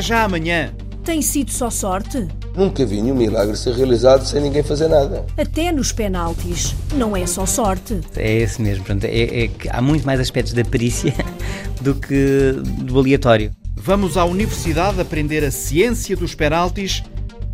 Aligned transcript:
Até 0.00 0.06
já 0.08 0.24
amanhã. 0.24 0.72
Tem 1.04 1.20
sido 1.20 1.50
só 1.50 1.68
sorte? 1.68 2.26
Nunca 2.56 2.86
vi 2.86 3.02
nenhum 3.02 3.14
milagre 3.14 3.54
ser 3.54 3.74
realizado 3.74 4.24
sem 4.26 4.40
ninguém 4.40 4.62
fazer 4.62 4.88
nada. 4.88 5.26
Até 5.36 5.70
nos 5.70 5.92
penaltis. 5.92 6.74
Não 6.94 7.14
é 7.14 7.26
só 7.26 7.44
sorte. 7.44 8.00
É 8.16 8.36
esse 8.38 8.62
mesmo. 8.62 8.82
Portanto, 8.82 9.04
é, 9.04 9.44
é 9.44 9.48
que 9.48 9.68
há 9.68 9.82
muito 9.82 10.06
mais 10.06 10.18
aspectos 10.18 10.54
da 10.54 10.64
perícia 10.64 11.12
do 11.82 11.94
que 11.94 12.52
do 12.82 12.98
aleatório. 12.98 13.52
Vamos 13.76 14.16
à 14.16 14.24
universidade 14.24 14.98
aprender 14.98 15.44
a 15.44 15.50
ciência 15.50 16.16
dos 16.16 16.34
penaltis, 16.34 17.02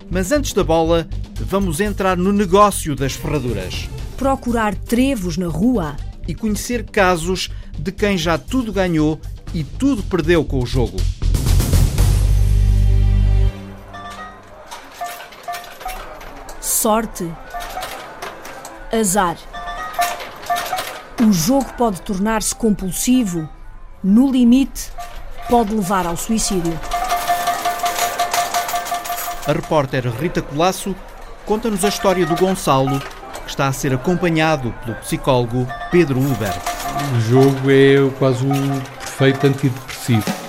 mas 0.08 0.30
antes 0.30 0.52
da 0.52 0.62
bola, 0.62 1.04
vamos 1.40 1.80
entrar 1.80 2.16
no 2.16 2.32
negócio 2.32 2.94
das 2.94 3.14
ferraduras 3.14 3.88
Procurar 4.16 4.72
trevos 4.76 5.36
na 5.36 5.48
rua. 5.48 5.96
e 6.28 6.34
conhecer 6.34 6.84
casos 6.84 7.50
de 7.76 7.90
quem 7.90 8.16
já 8.16 8.38
tudo 8.38 8.72
ganhou 8.72 9.20
e 9.52 9.64
tudo 9.64 10.04
perdeu 10.04 10.44
com 10.44 10.62
o 10.62 10.66
jogo. 10.66 10.96
Sorte. 16.66 17.32
Azar. 18.92 19.36
O 21.22 21.32
jogo 21.32 21.72
pode 21.74 22.02
tornar-se 22.02 22.52
compulsivo. 22.56 23.48
No 24.02 24.28
limite, 24.32 24.90
pode 25.48 25.72
levar 25.72 26.08
ao 26.08 26.16
suicídio. 26.16 26.76
A 29.46 29.52
repórter 29.52 30.08
Rita 30.20 30.42
Colasso 30.42 30.92
conta-nos 31.44 31.84
a 31.84 31.88
história 31.88 32.26
do 32.26 32.34
Gonçalo, 32.34 32.98
que 33.44 33.48
está 33.48 33.68
a 33.68 33.72
ser 33.72 33.94
acompanhado 33.94 34.74
pelo 34.84 34.96
psicólogo 34.96 35.68
Pedro 35.92 36.18
Uber. 36.18 36.52
O 37.16 37.20
jogo 37.20 37.70
é 37.70 38.10
quase 38.18 38.44
um 38.44 38.80
perfeito 38.98 39.46
antidepressivo. 39.46 40.45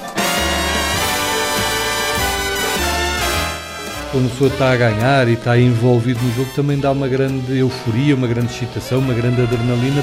Quando 4.10 4.28
a 4.28 4.30
pessoa 4.30 4.50
está 4.50 4.72
a 4.72 4.76
ganhar 4.78 5.28
e 5.28 5.34
está 5.34 5.60
envolvido 5.60 6.22
no 6.24 6.34
jogo, 6.34 6.50
também 6.56 6.80
dá 6.80 6.92
uma 6.92 7.10
grande 7.10 7.58
euforia, 7.58 8.16
uma 8.16 8.26
grande 8.26 8.54
excitação, 8.54 9.00
uma 9.00 9.14
grande 9.14 9.42
adrenalina. 9.42 10.02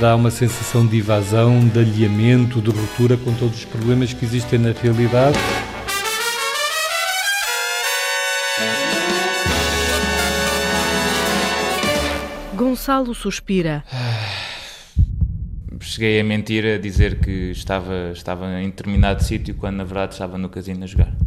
Dá 0.00 0.16
uma 0.16 0.30
sensação 0.30 0.84
de 0.84 0.98
evasão, 0.98 1.60
de 1.60 1.78
alinhamento, 1.78 2.60
de 2.60 2.70
ruptura 2.70 3.16
com 3.16 3.32
todos 3.34 3.58
os 3.58 3.64
problemas 3.64 4.12
que 4.12 4.24
existem 4.24 4.58
na 4.58 4.72
realidade. 4.72 5.38
Gonçalo 12.56 13.14
suspira. 13.14 13.84
Cheguei 15.80 16.20
a 16.20 16.24
mentir 16.24 16.64
a 16.64 16.78
dizer 16.78 17.20
que 17.20 17.52
estava, 17.52 18.10
estava 18.12 18.60
em 18.60 18.66
determinado 18.66 19.22
sítio 19.22 19.54
quando 19.54 19.76
na 19.76 19.84
verdade 19.84 20.14
estava 20.14 20.36
no 20.36 20.48
casino 20.48 20.82
a 20.82 20.86
jogar. 20.88 21.21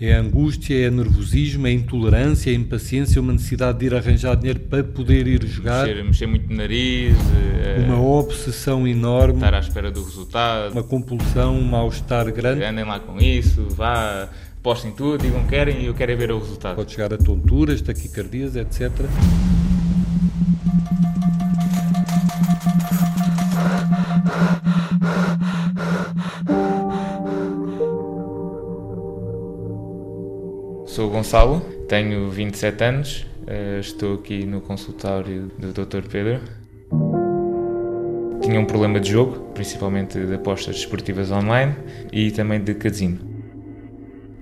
É 0.00 0.12
a 0.12 0.20
angústia, 0.20 0.86
é 0.86 0.90
nervosismo, 0.90 1.68
é 1.68 1.72
intolerância, 1.72 2.50
é 2.50 2.54
impaciência, 2.54 3.20
uma 3.20 3.32
necessidade 3.32 3.78
de 3.78 3.86
ir 3.86 3.94
arranjar 3.94 4.34
dinheiro 4.34 4.58
para 4.58 4.82
poder 4.82 5.28
ir 5.28 5.46
jogar, 5.46 5.86
Mexer, 5.86 6.04
mexer 6.04 6.26
muito 6.26 6.48
no 6.50 6.56
nariz, 6.56 7.16
eh, 7.16 7.84
uma 7.86 8.02
obsessão 8.02 8.88
enorme, 8.88 9.34
estar 9.34 9.54
à 9.54 9.60
espera 9.60 9.92
do 9.92 10.02
resultado. 10.02 10.72
uma 10.72 10.82
compulsão, 10.82 11.56
um 11.56 11.62
mal-estar 11.62 12.28
grande. 12.32 12.64
Andem 12.64 12.84
lá 12.84 12.98
com 12.98 13.20
isso, 13.20 13.68
vá, 13.70 14.28
postem 14.64 14.90
tudo, 14.90 15.22
digam 15.22 15.44
que 15.44 15.50
querem 15.50 15.82
e 15.82 15.86
eu 15.86 15.94
quero 15.94 16.10
é 16.10 16.16
ver 16.16 16.32
o 16.32 16.40
resultado. 16.40 16.74
Pode 16.74 16.90
chegar 16.90 17.14
a 17.14 17.16
tonturas, 17.16 17.80
taquicardias, 17.80 18.56
etc. 18.56 18.90
Gonçalo, 31.24 31.60
tenho 31.88 32.28
27 32.28 32.84
anos, 32.84 33.26
eh, 33.46 33.78
estou 33.80 34.16
aqui 34.16 34.44
no 34.44 34.60
consultório 34.60 35.50
do 35.58 35.72
Dr. 35.72 36.06
Pedro. 36.06 36.42
Tinha 38.42 38.60
um 38.60 38.66
problema 38.66 39.00
de 39.00 39.12
jogo, 39.12 39.40
principalmente 39.54 40.18
de 40.18 40.34
apostas 40.34 40.76
desportivas 40.76 41.30
online 41.30 41.74
e 42.12 42.30
também 42.30 42.60
de 42.60 42.74
casino. 42.74 43.20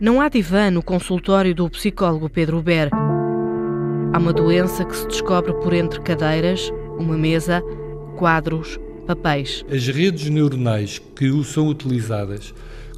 Não 0.00 0.20
há 0.20 0.28
divã 0.28 0.72
no 0.72 0.82
consultório 0.82 1.54
do 1.54 1.70
psicólogo 1.70 2.28
Pedro 2.28 2.60
Ber. 2.60 2.91
Há 4.12 4.19
uma 4.19 4.32
doença 4.32 4.84
que 4.84 4.97
se 4.97 5.06
descobre 5.06 5.54
por 5.54 5.72
entre 5.72 6.00
cadeiras, 6.00 6.69
uma 6.99 7.16
mesa, 7.16 7.62
quadros, 8.19 8.76
papéis. 9.06 9.64
As 9.72 9.87
redes 9.87 10.28
neuronais 10.28 10.99
que 10.99 11.31
o 11.31 11.44
são 11.44 11.69
utilizadas 11.69 12.53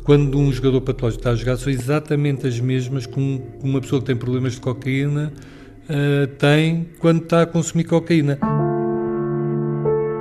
quando 0.04 0.38
um 0.38 0.52
jogador 0.52 0.82
patológico 0.82 1.20
está 1.20 1.30
a 1.30 1.34
jogar 1.34 1.56
são 1.56 1.72
exatamente 1.72 2.46
as 2.46 2.60
mesmas 2.60 3.06
que 3.06 3.18
um- 3.18 3.40
uma 3.62 3.80
pessoa 3.80 4.00
que 4.00 4.06
tem 4.06 4.14
problemas 4.16 4.52
de 4.52 4.60
cocaína 4.60 5.32
ah, 5.88 6.28
tem 6.38 6.88
quando 6.98 7.22
está 7.22 7.42
a 7.42 7.46
consumir 7.46 7.84
cocaína. 7.84 8.38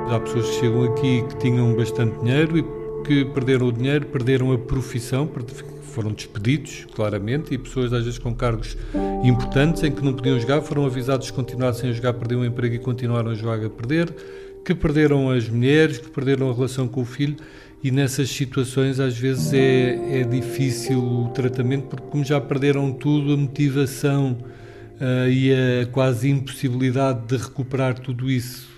Há 0.10 0.20
pessoas 0.20 0.50
que 0.50 0.56
chegam 0.60 0.84
aqui 0.84 1.24
que 1.30 1.38
tinham 1.38 1.76
bastante 1.76 2.18
dinheiro 2.20 2.58
e 2.58 2.64
que 3.06 3.26
perderam 3.26 3.68
o 3.68 3.72
dinheiro, 3.72 4.06
perderam 4.06 4.52
a 4.54 4.58
profissão, 4.58 5.30
foram 5.84 6.12
despedidos, 6.12 6.86
claramente, 6.96 7.54
e 7.54 7.58
pessoas 7.58 7.92
às 7.94 8.04
vezes 8.06 8.20
com 8.20 8.34
cargos 8.34 8.78
importantes 9.24 9.84
em 9.84 9.92
que 9.92 10.04
não 10.04 10.14
podiam 10.14 10.40
jogar, 10.40 10.62
foram 10.62 10.86
avisados 10.86 11.30
que 11.30 11.36
continuassem 11.36 11.90
a 11.90 11.94
jogar, 11.94 12.14
perderam 12.14 12.42
o 12.42 12.46
emprego 12.46 12.76
e 12.76 12.80
continuaram 12.80 13.32
a 13.32 13.36
jogar 13.36 13.64
a 13.64 13.70
perder, 13.70 14.14
que 14.64 14.74
perderam 14.74 15.30
as 15.30 15.50
mulheres, 15.50 15.98
que 15.98 16.10
perderam 16.10 16.50
a 16.50 16.54
relação 16.54 16.88
com 16.88 17.02
o 17.02 17.06
filho, 17.06 17.36
e 17.84 17.92
nessas 17.92 18.30
situações 18.30 19.00
às 19.00 19.18
vezes 19.18 19.54
é, 19.54 20.22
é 20.22 20.24
difícil 20.24 21.04
o 21.04 21.30
tratamento, 21.30 21.88
porque 21.88 22.08
como 22.08 22.24
já 22.24 22.40
perderam 22.40 22.94
tudo, 22.94 23.34
a 23.34 23.38
motivação 23.38 24.38
ah, 25.02 25.28
e 25.28 25.52
a 25.54 25.86
quase 25.88 26.30
impossibilidade 26.30 27.28
de 27.28 27.36
recuperar 27.36 28.00
tudo 28.00 28.32
isso 28.32 28.72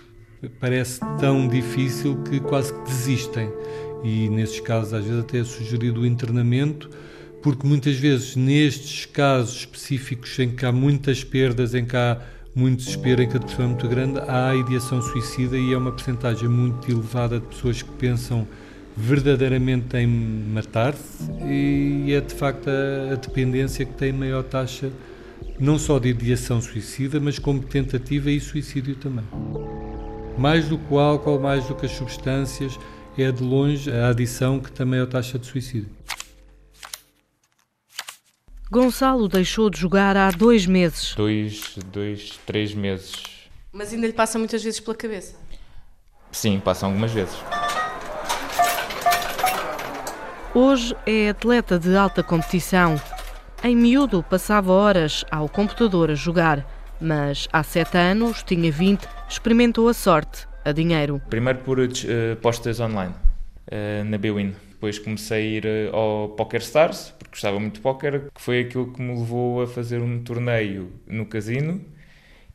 parece 0.59 0.99
tão 1.19 1.47
difícil 1.47 2.21
que 2.23 2.39
quase 2.39 2.73
que 2.73 2.83
desistem. 2.83 3.49
E 4.03 4.29
nesses 4.29 4.59
casos, 4.59 4.93
às 4.93 5.03
vezes, 5.03 5.19
até 5.21 5.39
é 5.39 5.43
sugerido 5.43 6.01
o 6.01 6.05
internamento, 6.05 6.89
porque 7.41 7.65
muitas 7.65 7.95
vezes, 7.97 8.35
nestes 8.35 9.05
casos 9.05 9.57
específicos 9.57 10.37
em 10.39 10.49
que 10.51 10.65
há 10.65 10.71
muitas 10.71 11.23
perdas, 11.23 11.73
em 11.73 11.85
que 11.85 11.95
há 11.95 12.21
muito 12.53 12.83
desespero, 12.83 13.21
em 13.21 13.27
que 13.27 13.35
a 13.35 13.39
depressão 13.39 13.65
é 13.65 13.67
muito 13.69 13.87
grande, 13.87 14.19
há 14.19 14.49
a 14.49 14.55
ideação 14.55 15.01
suicida 15.01 15.57
e 15.57 15.73
é 15.73 15.77
uma 15.77 15.91
percentagem 15.91 16.47
muito 16.47 16.89
elevada 16.89 17.39
de 17.39 17.47
pessoas 17.47 17.81
que 17.81 17.91
pensam 17.91 18.47
verdadeiramente 18.95 19.97
em 19.97 20.07
matar-se 20.07 21.29
e 21.43 22.13
é 22.13 22.21
de 22.21 22.33
facto 22.33 22.69
a, 22.69 23.13
a 23.13 23.15
dependência 23.15 23.85
que 23.85 23.93
tem 23.93 24.13
maior 24.13 24.43
taxa 24.43 24.91
não 25.59 25.77
só 25.77 25.99
de 25.99 26.09
ideação 26.09 26.61
suicida, 26.61 27.19
mas 27.19 27.39
como 27.39 27.61
tentativa 27.61 28.29
e 28.29 28.39
suicídio 28.39 28.95
também. 28.95 29.25
Mais 30.37 30.67
do 30.67 30.77
que 30.77 30.93
o 30.93 30.99
álcool, 30.99 31.39
mais 31.39 31.65
do 31.65 31.75
que 31.75 31.85
as 31.85 31.91
substâncias, 31.93 32.77
é 33.17 33.31
de 33.31 33.41
longe 33.41 33.89
a 33.89 34.09
adição 34.09 34.59
que 34.59 34.71
tem 34.71 34.85
maior 34.85 35.07
taxa 35.07 35.39
de 35.39 35.45
suicídio. 35.45 35.89
Gonçalo 38.69 39.29
deixou 39.29 39.69
de 39.69 39.79
jogar 39.79 40.17
há 40.17 40.31
dois 40.31 40.65
meses. 40.65 41.13
Dois, 41.15 41.77
dois, 41.93 42.37
três 42.45 42.73
meses. 42.73 43.23
Mas 43.71 43.93
ainda 43.93 44.07
lhe 44.07 44.13
passa 44.13 44.37
muitas 44.37 44.63
vezes 44.63 44.79
pela 44.79 44.95
cabeça. 44.95 45.35
Sim, 46.31 46.59
passam 46.59 46.89
algumas 46.89 47.11
vezes. 47.11 47.35
Hoje 50.57 50.95
é 51.05 51.27
atleta 51.27 51.77
de 51.77 51.97
alta 51.97 52.23
competição. 52.23 52.95
Em 53.61 53.75
miúdo 53.75 54.23
passava 54.23 54.71
horas 54.71 55.25
ao 55.29 55.49
computador 55.49 56.09
a 56.09 56.15
jogar, 56.15 56.65
mas 56.97 57.45
há 57.51 57.61
sete 57.61 57.97
anos, 57.97 58.41
tinha 58.41 58.71
20, 58.71 59.05
experimentou 59.27 59.89
a 59.89 59.93
sorte, 59.93 60.47
a 60.63 60.71
dinheiro. 60.71 61.21
Primeiro 61.29 61.59
por 61.59 61.77
eh, 61.79 61.87
apostas 62.31 62.79
online, 62.79 63.13
eh, 63.69 64.01
na 64.05 64.17
Bwin. 64.17 64.55
Depois 64.69 64.97
comecei 64.97 65.37
a 65.37 65.57
ir 65.57 65.65
eh, 65.65 65.89
ao 65.91 66.29
Poker 66.29 66.61
Stars, 66.61 67.13
porque 67.19 67.31
gostava 67.31 67.59
muito 67.59 67.73
de 67.73 67.81
póquer, 67.81 68.29
que 68.33 68.41
foi 68.41 68.61
aquilo 68.61 68.93
que 68.93 69.01
me 69.01 69.13
levou 69.13 69.61
a 69.61 69.67
fazer 69.67 69.99
um 69.99 70.23
torneio 70.23 70.89
no 71.05 71.25
casino. 71.25 71.81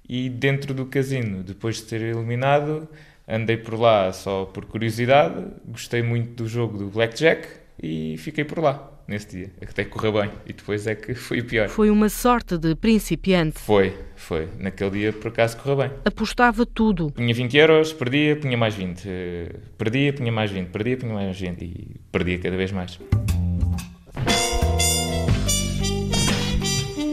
E 0.09 0.31
dentro 0.31 0.73
do 0.73 0.87
casino, 0.87 1.43
depois 1.43 1.77
de 1.77 1.83
ser 1.83 2.01
eliminado, 2.01 2.89
andei 3.29 3.59
por 3.59 3.79
lá 3.79 4.11
só 4.11 4.47
por 4.47 4.65
curiosidade, 4.65 5.49
gostei 5.67 6.03
muito 6.03 6.43
do 6.43 6.49
jogo 6.49 6.79
do 6.79 6.87
Blackjack 6.87 7.60
e 7.83 8.17
fiquei 8.19 8.45
por 8.45 8.59
lá 8.61 8.91
nesse 9.09 9.29
dia. 9.37 9.51
Até 9.63 9.85
correu 9.85 10.13
bem 10.13 10.31
e 10.47 10.53
depois 10.53 10.87
é 10.87 10.95
que 10.95 11.15
foi 11.15 11.41
o 11.41 11.45
pior. 11.45 11.69
Foi 11.69 11.91
uma 11.91 12.09
sorte 12.09 12.57
de 12.59 12.75
principiante. 12.75 13.59
Foi, 13.59 13.97
foi. 14.17 14.49
Naquele 14.59 14.91
dia 14.91 15.13
por 15.13 15.29
acaso 15.29 15.57
correu 15.57 15.77
bem. 15.79 15.91
Apostava 16.05 16.65
tudo. 16.67 17.11
Punha 17.11 17.35
20 17.35 17.57
euros, 17.57 17.93
perdia, 17.93 18.37
punha 18.37 18.57
mais 18.57 18.75
20. 18.75 19.03
eh, 19.07 19.57
Perdia, 19.79 20.13
punha 20.13 20.31
mais 20.33 20.51
20. 20.51 20.69
Perdia, 20.69 20.97
punha 20.97 21.15
mais 21.15 21.39
20. 21.41 21.63
E 21.63 22.01
perdia 22.13 22.39
cada 22.39 22.57
vez 22.57 22.71
mais. 22.73 22.99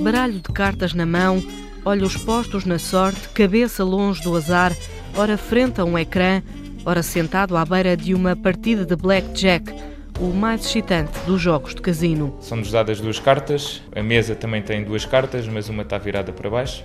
Baralho 0.01 0.35
de 0.35 0.53
cartas 0.53 0.93
na 0.93 1.05
mão, 1.05 1.43
olhos 1.83 2.15
postos 2.17 2.63
na 2.65 2.79
sorte, 2.79 3.27
cabeça 3.29 3.83
longe 3.83 4.21
do 4.23 4.35
azar, 4.35 4.73
ora 5.15 5.37
frente 5.37 5.81
a 5.81 5.85
um 5.85 5.97
ecrã, 5.97 6.41
ora 6.85 7.03
sentado 7.03 7.57
à 7.57 7.65
beira 7.65 7.97
de 7.97 8.13
uma 8.13 8.35
partida 8.35 8.85
de 8.85 8.95
blackjack, 8.95 9.73
o 10.19 10.33
mais 10.33 10.65
excitante 10.65 11.19
dos 11.25 11.41
jogos 11.41 11.75
de 11.75 11.81
casino. 11.81 12.35
São-nos 12.41 12.71
dadas 12.71 12.99
duas 12.99 13.19
cartas, 13.19 13.81
a 13.95 14.01
mesa 14.01 14.35
também 14.35 14.61
tem 14.61 14.83
duas 14.83 15.05
cartas, 15.05 15.47
mas 15.47 15.69
uma 15.69 15.83
está 15.83 15.97
virada 15.97 16.31
para 16.31 16.49
baixo. 16.49 16.83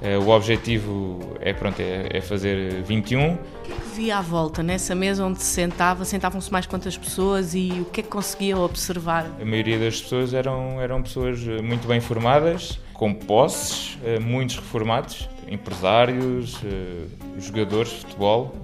Eh, 0.00 0.18
o 0.18 0.30
objetivo 0.30 1.36
é, 1.40 1.52
pronto, 1.52 1.78
é, 1.80 2.08
é 2.10 2.20
fazer 2.20 2.82
21. 2.82 3.34
O 3.34 3.38
que 3.62 3.72
é 3.72 3.74
que 3.74 3.88
via 3.94 4.18
à 4.18 4.20
volta, 4.20 4.62
nessa 4.62 4.94
mesa 4.94 5.24
onde 5.24 5.40
se 5.40 5.52
sentava? 5.54 6.04
Sentavam-se 6.04 6.50
mais 6.50 6.66
quantas 6.66 6.96
pessoas 6.96 7.54
e 7.54 7.70
o 7.80 7.84
que 7.84 8.00
é 8.00 8.02
que 8.02 8.08
conseguiam 8.08 8.60
observar? 8.62 9.26
A 9.40 9.44
maioria 9.44 9.78
das 9.78 10.00
pessoas 10.00 10.34
eram, 10.34 10.80
eram 10.80 11.02
pessoas 11.02 11.40
muito 11.62 11.86
bem 11.86 12.00
formadas, 12.00 12.80
com 13.02 13.12
posses, 13.12 13.98
eh, 14.04 14.20
muitos 14.20 14.54
reformados, 14.54 15.28
empresários, 15.48 16.60
eh, 16.64 17.06
jogadores 17.40 17.90
de 17.90 17.96
futebol, 17.96 18.54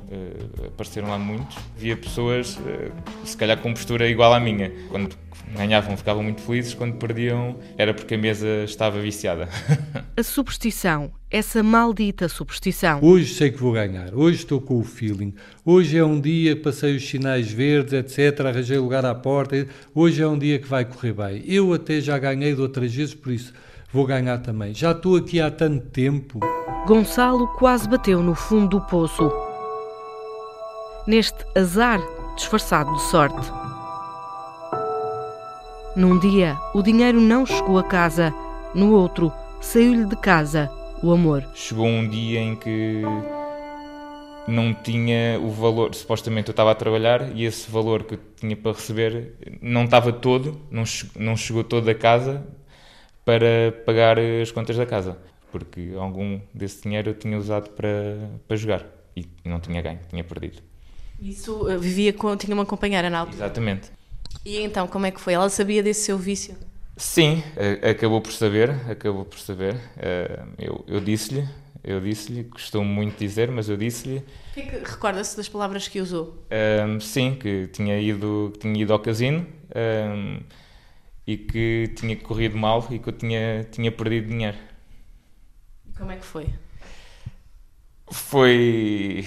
apareceram 0.65 1.09
lá 1.09 1.19
muitos. 1.19 1.57
Via 1.77 1.97
pessoas, 1.97 2.57
se 3.25 3.37
calhar 3.37 3.59
com 3.59 3.75
postura 3.75 4.09
igual 4.09 4.33
à 4.33 4.39
minha. 4.39 4.71
Quando 4.89 5.17
ganhavam 5.57 5.97
ficavam 5.97 6.23
muito 6.23 6.41
felizes, 6.41 6.73
quando 6.73 6.95
perdiam 6.95 7.57
era 7.77 7.93
porque 7.93 8.15
a 8.15 8.19
mesa 8.19 8.63
estava 8.65 9.01
viciada. 9.01 9.49
A 10.17 10.23
superstição, 10.23 11.11
essa 11.31 11.63
maldita 11.63 12.29
superstição. 12.29 13.01
Hoje 13.03 13.35
sei 13.35 13.51
que 13.51 13.59
vou 13.59 13.73
ganhar, 13.73 14.15
hoje 14.15 14.39
estou 14.39 14.61
com 14.61 14.79
o 14.79 14.85
feeling, 14.85 15.35
hoje 15.65 15.99
é 15.99 16.05
um 16.05 16.21
dia, 16.21 16.57
passei 16.57 16.97
os 16.97 17.09
sinais 17.09 17.51
verdes, 17.51 17.93
etc, 17.93 18.47
arranjei 18.47 18.79
lugar 18.79 19.05
à 19.05 19.15
porta, 19.15 19.67
hoje 19.95 20.23
é 20.23 20.27
um 20.27 20.39
dia 20.39 20.59
que 20.59 20.69
vai 20.69 20.85
correr 20.85 21.13
bem. 21.13 21.43
Eu 21.47 21.73
até 21.73 22.01
já 22.01 22.19
ganhei 22.19 22.55
de 22.55 22.61
outras 22.61 22.95
vezes, 22.95 23.15
por 23.15 23.33
isso 23.33 23.53
vou 23.93 24.07
ganhar 24.07 24.39
também. 24.39 24.75
Já 24.75 24.93
estou 24.93 25.17
aqui 25.17 25.41
há 25.41 25.51
tanto 25.51 25.87
tempo. 25.87 26.41
Gonçalo 26.87 27.49
quase 27.59 27.89
bateu 27.89 28.23
no 28.23 28.35
fundo 28.35 28.79
do 28.79 28.81
poço. 28.87 29.31
Neste 31.07 31.45
azar 31.57 32.01
disfarçado 32.37 32.93
de 32.95 33.03
sorte. 33.03 33.51
Num 35.97 36.19
dia, 36.19 36.57
o 36.75 36.83
dinheiro 36.83 37.21
não 37.21 37.45
chegou 37.45 37.79
a 37.79 37.83
casa. 37.83 38.33
No 38.75 38.93
outro, 38.93 39.33
saiu-lhe 39.61 40.05
de 40.05 40.17
casa 40.17 40.71
o 41.03 41.11
amor. 41.11 41.45
Chegou 41.55 41.87
um 41.87 42.09
dia 42.09 42.41
em 42.41 42.55
que 42.55 43.03
não 44.47 44.73
tinha 44.73 45.39
o 45.41 45.51
valor, 45.51 45.95
supostamente 45.95 46.49
eu 46.49 46.53
estava 46.53 46.71
a 46.71 46.75
trabalhar 46.75 47.37
e 47.37 47.45
esse 47.45 47.71
valor 47.71 48.05
que 48.05 48.15
eu 48.15 48.21
tinha 48.37 48.57
para 48.57 48.73
receber 48.73 49.35
não 49.61 49.85
estava 49.85 50.13
todo, 50.13 50.61
não, 50.71 50.85
não 51.17 51.37
chegou 51.37 51.65
todo 51.65 51.89
a 51.89 51.95
casa 51.95 52.47
para 53.29 53.73
pagar 53.85 54.19
as 54.19 54.51
contas 54.51 54.75
da 54.75 54.87
casa, 54.87 55.19
porque 55.53 55.93
algum 55.99 56.41
desse 56.55 56.83
dinheiro 56.85 57.11
eu 57.11 57.15
tinha 57.15 57.37
usado 57.37 57.69
para, 57.73 58.17
para 58.49 58.57
jogar 58.57 58.87
e 59.15 59.29
não 59.45 59.61
tinha 59.61 59.83
ganho, 59.83 60.01
tinha 60.09 60.25
perdido. 60.25 60.63
Isso 61.21 61.69
eh, 61.69 61.77
vivia 61.77 62.11
com, 62.11 62.35
tinha 62.39 62.55
uma 62.55 62.65
companheira 62.65 63.11
na 63.11 63.19
altura? 63.19 63.45
Exatamente. 63.45 63.91
E 64.47 64.57
então, 64.63 64.89
como 64.89 65.05
é 65.05 65.11
que 65.11 65.21
foi? 65.21 65.35
Ela 65.35 65.51
sabia 65.51 65.83
desse 65.83 66.07
seu 66.07 66.17
vício? 66.17 66.57
Sim, 66.97 67.43
acabou 67.83 68.23
por 68.23 68.33
saber, 68.33 68.71
acabou 68.91 69.27
por 69.27 69.39
saber. 69.39 69.77
Eh, 69.99 70.43
eu, 70.59 70.83
eu 70.89 70.99
disse-lhe, 70.99 71.47
eu 71.85 72.01
disse-lhe, 72.01 72.45
costumo 72.45 72.87
muito 72.87 73.19
dizer, 73.19 73.51
mas 73.51 73.69
eu 73.69 73.77
disse-lhe. 73.77 74.23
Que 74.55 74.61
é 74.61 74.83
recorda-se 74.83 75.37
das 75.37 75.51
palavras 75.51 75.87
que 75.87 76.01
usou? 76.01 76.47
Um, 76.51 76.95
ehm, 76.95 77.01
sim, 77.01 77.35
que 77.35 77.67
tinha 77.75 78.01
ido, 78.01 78.53
que 78.55 78.61
tinha 78.61 78.83
ido 78.83 78.91
ao 78.91 78.99
casino 78.99 79.41
um, 79.41 79.47
ehm, 79.75 80.41
e 81.29 81.37
que 81.37 81.93
tinha 81.95 82.17
corrido 82.17 82.57
mal 82.57 82.89
e 82.91 82.99
que 82.99 83.07
eu 83.07 83.13
tinha, 83.13 83.63
tinha 83.71 83.93
perdido 83.93 84.29
dinheiro. 84.29 84.57
Como 85.95 86.11
é 86.11 86.17
que 86.17 86.25
foi? 86.25 86.47
Foi 88.11 89.27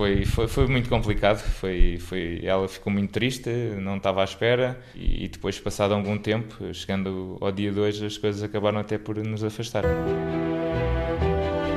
foi, 0.00 0.24
foi, 0.24 0.48
foi 0.48 0.66
muito 0.66 0.88
complicado. 0.88 1.38
Foi, 1.38 1.96
foi, 2.00 2.40
ela 2.42 2.66
ficou 2.66 2.92
muito 2.92 3.12
triste, 3.12 3.50
não 3.80 3.98
estava 3.98 4.20
à 4.20 4.24
espera. 4.24 4.80
E, 4.96 5.28
depois, 5.28 5.60
passado 5.60 5.94
algum 5.94 6.18
tempo, 6.18 6.74
chegando 6.74 7.38
ao 7.40 7.52
dia 7.52 7.70
2, 7.70 8.02
as 8.02 8.18
coisas 8.18 8.42
acabaram 8.42 8.80
até 8.80 8.98
por 8.98 9.16
nos 9.16 9.44
afastar. 9.44 9.84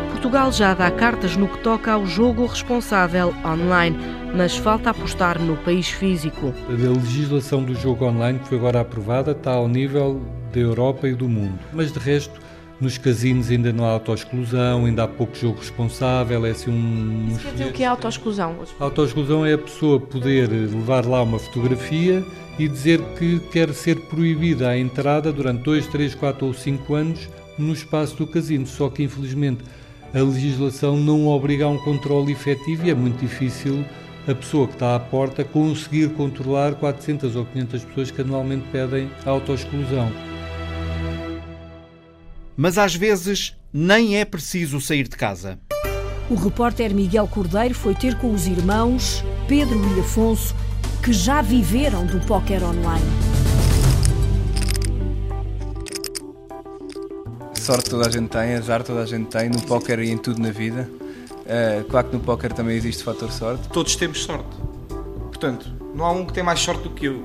Portugal 0.10 0.52
já 0.52 0.74
dá 0.74 0.90
cartas 0.90 1.36
no 1.36 1.48
que 1.48 1.60
toca 1.60 1.92
ao 1.92 2.08
jogo 2.08 2.48
responsável 2.48 3.32
online, 3.46 4.23
mas 4.34 4.58
falta 4.58 4.90
apostar 4.90 5.40
no 5.40 5.56
país 5.58 5.90
físico. 5.90 6.54
A 6.68 6.72
legislação 6.72 7.64
do 7.64 7.76
jogo 7.76 8.06
online 8.06 8.40
que 8.40 8.48
foi 8.48 8.58
agora 8.58 8.82
aprovada 8.82 9.32
está 9.32 9.52
ao 9.52 9.68
nível 9.68 10.22
da 10.52 10.60
Europa 10.60 11.08
e 11.08 11.14
do 11.14 11.30
mundo, 11.30 11.60
mas 11.72 11.92
de 11.92 12.00
resto 12.00 12.42
nos 12.82 12.98
casinos 12.98 13.50
ainda 13.50 13.72
não 13.72 13.86
há 13.86 13.92
autoexclusão, 13.92 14.86
ainda 14.86 15.04
há 15.04 15.08
pouco 15.08 15.36
jogo 15.36 15.60
responsável, 15.60 16.46
é 16.46 16.50
assim 16.50 16.72
um... 16.72 17.28
Isso 17.30 17.40
quer 17.40 17.52
dizer 17.52 17.68
o 17.68 17.72
que 17.72 17.84
é 17.84 17.86
autoexclusão? 17.86 18.56
A 18.80 18.84
autoexclusão 18.84 19.46
é 19.46 19.54
a 19.54 19.58
pessoa 19.58 20.00
poder 20.00 20.50
levar 20.50 21.06
lá 21.06 21.22
uma 21.22 21.40
fotografia 21.40 22.24
e 22.58 22.68
dizer 22.68 23.00
que 23.18 23.40
quer 23.52 23.74
ser 23.74 24.00
proibida 24.08 24.70
a 24.70 24.78
entrada 24.78 25.32
durante 25.32 25.64
2, 25.64 25.88
3, 25.88 26.16
4 26.16 26.46
ou 26.46 26.54
5 26.54 26.94
anos 26.94 27.30
no 27.58 27.72
espaço 27.72 28.18
do 28.18 28.28
casino, 28.28 28.66
só 28.66 28.90
que 28.90 29.04
infelizmente 29.04 29.64
a 30.14 30.20
legislação 30.20 30.98
não 30.98 31.28
obriga 31.28 31.66
a 31.66 31.70
um 31.70 31.78
controle 31.78 32.32
efetivo 32.32 32.86
e 32.86 32.90
é 32.90 32.96
muito 32.96 33.20
difícil 33.20 33.86
a 34.28 34.34
pessoa 34.34 34.68
que 34.68 34.74
está 34.74 34.96
à 34.96 35.00
porta 35.00 35.44
conseguir 35.44 36.10
controlar 36.14 36.76
400 36.76 37.36
ou 37.36 37.46
500 37.46 37.84
pessoas 37.86 38.12
que 38.12 38.22
anualmente 38.22 38.66
pedem 38.72 39.10
autoexclusão. 39.26 40.12
Mas 42.56 42.78
às 42.78 42.96
vezes 42.96 43.56
nem 43.72 44.18
é 44.18 44.24
preciso 44.24 44.80
sair 44.80 45.08
de 45.08 45.18
casa. 45.18 45.60
O 46.30 46.36
repórter 46.36 46.94
Miguel 46.94 47.28
Cordeiro 47.28 47.74
foi 47.74 47.94
ter 47.94 48.18
com 48.18 48.34
os 48.34 48.48
irmãos 48.48 49.24
Pedro 49.48 49.80
e 49.98 50.00
Afonso, 50.00 50.56
que 51.04 51.12
já 51.12 51.42
viveram 51.42 52.06
do 52.06 52.20
póquer 52.26 52.64
online. 52.64 53.06
Sorte 57.56 57.90
toda 57.90 58.08
a 58.08 58.12
gente 58.12 58.30
tem, 58.30 58.56
azar 58.56 58.84
toda 58.84 59.02
a 59.02 59.06
gente 59.06 59.28
tem, 59.28 59.50
no 59.50 59.62
póquer 59.62 60.00
e 60.00 60.12
em 60.12 60.18
tudo 60.18 60.42
na 60.42 60.52
vida. 60.52 60.90
Uh, 61.44 61.84
claro 61.90 62.08
que 62.08 62.16
no 62.16 62.22
póquer 62.22 62.54
também 62.54 62.76
existe 62.76 63.04
fator 63.04 63.32
sorte. 63.32 63.68
Todos 63.70 63.96
temos 63.96 64.24
sorte. 64.24 64.56
Portanto, 65.26 65.70
não 65.94 66.06
há 66.06 66.12
um 66.12 66.26
que 66.26 66.34
tem 66.34 66.44
mais 66.44 66.60
sorte 66.60 66.84
do 66.84 66.90
que 66.92 67.06
eu. 67.06 67.24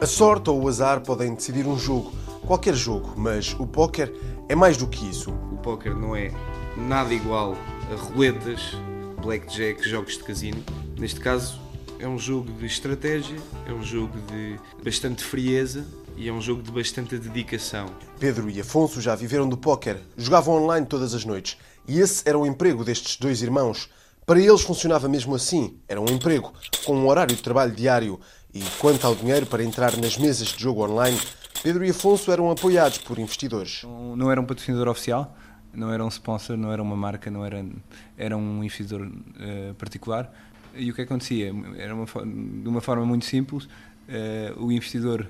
A 0.00 0.06
sorte 0.06 0.48
ou 0.48 0.62
o 0.62 0.68
azar 0.68 1.02
podem 1.02 1.34
decidir 1.34 1.66
um 1.66 1.78
jogo, 1.78 2.10
qualquer 2.46 2.74
jogo, 2.74 3.12
mas 3.16 3.54
o 3.58 3.66
póquer 3.66 4.10
é 4.48 4.54
mais 4.54 4.78
do 4.78 4.86
que 4.86 5.08
isso. 5.08 5.30
O 5.30 5.58
póquer 5.58 5.94
não 5.94 6.16
é 6.16 6.32
nada 6.74 7.12
igual 7.12 7.54
a 7.92 7.94
roletas, 7.94 8.74
blackjack, 9.20 9.86
jogos 9.86 10.16
de 10.16 10.24
casino. 10.24 10.64
Neste 10.98 11.20
caso, 11.20 11.60
é 11.98 12.08
um 12.08 12.18
jogo 12.18 12.50
de 12.50 12.64
estratégia, 12.64 13.36
é 13.68 13.72
um 13.74 13.82
jogo 13.82 14.16
de 14.32 14.58
bastante 14.82 15.22
frieza 15.22 15.86
e 16.16 16.28
é 16.28 16.32
um 16.32 16.40
jogo 16.40 16.62
de 16.62 16.70
bastante 16.70 17.18
dedicação. 17.18 17.86
Pedro 18.18 18.50
e 18.50 18.60
Afonso 18.60 19.00
já 19.00 19.14
viveram 19.14 19.48
do 19.48 19.56
póquer, 19.56 19.98
jogavam 20.16 20.62
online 20.62 20.86
todas 20.86 21.14
as 21.14 21.24
noites 21.24 21.56
e 21.88 21.98
esse 21.98 22.28
era 22.28 22.38
o 22.38 22.46
emprego 22.46 22.84
destes 22.84 23.16
dois 23.16 23.42
irmãos. 23.42 23.88
Para 24.26 24.38
eles 24.38 24.60
funcionava 24.60 25.08
mesmo 25.08 25.34
assim, 25.34 25.78
era 25.88 26.00
um 26.00 26.06
emprego, 26.06 26.52
com 26.84 26.94
um 26.94 27.08
horário 27.08 27.34
de 27.34 27.42
trabalho 27.42 27.72
diário 27.72 28.20
e 28.54 28.62
quanto 28.78 29.06
ao 29.06 29.14
dinheiro 29.14 29.46
para 29.46 29.62
entrar 29.62 29.96
nas 29.96 30.16
mesas 30.16 30.48
de 30.48 30.62
jogo 30.62 30.84
online, 30.84 31.18
Pedro 31.62 31.84
e 31.84 31.90
Afonso 31.90 32.30
eram 32.32 32.50
apoiados 32.50 32.98
por 32.98 33.18
investidores. 33.18 33.82
Não, 34.16 34.30
era 34.30 34.40
um 34.40 34.44
patrocinador 34.44 34.88
oficial, 34.88 35.36
não 35.72 35.92
era 35.92 36.04
um 36.04 36.08
sponsor, 36.08 36.56
não 36.56 36.72
era 36.72 36.82
uma 36.82 36.96
marca, 36.96 37.30
não 37.30 37.44
era, 37.44 37.64
era 38.16 38.36
um 38.36 38.62
investidor 38.64 39.02
uh, 39.02 39.74
particular. 39.74 40.32
E 40.74 40.90
o 40.90 40.94
que 40.94 41.02
acontecia? 41.02 41.52
Era 41.76 41.94
uma, 41.94 42.06
de 42.06 42.68
uma 42.68 42.80
forma 42.80 43.04
muito 43.04 43.24
simples, 43.24 43.64
uh, 43.64 44.64
o 44.64 44.72
investidor 44.72 45.26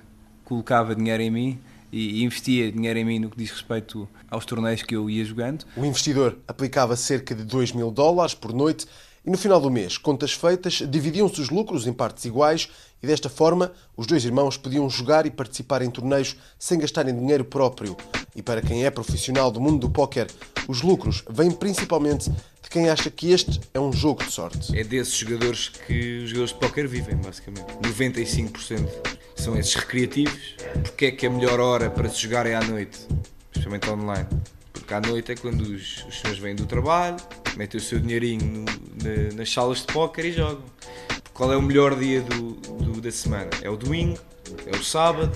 colocava 0.51 0.97
dinheiro 0.97 1.23
em 1.23 1.31
mim 1.31 1.61
e 1.93 2.25
investia 2.25 2.73
dinheiro 2.73 2.99
em 2.99 3.05
mim 3.05 3.19
no 3.21 3.31
que 3.31 3.37
diz 3.37 3.53
respeito 3.53 4.09
aos 4.29 4.45
torneios 4.45 4.83
que 4.83 4.97
eu 4.97 5.09
ia 5.09 5.25
jogando. 5.25 5.65
O 5.77 5.85
investidor 5.85 6.37
aplicava 6.49 6.97
cerca 6.97 7.37
de 7.37 7.45
2 7.45 7.71
mil 7.71 7.89
dólares 7.93 8.35
por 8.35 8.53
noite 8.53 8.85
e 9.25 9.31
no 9.31 9.37
final 9.37 9.61
do 9.61 9.71
mês, 9.71 9.99
contas 9.99 10.33
feitas, 10.33 10.83
dividiam-se 10.89 11.41
os 11.41 11.51
lucros 11.51 11.87
em 11.87 11.93
partes 11.93 12.25
iguais 12.25 12.69
e 13.03 13.07
desta 13.07 13.29
forma 13.29 13.73
os 13.97 14.07
dois 14.07 14.25
irmãos 14.25 14.57
podiam 14.57 14.89
jogar 14.89 15.27
e 15.27 15.31
participar 15.31 15.83
em 15.83 15.91
torneios 15.91 16.37
sem 16.59 16.79
gastarem 16.79 17.15
dinheiro 17.15 17.45
próprio. 17.45 17.97
E 18.35 18.43
para 18.43 18.63
quem 18.63 18.85
é 18.85 18.91
profissional 18.91 19.51
do 19.51 19.61
mundo 19.61 19.81
do 19.81 19.91
póquer, 19.91 20.29
os 20.67 20.83
lucros 20.83 21.23
vêm 21.29 21.51
principalmente 21.51 22.31
de 22.31 22.71
quem 22.71 22.89
acha 22.89 23.11
que 23.11 23.31
este 23.31 23.61
é 23.75 23.81
um 23.81 23.93
jogo 23.93 24.25
de 24.25 24.33
sorte. 24.33 24.79
É 24.79 24.85
desses 24.85 25.15
jogadores 25.15 25.69
que 25.69 26.21
os 26.23 26.31
jogadores 26.31 26.55
de 26.55 26.61
póquer 26.61 26.89
vivem, 26.89 27.17
basicamente. 27.17 27.67
95% 27.83 28.89
são 29.37 29.59
esses 29.59 29.75
recreativos. 29.75 30.55
Porque 30.83 31.07
é 31.07 31.11
que 31.11 31.27
a 31.27 31.31
melhor 31.31 31.61
hora 31.61 31.91
para 31.91 32.09
se 32.09 32.21
jogar 32.21 32.47
é 32.47 32.55
à 32.55 32.63
noite, 32.63 33.01
especialmente 33.51 33.91
online? 33.91 34.27
Porque 34.91 35.07
à 35.07 35.09
noite 35.09 35.31
é 35.31 35.37
quando 35.37 35.61
os, 35.61 36.05
os 36.05 36.19
senhores 36.19 36.41
vêm 36.41 36.57
do 36.57 36.67
trabalho, 36.67 37.17
metem 37.57 37.79
o 37.79 37.81
seu 37.81 38.01
dinheirinho 38.01 38.45
no, 38.45 38.65
na, 38.65 39.37
nas 39.37 39.53
salas 39.53 39.83
de 39.83 39.93
póquer 39.93 40.25
e 40.25 40.33
jogam. 40.33 40.65
Qual 41.33 41.53
é 41.53 41.57
o 41.57 41.63
melhor 41.63 41.97
dia 41.97 42.21
do, 42.21 42.55
do, 42.55 43.01
da 43.01 43.13
semana? 43.13 43.51
É 43.63 43.71
o 43.71 43.77
domingo, 43.77 44.19
é 44.67 44.77
o 44.77 44.83
sábado, 44.83 45.31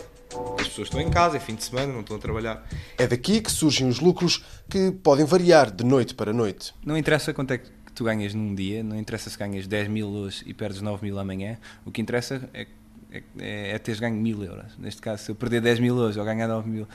as 0.58 0.66
pessoas 0.66 0.88
estão 0.88 1.00
em 1.00 1.08
casa, 1.08 1.36
é 1.36 1.40
fim 1.40 1.54
de 1.54 1.62
semana, 1.62 1.92
não 1.92 2.00
estão 2.00 2.16
a 2.16 2.18
trabalhar. 2.18 2.68
É 2.98 3.06
daqui 3.06 3.40
que 3.40 3.52
surgem 3.52 3.86
os 3.88 4.00
lucros 4.00 4.44
que 4.68 4.90
podem 4.90 5.24
variar 5.24 5.70
de 5.70 5.84
noite 5.84 6.14
para 6.14 6.32
noite. 6.32 6.74
Não 6.84 6.98
interessa 6.98 7.32
quanto 7.32 7.52
é 7.52 7.58
que 7.58 7.70
tu 7.94 8.02
ganhas 8.02 8.34
num 8.34 8.56
dia, 8.56 8.82
não 8.82 8.98
interessa 8.98 9.30
se 9.30 9.38
ganhas 9.38 9.68
10 9.68 9.86
mil 9.86 10.08
hoje 10.08 10.42
e 10.46 10.52
perdes 10.52 10.80
9 10.80 11.06
mil 11.06 11.16
amanhã, 11.16 11.58
o 11.86 11.92
que 11.92 12.02
interessa 12.02 12.50
é, 12.52 12.66
é, 13.38 13.74
é, 13.74 13.78
teres 13.78 14.00
ganho 14.00 14.16
mil 14.16 14.42
euros. 14.42 14.76
Neste 14.78 15.00
caso, 15.00 15.22
se 15.22 15.30
eu 15.30 15.36
perder 15.36 15.60
10 15.60 15.78
mil 15.78 15.94
hoje 15.94 16.18
ou 16.18 16.24
ganhar 16.24 16.48
9 16.48 16.68
mil 16.68 16.88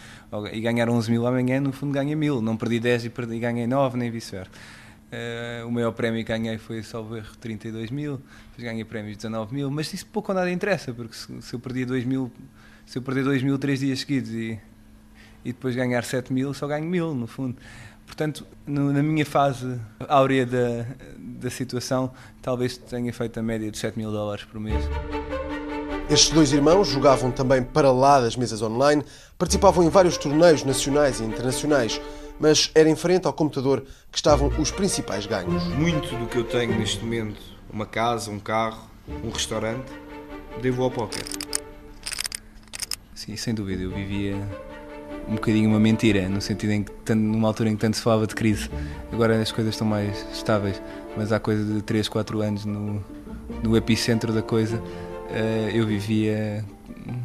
e 0.51 0.59
ganhar 0.59 0.89
11 0.89 1.09
mil 1.09 1.25
amanhã, 1.25 1.61
no 1.61 1.71
fundo 1.71 1.93
ganha 1.93 2.15
mil. 2.15 2.41
Não 2.41 2.57
perdi 2.57 2.79
10 2.79 3.05
e, 3.05 3.09
perdi, 3.09 3.35
e 3.35 3.39
ganhei 3.39 3.67
9, 3.67 3.97
nem 3.97 4.11
vice-versa. 4.11 4.51
Uh, 5.11 5.67
o 5.67 5.71
maior 5.71 5.91
prémio 5.91 6.23
que 6.23 6.31
ganhei 6.31 6.57
foi, 6.57 6.83
salvo 6.83 7.17
erro, 7.17 7.35
32 7.39 7.89
mil, 7.89 8.17
depois 8.49 8.63
ganhei 8.63 8.85
prémios 8.85 9.13
de 9.13 9.23
19 9.23 9.55
mil, 9.55 9.71
mas 9.71 9.91
isso 9.91 10.05
pouco 10.05 10.31
ou 10.31 10.35
nada 10.35 10.51
interessa, 10.51 10.93
porque 10.93 11.15
se, 11.15 11.41
se 11.41 11.55
eu 11.55 11.59
perdi 11.59 11.83
2 11.83 12.05
mil, 12.05 12.31
se 12.85 12.99
eu 12.99 13.01
perder 13.01 13.23
2 13.23 13.41
mil 13.41 13.57
3 13.57 13.79
dias 13.79 14.01
seguidos 14.01 14.29
e, 14.29 14.59
e 15.43 15.51
depois 15.51 15.75
ganhar 15.75 16.03
7 16.03 16.31
mil, 16.31 16.53
só 16.53 16.67
ganho 16.67 16.85
mil, 16.85 17.15
no 17.15 17.25
fundo. 17.25 17.57
Portanto, 18.05 18.45
no, 18.67 18.93
na 18.93 19.01
minha 19.01 19.25
fase 19.25 19.79
áurea 20.07 20.45
da, 20.45 20.85
da 21.17 21.49
situação, 21.49 22.11
talvez 22.39 22.77
tenha 22.77 23.11
feito 23.11 23.39
a 23.39 23.41
média 23.41 23.71
de 23.71 23.77
7 23.79 23.97
mil 23.97 24.11
dólares 24.11 24.45
por 24.45 24.59
mês. 24.59 24.83
Estes 26.09 26.31
dois 26.31 26.51
irmãos 26.51 26.87
jogavam 26.87 27.29
também 27.29 27.61
para 27.61 27.91
lá 27.91 28.19
das 28.19 28.35
mesas 28.35 28.63
online, 28.63 29.03
participavam 29.37 29.83
em 29.83 29.89
vários 29.89 30.17
torneios 30.17 30.63
nacionais 30.63 31.19
e 31.19 31.23
internacionais, 31.23 32.01
mas 32.39 32.71
era 32.73 32.89
em 32.89 32.95
frente 32.95 33.27
ao 33.27 33.33
computador 33.33 33.83
que 34.11 34.17
estavam 34.17 34.47
os 34.57 34.71
principais 34.71 35.27
ganhos. 35.27 35.63
Muito 35.65 36.15
do 36.15 36.25
que 36.25 36.37
eu 36.37 36.43
tenho 36.43 36.75
neste 36.79 37.03
momento, 37.03 37.39
uma 37.71 37.85
casa, 37.85 38.31
um 38.31 38.39
carro, 38.39 38.89
um 39.23 39.29
restaurante, 39.29 39.85
devo 40.59 40.81
ao 40.81 40.89
póquer. 40.89 41.23
Sim, 43.13 43.35
sem 43.35 43.53
dúvida, 43.53 43.83
eu 43.83 43.91
vivia 43.91 44.35
um 45.27 45.35
bocadinho 45.35 45.69
uma 45.69 45.79
mentira, 45.79 46.27
no 46.27 46.41
sentido 46.41 46.71
em 46.71 46.83
que, 46.83 47.13
numa 47.13 47.49
altura 47.49 47.69
em 47.69 47.75
que 47.75 47.81
tanto 47.81 47.97
se 47.97 48.01
falava 48.01 48.25
de 48.25 48.33
crise, 48.33 48.67
agora 49.13 49.39
as 49.39 49.51
coisas 49.51 49.75
estão 49.75 49.85
mais 49.85 50.25
estáveis, 50.33 50.81
mas 51.15 51.31
há 51.31 51.39
coisa 51.39 51.63
de 51.71 51.83
3, 51.83 52.09
4 52.09 52.41
anos 52.41 52.65
no, 52.65 53.05
no 53.61 53.77
epicentro 53.77 54.33
da 54.33 54.41
coisa, 54.41 54.81
eu 55.73 55.85
vivia 55.85 56.65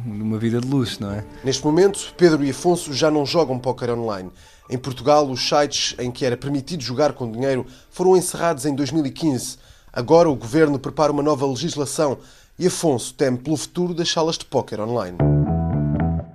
numa 0.05 0.37
vida 0.37 0.59
de 0.59 0.67
luxo, 0.67 1.01
não 1.01 1.11
é? 1.11 1.23
Neste 1.43 1.63
momento, 1.63 2.13
Pedro 2.17 2.43
e 2.43 2.49
Afonso 2.49 2.93
já 2.93 3.09
não 3.09 3.25
jogam 3.25 3.59
póquer 3.59 3.89
online. 3.89 4.31
Em 4.69 4.77
Portugal, 4.77 5.29
os 5.29 5.47
sites 5.47 5.95
em 5.99 6.11
que 6.11 6.25
era 6.25 6.35
permitido 6.35 6.81
jogar 6.81 7.13
com 7.13 7.31
dinheiro 7.31 7.65
foram 7.89 8.17
encerrados 8.17 8.65
em 8.65 8.73
2015. 8.73 9.57
Agora 9.93 10.29
o 10.29 10.35
governo 10.35 10.79
prepara 10.79 11.11
uma 11.11 11.23
nova 11.23 11.45
legislação 11.45 12.17
e 12.57 12.67
Afonso 12.67 13.13
teme 13.13 13.37
pelo 13.37 13.57
futuro 13.57 13.93
das 13.93 14.09
salas 14.09 14.37
de 14.37 14.45
póquer 14.45 14.79
online. 14.79 15.17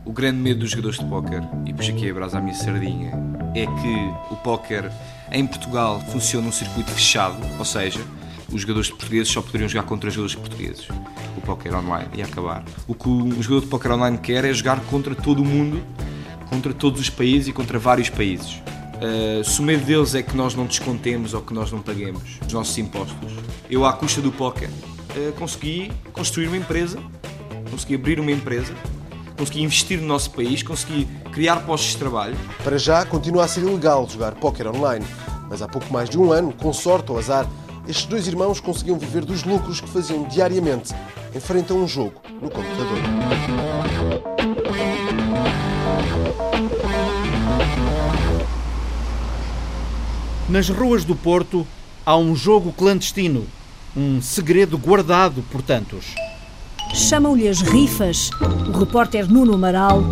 O 0.04 0.12
grande 0.12 0.38
medo 0.38 0.60
dos 0.60 0.70
jogadores 0.70 0.98
de 0.98 1.04
póquer, 1.06 1.42
e 1.66 1.72
puxo 1.72 1.90
aqui 1.90 2.10
a 2.10 2.14
brasa 2.14 2.38
à 2.38 2.40
minha 2.40 2.54
sardinha, 2.54 3.12
é 3.54 3.66
que 3.66 4.32
o 4.32 4.36
póquer 4.36 4.90
em 5.30 5.46
Portugal 5.46 6.00
funciona 6.00 6.46
num 6.46 6.52
circuito 6.52 6.90
fechado, 6.90 7.36
ou 7.58 7.64
seja, 7.64 8.00
os 8.52 8.62
jogadores 8.62 8.90
portugueses 8.90 9.32
só 9.32 9.40
poderiam 9.40 9.68
jogar 9.68 9.84
contra 9.84 10.10
jogadores 10.10 10.34
portugueses. 10.34 10.88
O 11.36 11.40
póquer 11.40 11.74
online 11.74 12.08
ia 12.14 12.24
acabar. 12.24 12.64
O 12.86 12.94
que 12.94 13.08
um 13.08 13.42
jogador 13.42 13.64
de 13.64 13.66
póquer 13.66 13.92
online 13.92 14.18
quer 14.18 14.44
é 14.44 14.52
jogar 14.52 14.80
contra 14.80 15.14
todo 15.14 15.42
o 15.42 15.44
mundo, 15.44 15.82
contra 16.48 16.72
todos 16.74 17.00
os 17.00 17.10
países 17.10 17.48
e 17.48 17.52
contra 17.52 17.78
vários 17.78 18.10
países. 18.10 18.60
Uh, 19.00 19.42
se 19.42 19.60
o 19.60 19.62
medo 19.62 19.84
deles 19.84 20.14
é 20.14 20.22
que 20.22 20.36
nós 20.36 20.54
não 20.54 20.66
descontemos 20.66 21.32
ou 21.32 21.40
que 21.40 21.54
nós 21.54 21.72
não 21.72 21.80
paguemos 21.80 22.38
os 22.46 22.52
nossos 22.52 22.76
impostos, 22.76 23.32
eu, 23.70 23.86
à 23.86 23.92
custa 23.94 24.20
do 24.20 24.30
póquer, 24.30 24.68
uh, 24.68 25.32
consegui 25.38 25.90
construir 26.12 26.48
uma 26.48 26.56
empresa, 26.56 26.98
consegui 27.70 27.94
abrir 27.94 28.20
uma 28.20 28.30
empresa, 28.30 28.74
consegui 29.38 29.62
investir 29.62 29.98
no 29.98 30.06
nosso 30.06 30.30
país, 30.32 30.62
consegui 30.62 31.08
criar 31.32 31.64
postos 31.64 31.92
de 31.92 31.96
trabalho. 31.96 32.36
Para 32.62 32.76
já, 32.76 33.06
continua 33.06 33.44
a 33.44 33.48
ser 33.48 33.62
ilegal 33.62 34.06
jogar 34.06 34.34
póquer 34.34 34.66
online, 34.66 35.06
mas 35.48 35.62
há 35.62 35.68
pouco 35.68 35.90
mais 35.90 36.10
de 36.10 36.18
um 36.18 36.30
ano, 36.30 36.52
com 36.52 36.70
sorte 36.70 37.10
ou 37.10 37.18
azar, 37.18 37.48
estes 37.90 38.06
dois 38.06 38.26
irmãos 38.28 38.60
conseguiam 38.60 38.96
viver 38.96 39.24
dos 39.24 39.42
lucros 39.42 39.80
que 39.80 39.88
faziam 39.88 40.22
diariamente 40.22 40.94
em 41.34 41.40
frente 41.40 41.72
a 41.72 41.74
um 41.74 41.88
jogo 41.88 42.14
no 42.40 42.48
computador. 42.48 42.98
Nas 50.48 50.68
ruas 50.68 51.04
do 51.04 51.16
Porto 51.16 51.66
há 52.06 52.16
um 52.16 52.34
jogo 52.34 52.72
clandestino, 52.72 53.44
um 53.96 54.22
segredo 54.22 54.78
guardado 54.78 55.42
por 55.50 55.60
tantos. 55.60 56.14
Chamam-lhe 56.94 57.48
as 57.48 57.60
rifas. 57.60 58.30
O 58.68 58.78
repórter 58.78 59.28
Nuno 59.28 59.54
Amaral 59.54 60.02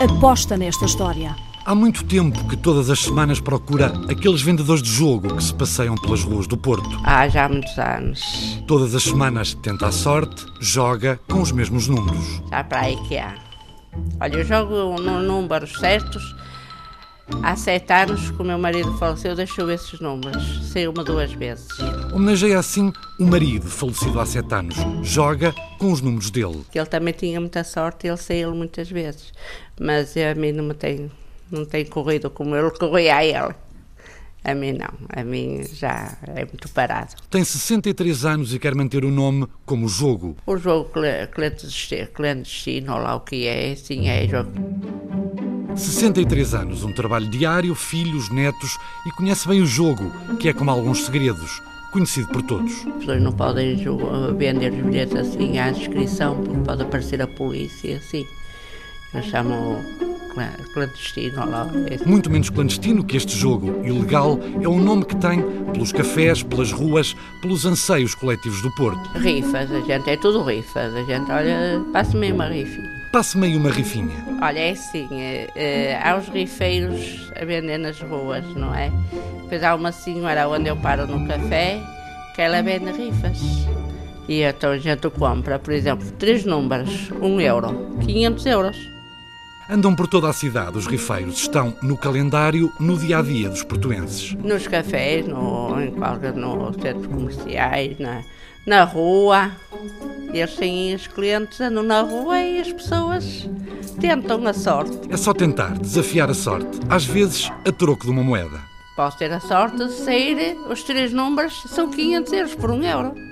aposta 0.00 0.56
nesta 0.56 0.84
história. 0.84 1.34
Há 1.62 1.74
muito 1.74 2.04
tempo 2.04 2.48
que 2.48 2.56
todas 2.56 2.88
as 2.88 3.00
semanas 3.00 3.38
procura 3.38 3.92
aqueles 4.10 4.40
vendedores 4.40 4.82
de 4.82 4.90
jogo 4.90 5.36
que 5.36 5.44
se 5.44 5.54
passeiam 5.54 5.94
pelas 5.94 6.22
ruas 6.22 6.46
do 6.46 6.56
Porto. 6.56 6.88
Há 7.04 7.28
já 7.28 7.48
muitos 7.48 7.78
anos. 7.78 8.22
Todas 8.66 8.94
as 8.94 9.02
semanas 9.02 9.52
tenta 9.54 9.88
a 9.88 9.92
sorte, 9.92 10.46
joga 10.58 11.20
com 11.28 11.42
os 11.42 11.52
mesmos 11.52 11.86
números. 11.86 12.42
Já 12.50 12.64
para 12.64 12.80
aí 12.80 12.96
que 13.06 13.18
há. 13.18 13.34
Olha, 14.18 14.36
eu 14.36 14.44
jogo 14.44 15.00
no 15.00 15.22
números 15.22 15.72
certos. 15.78 16.34
Há 17.42 17.54
sete 17.54 17.92
anos 17.92 18.30
que 18.30 18.40
o 18.40 18.44
meu 18.44 18.58
marido 18.58 18.96
faleceu, 18.96 19.36
deixou 19.36 19.70
esses 19.70 20.00
números. 20.00 20.66
Sei 20.72 20.88
uma 20.88 21.04
duas 21.04 21.30
vezes. 21.32 21.68
Homenageia 22.12 22.58
assim 22.58 22.90
o 23.18 23.26
marido 23.26 23.68
falecido 23.68 24.18
há 24.18 24.24
sete 24.24 24.52
anos. 24.54 24.76
Joga 25.02 25.54
com 25.78 25.92
os 25.92 26.00
números 26.00 26.30
dele. 26.30 26.64
Ele 26.74 26.86
também 26.86 27.12
tinha 27.12 27.38
muita 27.38 27.62
sorte, 27.62 28.06
ele 28.06 28.16
saiu 28.16 28.54
muitas 28.54 28.90
vezes. 28.90 29.30
Mas 29.78 30.16
a 30.16 30.34
mim 30.34 30.52
não 30.52 30.64
me 30.64 30.74
tem 30.74 31.10
não 31.50 31.64
tem 31.64 31.84
corrido 31.84 32.30
como 32.30 32.54
ele 32.56 32.70
corria 32.70 33.16
a 33.16 33.24
ele. 33.24 33.54
A 34.42 34.54
mim 34.54 34.72
não, 34.72 34.88
a 35.10 35.22
mim 35.22 35.62
já 35.70 36.16
é 36.26 36.46
muito 36.46 36.68
parado. 36.70 37.14
Tem 37.28 37.44
63 37.44 38.24
anos 38.24 38.54
e 38.54 38.58
quer 38.58 38.74
manter 38.74 39.04
o 39.04 39.10
nome 39.10 39.46
como 39.66 39.86
jogo. 39.86 40.34
O 40.46 40.56
jogo 40.56 40.90
clandestino, 42.12 42.96
lá 42.96 43.16
o 43.16 43.20
que 43.20 43.46
é, 43.46 43.74
sim, 43.74 44.08
é 44.08 44.26
jogo. 44.26 44.50
63 45.76 46.54
anos, 46.54 46.84
um 46.84 46.92
trabalho 46.92 47.28
diário, 47.28 47.74
filhos, 47.74 48.30
netos 48.30 48.78
e 49.06 49.10
conhece 49.12 49.46
bem 49.46 49.60
o 49.60 49.66
jogo, 49.66 50.10
que 50.38 50.48
é 50.48 50.54
como 50.54 50.70
alguns 50.70 51.04
segredos, 51.04 51.62
conhecido 51.92 52.28
por 52.28 52.42
todos. 52.42 52.72
As 52.86 52.94
pessoas 52.94 53.22
não 53.22 53.32
podem 53.32 53.76
vender 54.36 54.72
os 54.72 54.82
bilhetes 54.82 55.16
assim 55.16 55.58
à 55.58 55.70
inscrição, 55.70 56.42
porque 56.42 56.60
pode 56.64 56.82
aparecer 56.82 57.20
a 57.20 57.26
polícia, 57.26 57.98
assim. 57.98 58.26
Nós 59.12 59.26
chamam 59.26 59.84
clandestino 60.72 61.48
lá. 61.48 61.66
Muito 62.06 62.30
menos 62.30 62.50
clandestino 62.50 63.04
que 63.04 63.16
este 63.16 63.36
jogo 63.36 63.80
ilegal 63.84 64.38
é 64.62 64.68
o 64.68 64.78
nome 64.78 65.04
que 65.04 65.16
tem 65.16 65.42
pelos 65.72 65.92
cafés, 65.92 66.42
pelas 66.42 66.72
ruas, 66.72 67.14
pelos 67.40 67.64
anseios 67.64 68.14
coletivos 68.14 68.62
do 68.62 68.70
Porto. 68.74 69.00
Rifas, 69.18 69.70
a 69.70 69.80
gente 69.80 70.10
é 70.10 70.16
tudo 70.16 70.42
rifas. 70.42 70.94
A 70.94 71.02
gente, 71.04 71.30
olha, 71.30 71.82
passa-me 71.92 72.32
uma 72.32 72.46
rifinha. 72.46 73.00
Passe-me 73.12 73.48
aí 73.48 73.56
uma 73.56 73.70
rifinha. 73.70 74.14
Olha, 74.40 74.58
é 74.60 74.70
assim, 74.70 75.08
é, 75.12 75.50
é, 75.56 76.00
há 76.00 76.16
os 76.16 76.28
rifeiros 76.28 77.32
a 77.34 77.44
vender 77.44 77.78
nas 77.78 78.00
ruas, 78.00 78.44
não 78.54 78.72
é? 78.72 78.92
Depois 79.42 79.64
há 79.64 79.74
uma 79.74 79.90
senhora 79.90 80.48
onde 80.48 80.68
eu 80.68 80.76
paro 80.76 81.08
no 81.08 81.26
café 81.26 81.80
que 82.36 82.40
ela 82.40 82.62
vende 82.62 82.92
rifas. 82.92 83.40
E 84.28 84.42
então 84.42 84.70
a 84.70 84.78
gente 84.78 85.10
compra, 85.10 85.58
por 85.58 85.74
exemplo, 85.74 86.08
três 86.12 86.44
números, 86.44 87.10
um 87.20 87.40
euro, 87.40 87.90
500 88.00 88.46
euros. 88.46 88.99
Andam 89.70 89.94
por 89.94 90.08
toda 90.08 90.28
a 90.28 90.32
cidade. 90.32 90.76
Os 90.76 90.88
rifeiros 90.88 91.36
estão 91.42 91.72
no 91.80 91.96
calendário, 91.96 92.72
no 92.80 92.98
dia 92.98 93.18
a 93.18 93.22
dia 93.22 93.48
dos 93.48 93.62
portuenses. 93.62 94.34
Nos 94.34 94.66
cafés, 94.66 95.24
no, 95.28 95.80
em 95.80 95.92
qualquer, 95.92 96.34
nos 96.34 96.74
centros 96.74 97.06
comerciais, 97.06 97.96
na, 98.00 98.20
na 98.66 98.82
rua. 98.82 99.52
Eles 100.32 100.56
têm 100.56 100.92
os 100.92 101.06
clientes, 101.06 101.60
andam 101.60 101.84
na 101.84 102.00
rua 102.00 102.40
e 102.40 102.60
as 102.60 102.72
pessoas 102.72 103.48
tentam 104.00 104.44
a 104.44 104.52
sorte. 104.52 104.98
É 105.08 105.16
só 105.16 105.32
tentar, 105.32 105.78
desafiar 105.78 106.28
a 106.28 106.34
sorte, 106.34 106.80
às 106.88 107.04
vezes 107.04 107.48
a 107.64 107.70
troco 107.70 108.06
de 108.06 108.10
uma 108.10 108.24
moeda. 108.24 108.60
Posso 108.96 109.18
ter 109.18 109.32
a 109.32 109.38
sorte 109.38 109.76
de 109.76 109.92
sair, 109.92 110.56
os 110.68 110.82
três 110.82 111.12
números 111.12 111.62
são 111.68 111.88
500 111.88 112.32
euros 112.32 112.54
por 112.56 112.72
um 112.72 112.82
euro. 112.82 113.29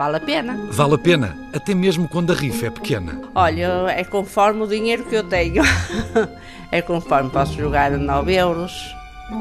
Vale 0.00 0.16
a 0.16 0.20
pena. 0.20 0.56
Vale 0.70 0.94
a 0.94 0.98
pena, 0.98 1.36
até 1.52 1.74
mesmo 1.74 2.08
quando 2.08 2.32
a 2.32 2.34
rifa 2.34 2.68
é 2.68 2.70
pequena. 2.70 3.20
Olha, 3.34 3.84
é 3.90 4.02
conforme 4.02 4.62
o 4.62 4.66
dinheiro 4.66 5.04
que 5.04 5.14
eu 5.14 5.22
tenho. 5.22 5.62
é 6.72 6.80
conforme 6.80 7.28
posso 7.28 7.52
jogar 7.52 7.90
9 7.90 8.34
euros, 8.34 8.72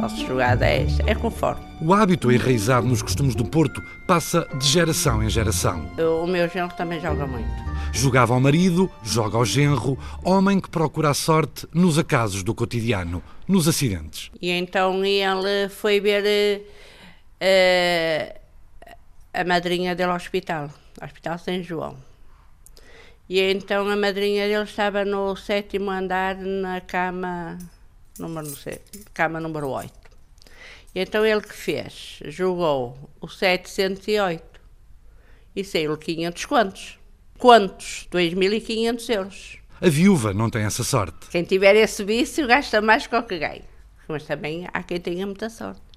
posso 0.01 0.17
jogar 0.27 0.57
10, 0.57 0.99
é 1.07 1.15
conforme. 1.15 1.61
O 1.79 1.93
hábito 1.93 2.29
enraizado 2.29 2.85
nos 2.85 3.01
costumes 3.01 3.35
do 3.35 3.45
Porto 3.45 3.81
passa 4.05 4.45
de 4.59 4.67
geração 4.67 5.23
em 5.23 5.29
geração. 5.29 5.89
O 6.21 6.27
meu 6.27 6.49
genro 6.49 6.73
também 6.75 6.99
joga 6.99 7.25
muito. 7.25 7.47
Jogava 7.93 8.33
ao 8.33 8.41
marido, 8.41 8.91
joga 9.01 9.37
ao 9.37 9.45
genro, 9.45 9.97
homem 10.25 10.59
que 10.59 10.69
procura 10.69 11.11
a 11.11 11.13
sorte 11.13 11.65
nos 11.73 11.97
acasos 11.97 12.43
do 12.43 12.53
cotidiano, 12.53 13.23
nos 13.47 13.65
acidentes. 13.65 14.29
E 14.41 14.51
então 14.51 15.05
ele 15.05 15.69
foi 15.69 16.01
ver. 16.01 16.67
Uh, 17.41 18.38
a 19.33 19.43
madrinha 19.43 19.95
dele 19.95 20.09
ao 20.09 20.15
hospital, 20.15 20.69
Hospital 21.01 21.38
São 21.38 21.62
João. 21.62 21.98
E 23.29 23.39
então 23.39 23.88
a 23.88 23.95
madrinha 23.95 24.48
dele 24.48 24.63
estava 24.63 25.05
no 25.05 25.36
sétimo 25.36 25.91
andar, 25.91 26.36
na 26.36 26.81
cama 26.81 27.57
número, 28.17 28.48
não 28.48 28.55
sei, 28.55 28.81
cama 29.13 29.39
número 29.39 29.69
8. 29.69 29.93
Então 30.95 31.25
ele 31.25 31.41
que 31.41 31.53
fez? 31.53 32.19
Jogou 32.25 32.98
o 33.21 33.27
708 33.27 34.59
e 35.55 35.63
saiu-lhe 35.63 35.98
500 35.98 36.45
quantos? 36.45 37.00
Quantos? 37.38 38.07
2.500 38.12 39.09
euros. 39.09 39.57
A 39.79 39.88
viúva 39.88 40.33
não 40.33 40.50
tem 40.50 40.63
essa 40.63 40.83
sorte. 40.83 41.29
Quem 41.29 41.43
tiver 41.43 41.75
esse 41.75 42.03
vício 42.03 42.45
gasta 42.48 42.81
mais 42.81 43.07
que 43.07 43.15
o 43.15 43.24
que 43.24 43.39
ganha. 43.39 43.63
Mas 44.07 44.25
também 44.25 44.67
há 44.74 44.83
quem 44.83 45.00
tenha 45.00 45.25
muita 45.25 45.50
sorte. 45.50 45.88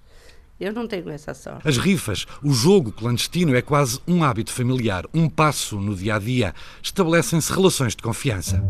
Eu 0.63 0.73
não 0.73 0.87
tenho 0.87 1.11
essa 1.11 1.35
sorte. 1.35 1.67
As 1.67 1.77
rifas, 1.77 2.25
o 2.41 2.53
jogo 2.53 2.93
clandestino 2.93 3.57
é 3.57 3.61
quase 3.61 3.99
um 4.07 4.23
hábito 4.23 4.53
familiar, 4.53 5.05
um 5.13 5.29
passo 5.29 5.77
no 5.81 5.93
dia 5.93 6.15
a 6.15 6.19
dia. 6.21 6.55
Estabelecem-se 6.81 7.53
relações 7.53 7.97
de 7.97 8.03
confiança. 8.03 8.63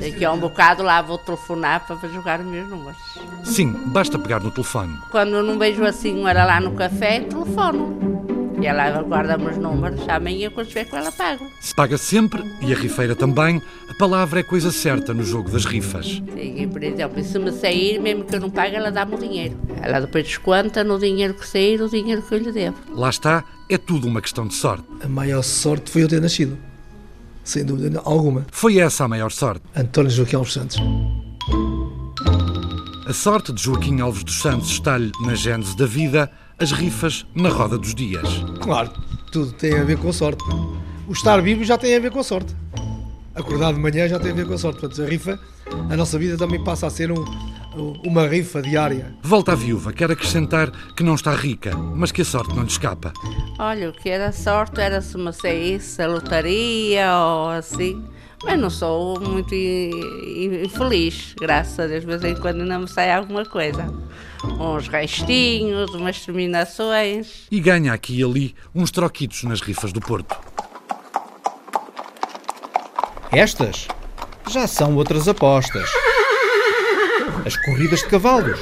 Daqui 0.00 0.24
a 0.24 0.32
um 0.32 0.38
bocado 0.40 0.82
lá 0.82 1.00
vou 1.00 1.16
telefonar 1.16 1.86
para 1.86 2.08
jogar 2.08 2.40
os 2.40 2.46
meus 2.46 2.68
números. 2.68 2.98
Sim, 3.44 3.70
basta 3.92 4.18
pegar 4.18 4.40
no 4.40 4.50
telefone. 4.50 4.98
Quando 5.12 5.36
eu 5.36 5.44
não 5.44 5.56
vejo 5.56 5.84
a 5.84 5.92
senhora 5.92 6.44
lá 6.44 6.60
no 6.60 6.74
café, 6.74 7.20
telefono. 7.20 8.09
E 8.60 8.66
ela 8.66 9.00
guarda-me 9.02 9.46
os 9.46 9.56
números, 9.56 10.06
amanhã 10.08 10.50
quando 10.50 10.66
estiver 10.66 10.84
com 10.84 10.96
ela 10.96 11.10
pago. 11.10 11.50
Se 11.60 11.74
paga 11.74 11.96
sempre, 11.96 12.42
e 12.60 12.72
a 12.72 12.76
rifeira 12.76 13.16
também, 13.16 13.62
a 13.88 13.94
palavra 13.94 14.40
é 14.40 14.42
coisa 14.42 14.70
certa 14.70 15.14
no 15.14 15.24
jogo 15.24 15.50
das 15.50 15.64
rifas. 15.64 16.22
Sim, 16.34 16.68
por 16.68 16.82
exemplo, 16.82 17.24
se 17.24 17.38
me 17.38 17.52
sair, 17.52 17.98
mesmo 17.98 18.24
que 18.24 18.36
eu 18.36 18.40
não 18.40 18.50
pague, 18.50 18.76
ela 18.76 18.90
dá-me 18.90 19.14
o 19.14 19.18
dinheiro. 19.18 19.56
Ela 19.80 20.00
depois 20.00 20.24
desconta 20.24 20.84
no 20.84 20.98
dinheiro 20.98 21.34
que 21.34 21.48
sair 21.48 21.80
o 21.80 21.88
dinheiro 21.88 22.20
que 22.22 22.34
eu 22.34 22.38
lhe 22.38 22.52
devo. 22.52 22.76
Lá 22.92 23.08
está, 23.08 23.44
é 23.68 23.78
tudo 23.78 24.06
uma 24.06 24.20
questão 24.20 24.46
de 24.46 24.54
sorte. 24.54 24.84
A 25.02 25.08
maior 25.08 25.42
sorte 25.42 25.90
foi 25.90 26.02
eu 26.02 26.08
ter 26.08 26.20
nascido. 26.20 26.58
Sem 27.42 27.64
dúvida 27.64 28.02
alguma. 28.04 28.46
Foi 28.52 28.78
essa 28.78 29.04
a 29.04 29.08
maior 29.08 29.30
sorte. 29.30 29.62
António 29.74 30.10
Joaquim 30.10 30.36
Alves 30.36 30.52
Santos. 30.52 30.76
A 33.06 33.12
sorte 33.12 33.52
de 33.52 33.62
Joaquim 33.62 34.00
Alves 34.00 34.22
dos 34.22 34.40
Santos 34.40 34.70
está-lhe 34.70 35.10
na 35.22 35.34
gênese 35.34 35.76
da 35.76 35.86
vida, 35.86 36.30
as 36.60 36.72
rifas 36.72 37.26
na 37.34 37.48
roda 37.48 37.78
dos 37.78 37.94
dias. 37.94 38.28
Claro, 38.60 38.90
tudo 39.32 39.50
tem 39.52 39.78
a 39.78 39.82
ver 39.82 39.96
com 39.96 40.10
a 40.10 40.12
sorte. 40.12 40.44
O 41.08 41.12
estar 41.12 41.40
vivo 41.40 41.64
já 41.64 41.78
tem 41.78 41.96
a 41.96 42.00
ver 42.00 42.10
com 42.10 42.20
a 42.20 42.22
sorte. 42.22 42.54
Acordar 43.34 43.72
de 43.72 43.80
manhã 43.80 44.06
já 44.06 44.20
tem 44.20 44.32
a 44.32 44.34
ver 44.34 44.46
com 44.46 44.52
a 44.52 44.58
sorte. 44.58 44.78
Portanto, 44.78 45.02
a 45.02 45.08
rifa, 45.08 45.40
a 45.88 45.96
nossa 45.96 46.18
vida 46.18 46.36
também 46.36 46.62
passa 46.62 46.86
a 46.86 46.90
ser 46.90 47.10
um, 47.10 47.24
uma 48.04 48.26
rifa 48.28 48.60
diária. 48.60 49.14
Volta 49.22 49.52
à 49.52 49.54
viúva, 49.54 49.90
quer 49.90 50.10
acrescentar 50.10 50.70
que 50.94 51.02
não 51.02 51.14
está 51.14 51.34
rica, 51.34 51.74
mas 51.74 52.12
que 52.12 52.20
a 52.20 52.24
sorte 52.26 52.54
não 52.54 52.62
lhe 52.62 52.68
escapa. 52.68 53.14
Olha, 53.58 53.88
o 53.88 53.92
que 53.94 54.10
era 54.10 54.30
sorte 54.30 54.82
era 54.82 55.00
se 55.00 55.16
me 55.16 55.32
saísse 55.32 56.02
a 56.02 56.08
lotaria 56.08 57.10
ou 57.16 57.48
assim. 57.48 58.04
Mas 58.42 58.58
não 58.58 58.70
sou 58.70 59.20
muito 59.20 59.54
infeliz, 59.54 61.34
graças 61.38 61.78
a 61.78 61.86
Deus, 61.86 62.00
de 62.00 62.06
vez 62.06 62.24
em 62.24 62.34
quando 62.34 62.62
ainda 62.62 62.78
me 62.78 62.88
sai 62.88 63.12
alguma 63.12 63.44
coisa. 63.44 63.92
Uns 64.58 64.88
restinhos, 64.88 65.90
umas 65.94 66.24
terminações. 66.24 67.46
E 67.50 67.60
ganha 67.60 67.92
aqui 67.92 68.18
e 68.18 68.24
ali 68.24 68.54
uns 68.74 68.90
troquitos 68.90 69.42
nas 69.44 69.60
rifas 69.60 69.92
do 69.92 70.00
Porto. 70.00 70.34
Estas 73.30 73.86
já 74.48 74.66
são 74.66 74.96
outras 74.96 75.28
apostas. 75.28 75.88
As 77.46 77.56
corridas 77.56 78.00
de 78.00 78.06
cavalos. 78.06 78.58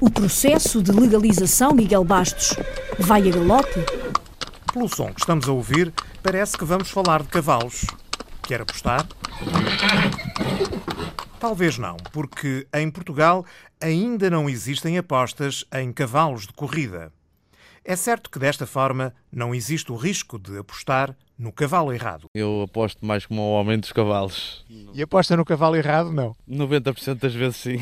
O 0.00 0.10
processo 0.10 0.82
de 0.82 0.90
legalização, 0.90 1.72
Miguel 1.72 2.02
Bastos, 2.02 2.54
vai 2.98 3.28
a 3.28 3.32
galope? 3.32 3.84
Pelo 4.72 4.88
som 4.88 5.12
que 5.12 5.20
estamos 5.20 5.48
a 5.48 5.52
ouvir, 5.52 5.92
parece 6.22 6.56
que 6.56 6.64
vamos 6.64 6.90
falar 6.90 7.22
de 7.22 7.28
cavalos. 7.28 7.84
Quer 8.46 8.60
apostar? 8.60 9.04
Talvez 11.40 11.78
não, 11.78 11.96
porque 12.12 12.66
em 12.72 12.88
Portugal 12.88 13.44
ainda 13.80 14.30
não 14.30 14.48
existem 14.48 14.96
apostas 14.96 15.64
em 15.74 15.92
cavalos 15.92 16.46
de 16.46 16.52
corrida. 16.52 17.12
É 17.84 17.96
certo 17.96 18.30
que 18.30 18.38
desta 18.38 18.64
forma 18.64 19.12
não 19.32 19.52
existe 19.52 19.90
o 19.90 19.96
risco 19.96 20.38
de 20.38 20.58
apostar 20.58 21.16
no 21.36 21.52
cavalo 21.52 21.92
errado. 21.92 22.28
Eu 22.34 22.62
aposto 22.62 23.04
mais 23.04 23.26
como 23.26 23.42
ao 23.42 23.50
homem 23.50 23.78
dos 23.78 23.90
cavalos. 23.90 24.64
E 24.94 25.02
aposta 25.02 25.36
no 25.36 25.44
cavalo 25.44 25.74
errado, 25.74 26.12
não? 26.12 26.34
90% 26.48 27.18
das 27.18 27.34
vezes 27.34 27.56
sim. 27.56 27.78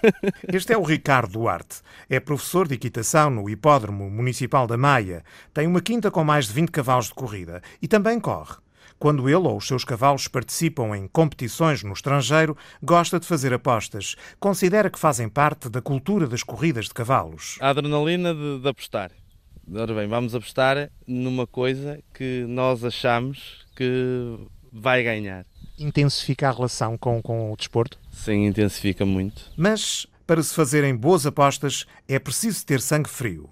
este 0.52 0.72
é 0.72 0.78
o 0.78 0.82
Ricardo 0.82 1.32
Duarte. 1.32 1.82
É 2.08 2.18
professor 2.20 2.66
de 2.66 2.74
equitação 2.74 3.30
no 3.30 3.50
Hipódromo 3.50 4.10
Municipal 4.10 4.66
da 4.66 4.78
Maia. 4.78 5.22
Tem 5.52 5.66
uma 5.66 5.82
quinta 5.82 6.10
com 6.10 6.24
mais 6.24 6.46
de 6.46 6.54
20 6.54 6.70
cavalos 6.70 7.06
de 7.06 7.14
corrida 7.14 7.62
e 7.80 7.86
também 7.86 8.18
corre. 8.18 8.56
Quando 8.98 9.28
ele 9.28 9.36
ou 9.36 9.56
os 9.56 9.66
seus 9.66 9.84
cavalos 9.84 10.26
participam 10.26 10.96
em 10.96 11.06
competições 11.06 11.82
no 11.82 11.92
estrangeiro, 11.92 12.56
gosta 12.82 13.20
de 13.20 13.26
fazer 13.26 13.52
apostas. 13.52 14.16
Considera 14.40 14.88
que 14.88 14.98
fazem 14.98 15.28
parte 15.28 15.68
da 15.68 15.82
cultura 15.82 16.26
das 16.26 16.42
corridas 16.42 16.86
de 16.86 16.94
cavalos. 16.94 17.58
A 17.60 17.70
adrenalina 17.70 18.34
de, 18.34 18.60
de 18.60 18.68
apostar. 18.68 19.10
Ora 19.74 19.94
bem, 19.94 20.06
vamos 20.06 20.34
apostar 20.34 20.90
numa 21.06 21.46
coisa 21.46 22.00
que 22.14 22.44
nós 22.48 22.84
achamos 22.84 23.66
que 23.76 24.38
vai 24.72 25.02
ganhar. 25.02 25.44
Intensifica 25.78 26.48
a 26.48 26.52
relação 26.52 26.96
com, 26.96 27.20
com 27.20 27.52
o 27.52 27.56
desporto? 27.56 27.98
Sim, 28.10 28.46
intensifica 28.46 29.04
muito. 29.04 29.50
Mas, 29.56 30.06
para 30.26 30.42
se 30.42 30.54
fazerem 30.54 30.96
boas 30.96 31.26
apostas, 31.26 31.84
é 32.08 32.18
preciso 32.18 32.64
ter 32.64 32.80
sangue 32.80 33.10
frio. 33.10 33.50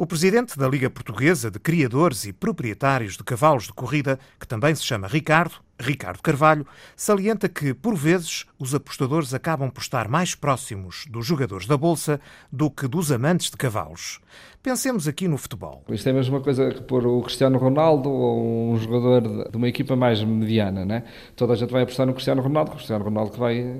O 0.00 0.06
presidente 0.06 0.56
da 0.56 0.68
Liga 0.68 0.88
Portuguesa 0.88 1.50
de 1.50 1.58
Criadores 1.58 2.24
e 2.24 2.32
Proprietários 2.32 3.16
de 3.16 3.24
Cavalos 3.24 3.64
de 3.64 3.72
Corrida, 3.72 4.16
que 4.38 4.46
também 4.46 4.72
se 4.72 4.84
chama 4.84 5.08
Ricardo, 5.08 5.56
Ricardo 5.80 6.20
Carvalho, 6.20 6.66
salienta 6.96 7.48
que, 7.48 7.72
por 7.72 7.94
vezes, 7.94 8.44
os 8.58 8.74
apostadores 8.74 9.32
acabam 9.32 9.70
por 9.70 9.80
estar 9.80 10.08
mais 10.08 10.34
próximos 10.34 11.06
dos 11.08 11.24
jogadores 11.24 11.66
da 11.66 11.76
Bolsa 11.76 12.20
do 12.50 12.70
que 12.70 12.88
dos 12.88 13.12
amantes 13.12 13.50
de 13.50 13.56
cavalos. 13.56 14.20
Pensemos 14.60 15.06
aqui 15.06 15.28
no 15.28 15.38
futebol. 15.38 15.84
Isto 15.88 16.08
é 16.08 16.10
a 16.10 16.14
mesma 16.14 16.40
coisa 16.40 16.70
que 16.70 16.82
pôr 16.82 17.06
o 17.06 17.22
Cristiano 17.22 17.58
Ronaldo 17.58 18.10
ou 18.10 18.72
um 18.72 18.78
jogador 18.78 19.48
de 19.50 19.56
uma 19.56 19.68
equipa 19.68 19.94
mais 19.94 20.22
mediana, 20.22 20.84
né? 20.84 21.04
Toda 21.36 21.52
a 21.52 21.56
gente 21.56 21.70
vai 21.70 21.84
apostar 21.84 22.06
no 22.06 22.12
Cristiano 22.12 22.42
Ronaldo, 22.42 22.72
o 22.72 22.74
Cristiano 22.74 23.04
Ronaldo 23.04 23.30
que 23.30 23.38
vai. 23.38 23.76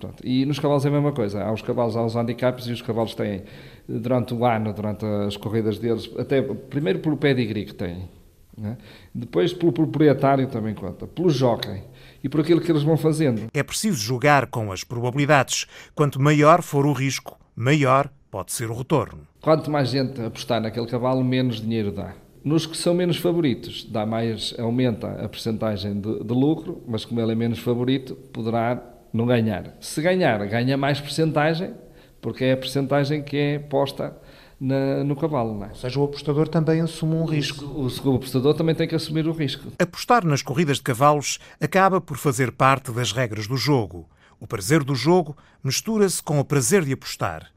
Pronto. 0.00 0.26
E 0.26 0.46
nos 0.46 0.58
cavalos 0.58 0.86
é 0.86 0.88
a 0.88 0.90
mesma 0.90 1.12
coisa. 1.12 1.44
Há 1.44 1.52
os 1.52 1.60
cavalos, 1.60 1.96
há 1.96 2.04
os 2.04 2.16
handicaps 2.16 2.66
e 2.66 2.72
os 2.72 2.80
cavalos 2.80 3.14
têm, 3.14 3.44
durante 3.86 4.32
o 4.32 4.44
ano, 4.46 4.72
durante 4.72 5.04
as 5.04 5.36
corridas 5.36 5.78
deles, 5.78 6.10
até 6.18 6.40
primeiro 6.40 7.00
pelo 7.00 7.16
pedigree 7.18 7.66
que 7.66 7.74
têm. 7.74 8.08
Né? 8.56 8.76
Depois, 9.14 9.52
pelo 9.52 9.72
proprietário 9.72 10.46
também 10.46 10.74
conta, 10.74 11.06
pelo 11.06 11.28
jockey 11.28 11.82
e 12.24 12.28
por 12.28 12.40
aquilo 12.40 12.60
que 12.60 12.70
eles 12.70 12.82
vão 12.82 12.96
fazendo. 12.96 13.48
É 13.52 13.62
preciso 13.62 13.98
jogar 13.98 14.46
com 14.46 14.72
as 14.72 14.84
probabilidades. 14.84 15.66
Quanto 15.94 16.20
maior 16.20 16.62
for 16.62 16.86
o 16.86 16.92
risco, 16.92 17.38
maior 17.54 18.08
pode 18.30 18.52
ser 18.52 18.70
o 18.70 18.74
retorno. 18.74 19.26
Quanto 19.40 19.70
mais 19.70 19.90
gente 19.90 20.20
apostar 20.22 20.60
naquele 20.60 20.86
cavalo, 20.86 21.22
menos 21.22 21.60
dinheiro 21.60 21.92
dá. 21.92 22.14
Nos 22.42 22.64
que 22.64 22.76
são 22.76 22.94
menos 22.94 23.18
favoritos, 23.18 23.84
dá 23.84 24.06
mais, 24.06 24.54
aumenta 24.58 25.06
a 25.22 25.28
percentagem 25.28 26.00
de, 26.00 26.24
de 26.24 26.32
lucro, 26.34 26.82
mas 26.88 27.04
como 27.04 27.20
ele 27.20 27.32
é 27.32 27.34
menos 27.34 27.58
favorito, 27.58 28.14
poderá 28.32 28.82
não 29.12 29.26
ganhar. 29.26 29.76
Se 29.80 30.00
ganhar, 30.00 30.44
ganha 30.46 30.76
mais 30.76 31.00
percentagem, 31.00 31.72
porque 32.20 32.44
é 32.44 32.52
a 32.52 32.56
percentagem 32.56 33.22
que 33.22 33.36
é 33.36 33.58
posta 33.58 34.16
na, 34.62 35.02
no 35.02 35.16
cavalo. 35.16 35.54
Não 35.58 35.66
é? 35.66 35.68
Ou 35.70 35.74
seja, 35.74 35.98
o 35.98 36.04
apostador 36.04 36.46
também 36.46 36.80
assume 36.80 37.16
um 37.16 37.24
risco. 37.24 37.64
O, 37.64 37.88
o, 37.88 38.10
o 38.12 38.16
apostador 38.16 38.54
também 38.54 38.74
tem 38.74 38.86
que 38.86 38.94
assumir 38.94 39.26
o 39.26 39.32
risco. 39.32 39.72
Apostar 39.78 40.24
nas 40.24 40.40
corridas 40.40 40.76
de 40.76 40.84
cavalos 40.84 41.40
acaba 41.60 42.00
por 42.00 42.16
fazer 42.16 42.52
parte 42.52 42.92
das 42.92 43.10
regras 43.10 43.48
do 43.48 43.56
jogo. 43.56 44.08
O 44.38 44.46
prazer 44.46 44.84
do 44.84 44.94
jogo 44.94 45.36
mistura-se 45.62 46.22
com 46.22 46.38
o 46.38 46.44
prazer 46.44 46.84
de 46.84 46.92
apostar. 46.92 47.50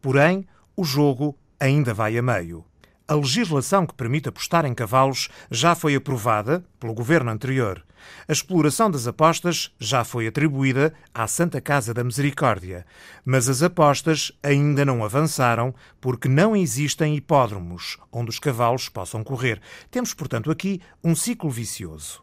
Porém, 0.00 0.46
o 0.76 0.84
jogo 0.84 1.36
ainda 1.58 1.92
vai 1.92 2.16
a 2.16 2.22
meio. 2.22 2.64
A 3.06 3.14
legislação 3.14 3.84
que 3.84 3.94
permite 3.94 4.28
apostar 4.28 4.64
em 4.64 4.72
cavalos 4.72 5.28
já 5.50 5.74
foi 5.74 5.96
aprovada 5.96 6.64
pelo 6.78 6.94
governo 6.94 7.30
anterior. 7.30 7.84
A 8.28 8.32
exploração 8.32 8.90
das 8.90 9.06
apostas 9.06 9.72
já 9.78 10.04
foi 10.04 10.26
atribuída 10.26 10.92
à 11.14 11.26
Santa 11.26 11.60
Casa 11.60 11.92
da 11.92 12.04
Misericórdia, 12.04 12.86
mas 13.24 13.48
as 13.48 13.62
apostas 13.62 14.32
ainda 14.42 14.84
não 14.84 15.04
avançaram 15.04 15.74
porque 16.00 16.28
não 16.28 16.56
existem 16.56 17.16
hipódromos 17.16 17.98
onde 18.10 18.30
os 18.30 18.38
cavalos 18.38 18.88
possam 18.88 19.22
correr. 19.22 19.60
Temos, 19.90 20.14
portanto, 20.14 20.50
aqui 20.50 20.80
um 21.02 21.14
ciclo 21.14 21.50
vicioso. 21.50 22.22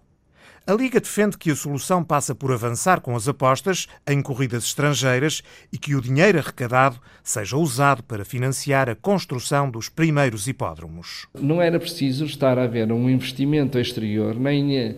A 0.68 0.74
Liga 0.74 1.00
defende 1.00 1.38
que 1.38 1.50
a 1.50 1.56
solução 1.56 2.04
passa 2.04 2.36
por 2.36 2.52
avançar 2.52 3.02
com 3.02 3.16
as 3.16 3.28
apostas 3.28 3.88
em 4.08 4.22
corridas 4.22 4.66
estrangeiras 4.66 5.42
e 5.74 5.78
que 5.78 5.96
o 5.96 6.02
dinheiro 6.02 6.38
arrecadado 6.38 7.00
seja 7.24 7.58
usado 7.58 8.04
para 8.04 8.24
financiar 8.24 8.90
a 8.90 8.96
construção 8.96 9.70
dos 9.70 9.90
primeiros 9.90 10.48
hipódromos. 10.48 11.28
Não 11.34 11.62
era 11.62 11.80
preciso 11.80 12.26
estar 12.26 12.60
a 12.60 12.64
haver 12.64 12.92
um 12.92 13.10
investimento 13.10 13.80
exterior, 13.80 14.36
nem 14.36 14.96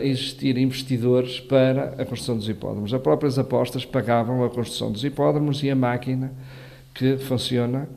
existir 0.00 0.58
investidores 0.58 1.38
para 1.40 1.90
a 2.00 2.04
construção 2.04 2.36
dos 2.36 2.48
hipódromos. 2.48 2.92
As 2.92 3.00
próprias 3.00 3.38
apostas 3.38 3.84
pagavam 3.84 4.44
a 4.44 4.50
construção 4.50 4.90
dos 4.90 5.04
hipódromos 5.04 5.62
e 5.62 5.70
a 5.70 5.76
máquina 5.76 6.32
que 6.94 7.16
funciona 7.18 7.88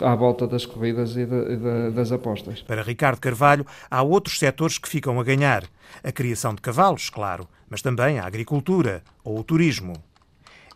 à 0.00 0.14
volta 0.14 0.46
das 0.46 0.64
corridas 0.64 1.16
e, 1.16 1.26
das 1.92 2.12
apostas. 2.12 2.62
Para 2.62 2.82
Ricardo 2.82 3.18
Carvalho, 3.18 3.66
há 3.90 4.02
outros 4.02 4.38
setores 4.38 4.78
que 4.78 4.88
ficam 4.88 5.18
a 5.18 5.24
ganhar. 5.24 5.64
A 6.02 6.12
criação 6.12 6.54
de 6.54 6.60
cavalos, 6.60 7.10
claro, 7.10 7.48
mas 7.68 7.82
também 7.82 8.18
a 8.18 8.26
agricultura 8.26 9.02
ou 9.24 9.38
o 9.38 9.44
turismo. 9.44 9.94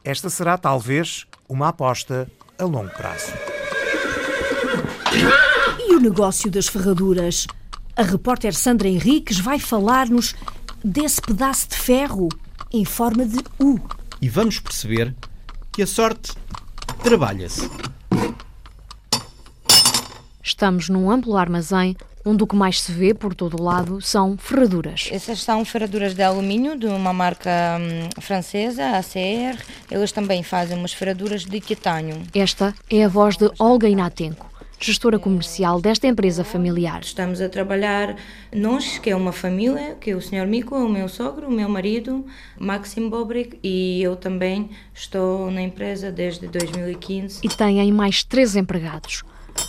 Esta 0.05 0.29
será 0.29 0.59
talvez 0.59 1.27
uma 1.49 1.69
aposta 1.69 2.31
a 2.59 2.65
longo 2.65 2.91
prazo. 2.91 3.33
E 5.79 5.95
o 5.95 6.01
negócio 6.01 6.51
das 6.51 6.67
ferraduras? 6.67 7.47
A 7.95 8.03
repórter 8.03 8.55
Sandra 8.55 8.89
Henriques 8.89 9.39
vai 9.39 9.59
falar-nos 9.59 10.35
desse 10.83 11.21
pedaço 11.21 11.69
de 11.69 11.77
ferro 11.77 12.29
em 12.73 12.85
forma 12.85 13.25
de 13.27 13.39
U. 13.61 13.79
E 14.21 14.29
vamos 14.29 14.59
perceber 14.59 15.15
que 15.71 15.83
a 15.83 15.87
sorte 15.87 16.33
trabalha-se. 17.03 17.71
Estamos 20.43 20.89
num 20.89 21.11
amplo 21.11 21.37
armazém 21.37 21.97
onde 22.25 22.43
o 22.43 22.47
que 22.47 22.57
mais 22.57 22.81
se 22.81 22.93
vê 22.93 23.13
por 23.15 23.35
todo 23.35 23.61
o 23.61 23.63
lado 23.63 24.01
são 24.01 24.37
ferraduras. 24.37 25.09
Essas 25.13 25.43
são 25.43 25.65
ferraduras 25.65 26.15
de 26.15 26.23
alumínio 26.23 26.77
de 26.79 26.87
uma 26.87 27.13
marca 27.13 27.51
hum, 27.81 28.09
francesa, 28.21 28.99
ACR. 28.99 29.59
Eles 29.91 30.13
também 30.13 30.43
fazem 30.43 30.77
umas 30.77 30.93
ferraduras 30.93 31.45
de 31.45 31.61
titânio. 31.61 32.23
Esta 32.35 32.75
é 32.91 33.05
a 33.05 33.09
voz 33.09 33.37
de 33.37 33.51
Olga 33.59 33.89
Inatenko, 33.89 34.47
gestora 34.81 35.19
comercial 35.19 35.81
desta 35.81 36.07
empresa 36.07 36.45
familiar. 36.45 37.01
Estamos 37.03 37.41
a 37.41 37.49
trabalhar 37.49 38.17
nós, 38.55 38.99
que 38.99 39.11
é 39.11 39.17
uma 39.17 39.33
família, 39.33 39.97
que 40.01 40.11
é 40.11 40.15
o 40.15 40.21
Sr. 40.21 40.47
Mico, 40.47 40.77
o 40.77 40.89
meu 40.89 41.09
sogro, 41.09 41.49
o 41.49 41.53
meu 41.53 41.69
marido, 41.69 42.25
Maxim 42.59 43.09
Bobrik, 43.09 43.59
e 43.63 44.03
eu 44.03 44.17
também 44.17 44.71
estou 44.95 45.51
na 45.51 45.63
empresa 45.63 46.11
desde 46.11 46.47
2015. 46.47 47.41
E 47.43 47.49
têm 47.49 47.93
mais 47.93 48.23
três 48.25 48.57
empregados. 48.57 49.25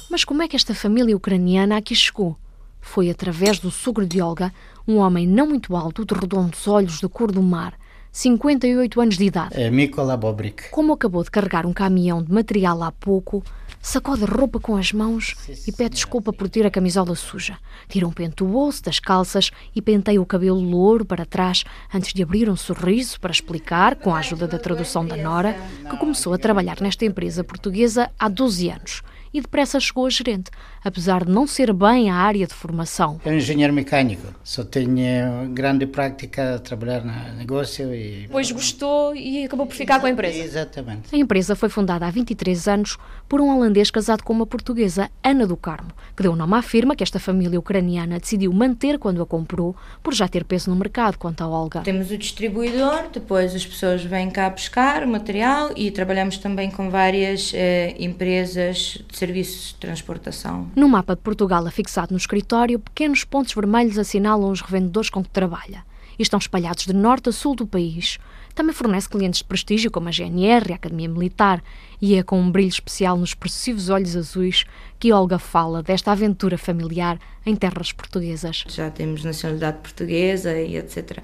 Mas 0.09 0.23
como 0.23 0.41
é 0.41 0.47
que 0.47 0.55
esta 0.55 0.75
família 0.75 1.15
ucraniana 1.15 1.77
aqui 1.77 1.95
chegou? 1.95 2.37
Foi 2.79 3.09
através 3.09 3.59
do 3.59 3.71
sogro 3.71 4.05
de 4.05 4.21
Olga, 4.21 4.53
um 4.87 4.97
homem 4.97 5.25
não 5.25 5.47
muito 5.47 5.75
alto, 5.75 6.05
de 6.05 6.13
redondos 6.13 6.67
olhos 6.67 6.99
de 6.99 7.07
cor 7.07 7.31
do 7.31 7.41
mar, 7.41 7.73
58 8.11 9.01
anos 9.01 9.17
de 9.17 9.25
idade. 9.25 9.59
É 9.59 9.71
Mikola 9.71 10.15
Bobrik. 10.15 10.69
Como 10.69 10.93
acabou 10.93 11.23
de 11.23 11.31
carregar 11.31 11.65
um 11.65 11.73
caminhão 11.73 12.21
de 12.21 12.31
material 12.31 12.83
há 12.83 12.91
pouco, 12.91 13.43
sacode 13.81 14.23
a 14.23 14.27
roupa 14.27 14.59
com 14.59 14.75
as 14.75 14.91
mãos 14.91 15.35
e 15.67 15.71
pede 15.71 15.95
desculpa 15.95 16.31
por 16.31 16.47
ter 16.47 16.63
a 16.63 16.69
camisola 16.69 17.15
suja. 17.15 17.57
Tira 17.89 18.07
um 18.07 18.11
pente 18.11 18.35
do 18.35 18.45
bolso 18.45 18.83
das 18.83 18.99
calças 18.99 19.49
e 19.75 19.81
penteia 19.81 20.21
o 20.21 20.25
cabelo 20.27 20.61
louro 20.61 21.03
para 21.03 21.25
trás 21.25 21.63
antes 21.91 22.13
de 22.13 22.21
abrir 22.21 22.47
um 22.49 22.55
sorriso 22.55 23.19
para 23.19 23.31
explicar, 23.31 23.95
com 23.95 24.13
a 24.13 24.19
ajuda 24.19 24.47
da 24.47 24.59
tradução 24.59 25.03
da 25.03 25.17
Nora, 25.17 25.57
que 25.89 25.97
começou 25.97 26.33
a 26.33 26.37
trabalhar 26.37 26.79
nesta 26.81 27.03
empresa 27.05 27.43
portuguesa 27.43 28.11
há 28.19 28.29
12 28.29 28.69
anos 28.69 29.01
e 29.33 29.41
depressa 29.41 29.79
chegou 29.79 30.05
a 30.05 30.09
gerente, 30.09 30.51
apesar 30.83 31.25
de 31.25 31.31
não 31.31 31.47
ser 31.47 31.73
bem 31.73 32.09
a 32.09 32.15
área 32.15 32.45
de 32.45 32.53
formação. 32.53 33.19
É 33.25 33.29
um 33.29 33.33
engenheiro 33.33 33.73
mecânico, 33.73 34.27
só 34.43 34.63
tenho 34.63 35.49
grande 35.49 35.85
prática 35.87 36.55
a 36.55 36.59
trabalhar 36.59 37.03
no 37.03 37.37
negócio 37.37 37.93
e... 37.93 38.27
Pois 38.31 38.51
gostou 38.51 39.15
e 39.15 39.45
acabou 39.45 39.65
por 39.65 39.75
ficar 39.75 39.99
com 39.99 40.05
a 40.05 40.09
empresa. 40.09 40.37
Exatamente. 40.37 41.13
A 41.13 41.17
empresa 41.17 41.55
foi 41.55 41.69
fundada 41.69 42.05
há 42.05 42.11
23 42.11 42.67
anos 42.67 42.97
por 43.27 43.41
um 43.41 43.49
holandês 43.49 43.89
casado 43.89 44.23
com 44.23 44.33
uma 44.33 44.45
portuguesa, 44.45 45.09
Ana 45.23 45.47
do 45.47 45.57
Carmo, 45.57 45.91
que 46.15 46.23
deu 46.23 46.35
nome 46.35 46.55
à 46.55 46.61
firma 46.61 46.95
que 46.95 47.03
esta 47.03 47.19
família 47.19 47.59
ucraniana 47.59 48.19
decidiu 48.19 48.53
manter 48.53 48.99
quando 48.99 49.21
a 49.21 49.25
comprou, 49.25 49.75
por 50.03 50.13
já 50.13 50.27
ter 50.27 50.43
peso 50.43 50.69
no 50.69 50.75
mercado, 50.75 51.17
quanto 51.17 51.43
a 51.43 51.47
Olga. 51.47 51.81
Temos 51.81 52.11
o 52.11 52.17
distribuidor, 52.17 53.09
depois 53.11 53.55
as 53.55 53.65
pessoas 53.65 54.03
vêm 54.03 54.29
cá 54.29 54.49
buscar 54.49 55.03
o 55.03 55.07
material 55.07 55.71
e 55.75 55.89
trabalhamos 55.89 56.37
também 56.37 56.69
com 56.69 56.89
várias 56.89 57.51
eh, 57.55 57.95
empresas 57.97 58.99
de 59.07 59.17
serviços 59.23 59.69
de 59.69 59.75
transportação. 59.75 60.69
No 60.75 60.89
mapa 60.89 61.15
de 61.15 61.21
Portugal 61.21 61.65
afixado 61.65 62.11
no 62.11 62.17
escritório, 62.17 62.77
pequenos 62.77 63.23
pontos 63.23 63.53
vermelhos 63.53 63.97
assinalam 63.97 64.51
os 64.51 64.59
revendedores 64.59 65.09
com 65.09 65.23
que 65.23 65.29
trabalha. 65.29 65.85
E 66.19 66.21
estão 66.21 66.37
espalhados 66.37 66.85
de 66.85 66.93
norte 66.93 67.29
a 67.29 67.31
sul 67.31 67.55
do 67.55 67.65
país. 67.65 68.19
Também 68.53 68.73
fornece 68.73 69.09
clientes 69.09 69.39
de 69.39 69.45
prestígio 69.45 69.89
como 69.89 70.09
a 70.09 70.11
GNR, 70.11 70.73
a 70.73 70.75
Academia 70.75 71.07
Militar, 71.07 71.63
e 72.01 72.15
é 72.15 72.21
com 72.21 72.39
um 72.39 72.51
brilho 72.51 72.69
especial 72.69 73.17
nos 73.17 73.29
expressivos 73.29 73.89
olhos 73.89 74.15
azuis 74.15 74.65
que 74.99 75.11
Olga 75.11 75.39
fala 75.39 75.81
desta 75.81 76.11
aventura 76.11 76.57
familiar 76.57 77.17
em 77.45 77.55
terras 77.55 77.91
portuguesas. 77.91 78.65
Já 78.67 78.91
temos 78.91 79.23
nacionalidade 79.23 79.77
portuguesa 79.77 80.55
e 80.59 80.75
etc. 80.75 81.23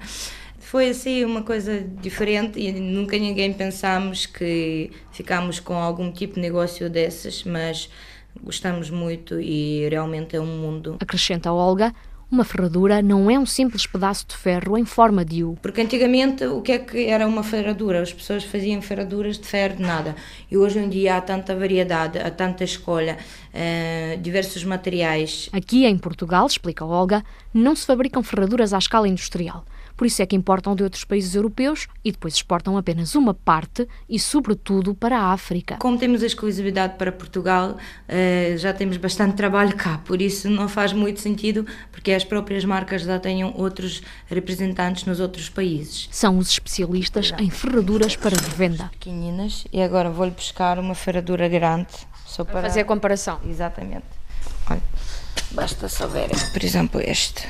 Foi 0.60 0.90
assim 0.90 1.24
uma 1.24 1.42
coisa 1.42 1.80
diferente 2.00 2.60
e 2.60 2.70
nunca 2.72 3.18
ninguém 3.18 3.52
pensámos 3.52 4.26
que 4.26 4.90
ficámos 5.10 5.58
com 5.58 5.74
algum 5.74 6.12
tipo 6.12 6.34
de 6.34 6.40
negócio 6.40 6.88
desses, 6.88 7.42
mas 7.42 7.90
gostamos 8.42 8.90
muito 8.90 9.40
e 9.40 9.88
realmente 9.88 10.36
é 10.36 10.40
um 10.40 10.46
mundo. 10.46 10.96
Acrescenta 11.00 11.50
Olga, 11.50 11.92
uma 12.30 12.44
ferradura 12.44 13.02
não 13.02 13.28
é 13.28 13.36
um 13.36 13.44
simples 13.44 13.86
pedaço 13.86 14.24
de 14.28 14.36
ferro 14.36 14.78
em 14.78 14.84
forma 14.84 15.24
de 15.24 15.42
U. 15.42 15.58
Porque 15.60 15.80
antigamente 15.80 16.44
o 16.44 16.62
que 16.62 16.72
é 16.72 16.78
que 16.78 17.06
era 17.06 17.26
uma 17.26 17.42
ferradura? 17.42 18.00
As 18.00 18.12
pessoas 18.12 18.44
faziam 18.44 18.80
ferraduras 18.80 19.36
de 19.36 19.48
ferro 19.48 19.76
de 19.76 19.82
nada. 19.82 20.14
E 20.48 20.56
hoje 20.56 20.78
em 20.78 20.88
dia 20.88 21.16
há 21.16 21.20
tanta 21.20 21.56
variedade, 21.56 22.20
há 22.20 22.30
tanta 22.30 22.62
escolha, 22.62 23.18
uh, 23.52 24.20
diversos 24.20 24.62
materiais. 24.62 25.48
Aqui 25.52 25.84
em 25.84 25.98
Portugal, 25.98 26.46
explica 26.46 26.84
Olga, 26.84 27.24
não 27.52 27.74
se 27.74 27.84
fabricam 27.84 28.22
ferraduras 28.22 28.72
à 28.72 28.78
escala 28.78 29.08
industrial. 29.08 29.64
Por 30.00 30.06
isso 30.06 30.22
é 30.22 30.24
que 30.24 30.34
importam 30.34 30.74
de 30.74 30.82
outros 30.82 31.04
países 31.04 31.34
europeus 31.34 31.86
e 32.02 32.10
depois 32.10 32.32
exportam 32.32 32.78
apenas 32.78 33.14
uma 33.14 33.34
parte 33.34 33.86
e, 34.08 34.18
sobretudo, 34.18 34.94
para 34.94 35.18
a 35.18 35.24
África. 35.30 35.76
Como 35.76 35.98
temos 35.98 36.22
a 36.22 36.26
exclusividade 36.26 36.94
para 36.96 37.12
Portugal, 37.12 37.76
eh, 38.08 38.54
já 38.56 38.72
temos 38.72 38.96
bastante 38.96 39.34
trabalho 39.34 39.76
cá, 39.76 39.98
por 39.98 40.22
isso 40.22 40.48
não 40.48 40.70
faz 40.70 40.94
muito 40.94 41.20
sentido, 41.20 41.66
porque 41.92 42.12
as 42.12 42.24
próprias 42.24 42.64
marcas 42.64 43.02
já 43.02 43.18
tenham 43.18 43.52
outros 43.54 44.00
representantes 44.24 45.04
nos 45.04 45.20
outros 45.20 45.50
países. 45.50 46.08
São 46.10 46.38
os 46.38 46.48
especialistas 46.48 47.34
em 47.38 47.50
ferraduras 47.50 48.16
para 48.16 48.38
revenda. 48.38 48.88
Pequeninas, 48.92 49.66
e 49.70 49.82
agora 49.82 50.08
vou-lhe 50.08 50.30
buscar 50.30 50.78
uma 50.78 50.94
ferradura 50.94 51.46
grande. 51.46 51.88
Só 52.24 52.42
para... 52.42 52.54
para 52.54 52.68
fazer 52.68 52.80
a 52.80 52.84
comparação. 52.86 53.38
Exatamente. 53.46 54.06
Olha, 54.70 54.82
basta 55.50 55.90
só 55.90 56.06
ver, 56.06 56.30
por 56.54 56.64
exemplo, 56.64 57.02
este. 57.02 57.46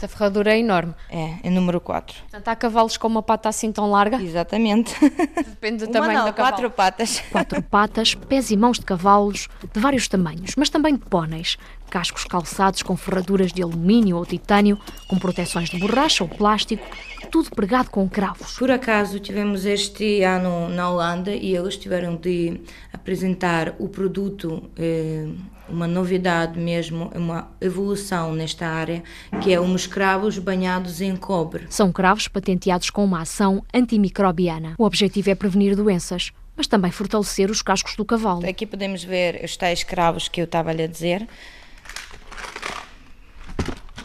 Esta 0.00 0.08
ferradura 0.08 0.54
é 0.54 0.58
enorme. 0.58 0.94
É, 1.10 1.34
é 1.42 1.50
número 1.50 1.78
4. 1.78 2.16
Portanto, 2.22 2.48
há 2.48 2.56
cavalos 2.56 2.96
com 2.96 3.06
uma 3.06 3.22
pata 3.22 3.50
assim 3.50 3.70
tão 3.70 3.90
larga? 3.90 4.16
Exatamente. 4.16 4.94
Depende 5.36 5.84
do 5.84 5.90
Uma 5.90 5.92
tamanho 5.92 6.18
não, 6.20 6.26
do 6.26 6.32
cavalo. 6.32 6.54
quatro 6.54 6.70
patas. 6.70 7.22
Quatro 7.30 7.62
patas, 7.62 8.14
pés 8.14 8.50
e 8.50 8.56
mãos 8.56 8.78
de 8.78 8.86
cavalos 8.86 9.46
de 9.74 9.78
vários 9.78 10.08
tamanhos, 10.08 10.54
mas 10.56 10.70
também 10.70 10.94
de 10.94 11.04
póneis. 11.04 11.58
Cascos 11.90 12.24
calçados 12.24 12.82
com 12.82 12.96
ferraduras 12.96 13.52
de 13.52 13.62
alumínio 13.62 14.16
ou 14.16 14.24
titânio, 14.24 14.78
com 15.06 15.18
proteções 15.18 15.68
de 15.68 15.78
borracha 15.78 16.24
ou 16.24 16.30
plástico, 16.30 16.86
tudo 17.30 17.50
pregado 17.50 17.90
com 17.90 18.08
cravos. 18.08 18.56
Por 18.56 18.70
acaso 18.70 19.20
tivemos 19.20 19.66
este 19.66 20.22
ano 20.22 20.70
na 20.70 20.88
Holanda 20.88 21.34
e 21.34 21.54
eles 21.54 21.76
tiveram 21.76 22.16
de 22.16 22.58
apresentar 22.90 23.74
o 23.78 23.86
produto, 23.86 24.62
eh, 24.78 25.28
uma 25.70 25.86
novidade 25.86 26.58
mesmo, 26.58 27.10
uma 27.14 27.50
evolução 27.60 28.34
nesta 28.34 28.66
área, 28.66 29.02
que 29.42 29.52
é 29.52 29.60
uns 29.60 29.86
cravos 29.86 30.38
banhados 30.38 31.00
em 31.00 31.16
cobre. 31.16 31.66
São 31.70 31.92
cravos 31.92 32.28
patenteados 32.28 32.90
com 32.90 33.04
uma 33.04 33.22
ação 33.22 33.64
antimicrobiana. 33.72 34.74
O 34.78 34.84
objetivo 34.84 35.30
é 35.30 35.34
prevenir 35.34 35.76
doenças, 35.76 36.32
mas 36.56 36.66
também 36.66 36.90
fortalecer 36.90 37.50
os 37.50 37.62
cascos 37.62 37.96
do 37.96 38.04
cavalo. 38.04 38.46
Aqui 38.46 38.66
podemos 38.66 39.02
ver 39.02 39.40
os 39.44 39.56
tais 39.56 39.82
cravos 39.82 40.28
que 40.28 40.40
eu 40.40 40.44
estava 40.44 40.70
a 40.70 40.86
dizer, 40.86 41.26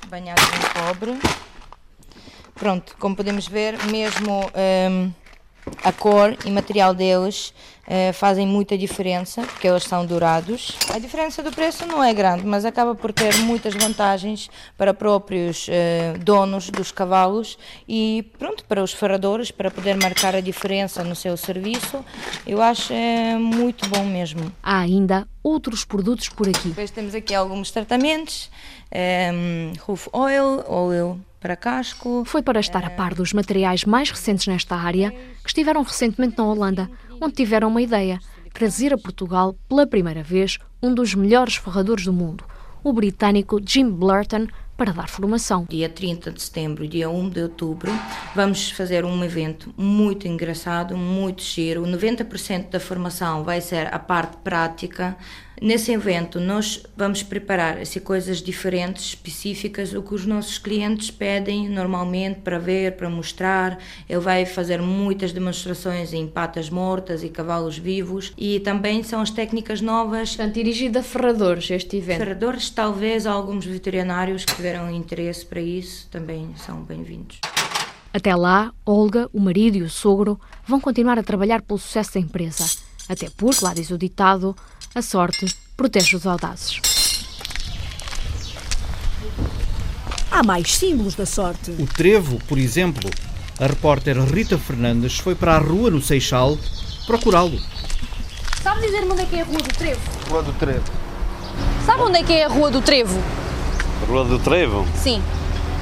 banhados 0.10 0.44
em 0.44 0.80
cobre. 0.80 1.20
Pronto, 2.54 2.96
como 2.98 3.16
podemos 3.16 3.48
ver, 3.48 3.78
mesmo 3.88 4.50
hum, 4.90 5.12
a 5.84 5.92
cor 5.92 6.38
e 6.46 6.52
material 6.52 6.94
deles 6.94 7.54
eh, 7.88 8.12
fazem 8.14 8.48
muita 8.48 8.78
diferença, 8.78 9.42
porque 9.44 9.68
eles 9.68 9.84
são 9.84 10.06
dourados. 10.06 10.78
A 10.94 11.00
diferença 11.00 11.44
do 11.44 11.52
preço 11.52 11.86
não 11.86 12.04
é 12.04 12.14
grande, 12.14 12.46
mas 12.46 12.66
acaba 12.66 12.96
por 12.96 13.14
ter 13.14 13.36
muitas 13.40 13.74
vantagens 13.74 14.50
para 14.78 14.94
próprios 14.94 15.68
eh, 15.70 16.14
donos 16.20 16.70
dos 16.70 16.92
cavalos 16.92 17.58
e 17.88 18.30
pronto, 18.40 18.66
para 18.66 18.84
os 18.84 18.92
ferradores, 18.92 19.52
para 19.52 19.70
poder 19.70 19.96
marcar 19.96 20.36
a 20.36 20.42
diferença 20.42 21.04
no 21.04 21.16
seu 21.16 21.38
serviço. 21.38 22.04
Eu 22.46 22.62
acho 22.62 22.94
é 22.94 23.38
muito 23.38 23.88
bom 23.90 24.04
mesmo. 24.04 24.52
Há 24.64 24.80
ainda 24.80 25.28
outros 25.44 25.86
produtos 25.86 26.30
por 26.30 26.48
aqui. 26.48 26.70
Depois 26.70 26.92
temos 26.92 27.14
aqui 27.14 27.36
alguns 27.36 27.72
tratamentos, 27.72 28.50
um, 29.34 29.74
roof 29.86 30.08
oil, 30.12 30.64
óleo 30.68 31.22
para 31.40 31.56
casco. 31.56 32.24
Foi 32.26 32.42
para 32.42 32.60
estar 32.60 32.84
a 32.84 32.90
par 32.90 33.14
dos 33.14 33.32
materiais 33.32 33.86
mais 33.86 34.10
recentes 34.10 34.48
nesta 34.48 34.76
área 34.76 35.12
que 35.12 35.48
estiveram 35.50 35.84
recentemente 35.84 36.38
na 36.38 36.46
Holanda, 36.46 36.90
onde 37.22 37.34
tiveram 37.34 37.68
uma 37.68 37.82
ideia: 37.82 38.20
trazer 38.54 38.94
a 38.94 38.98
Portugal 38.98 39.56
pela 39.68 39.88
primeira 39.88 40.24
vez 40.24 40.58
um 40.82 40.94
dos 40.94 41.14
melhores 41.16 41.56
ferradores 41.56 42.06
do 42.06 42.14
mundo, 42.14 42.44
o 42.84 42.94
britânico 42.94 43.60
Jim 43.66 43.90
Blurton, 43.90 44.48
para 44.78 44.92
dar 44.92 45.08
formação. 45.08 45.66
Dia 45.70 45.90
30 45.90 46.32
de 46.32 46.42
setembro 46.42 46.84
e 46.84 46.88
dia 46.88 47.10
1 47.10 47.30
de 47.30 47.42
outubro 47.44 47.92
vamos 48.36 48.72
fazer 48.72 49.06
um 49.06 49.24
evento 49.24 49.74
muito 49.78 50.28
engraçado, 50.28 50.98
muito 50.98 51.42
giro. 51.42 51.84
90% 51.84 52.70
da 52.70 52.80
formação 52.80 53.44
vai 53.44 53.62
ser 53.62 53.94
a 53.94 54.00
parte 54.00 54.38
prática. 54.38 55.16
Nesse 55.62 55.94
evento 55.94 56.40
nós 56.40 56.84
vamos 56.98 57.24
preparar 57.24 57.78
assim, 57.78 58.00
coisas 58.00 58.42
diferentes, 58.42 59.06
específicas, 59.06 59.94
o 59.94 60.02
que 60.02 60.14
os 60.14 60.26
nossos 60.26 60.58
clientes 60.58 61.10
pedem 61.10 61.70
normalmente 61.70 62.42
para 62.42 62.60
ver, 62.60 62.98
para 62.98 63.10
mostrar. 63.10 63.80
Ele 64.08 64.20
vai 64.20 64.46
fazer 64.46 64.82
muitas 64.82 65.32
demonstrações 65.32 66.14
em 66.14 66.28
patas 66.28 66.70
mortas 66.70 67.24
e 67.24 67.30
cavalos 67.30 67.78
vivos 67.78 68.34
e 68.38 68.60
também 68.60 69.02
são 69.02 69.22
as 69.22 69.32
técnicas 69.32 69.80
novas. 69.80 70.36
Portanto, 70.36 70.56
dirigido 70.56 71.00
a 71.00 71.04
ferradores 71.04 71.70
este 71.72 71.98
evento. 71.98 72.18
Ferradores, 72.18 72.70
talvez 72.70 73.26
alguns 73.26 73.66
veterinários 73.66 74.44
que 74.44 74.56
tiveram 74.56 74.92
interesse 74.92 75.46
para 75.46 75.62
isso 75.62 76.08
também 76.12 76.54
são 76.58 76.82
bem-vindos. 76.82 77.40
Até 78.14 78.36
lá, 78.36 78.74
Olga, 78.86 79.30
o 79.34 79.40
marido 79.40 79.78
e 79.78 79.84
o 79.84 79.90
sogro 79.90 80.40
vão 80.66 80.80
continuar 80.80 81.18
a 81.18 81.24
trabalhar 81.24 81.62
pelo 81.62 81.80
sucesso 81.80 82.14
da 82.14 82.20
empresa. 82.20 82.66
Até 83.08 83.30
porque, 83.30 83.64
lá 83.64 83.74
diz 83.74 83.92
o 83.92 83.98
ditado, 83.98 84.56
a 84.96 85.02
sorte 85.02 85.46
protege 85.76 86.16
os 86.16 86.26
audazes. 86.26 86.80
Há 90.32 90.42
mais 90.42 90.74
símbolos 90.74 91.16
da 91.16 91.26
sorte. 91.26 91.72
O 91.72 91.86
trevo, 91.86 92.40
por 92.48 92.58
exemplo. 92.58 93.10
A 93.60 93.68
repórter 93.68 94.18
Rita 94.24 94.58
Fernandes 94.58 95.20
foi 95.20 95.36
para 95.36 95.56
a 95.56 95.58
rua 95.58 95.92
no 95.92 96.02
Seixal 96.02 96.58
procurá-lo. 97.06 97.60
Sabe 98.64 98.82
dizer-me 98.82 99.12
onde 99.12 99.22
é 99.22 99.26
que 99.26 99.36
é 99.36 99.42
a 99.42 99.46
Rua 99.46 99.60
do 99.60 99.74
Trevo? 99.74 100.02
Rua 100.30 100.44
do 100.44 100.54
Trevo. 100.54 100.92
Sabe 101.86 102.02
onde 102.02 102.18
é 102.18 102.24
que 102.24 102.34
é 102.34 102.46
a 102.46 102.48
Rua 102.48 102.72
do 102.72 102.82
Trevo? 102.82 103.22
Rua 104.08 104.26
do 104.26 104.40
Trevo? 104.40 104.86
Sim. 104.96 105.22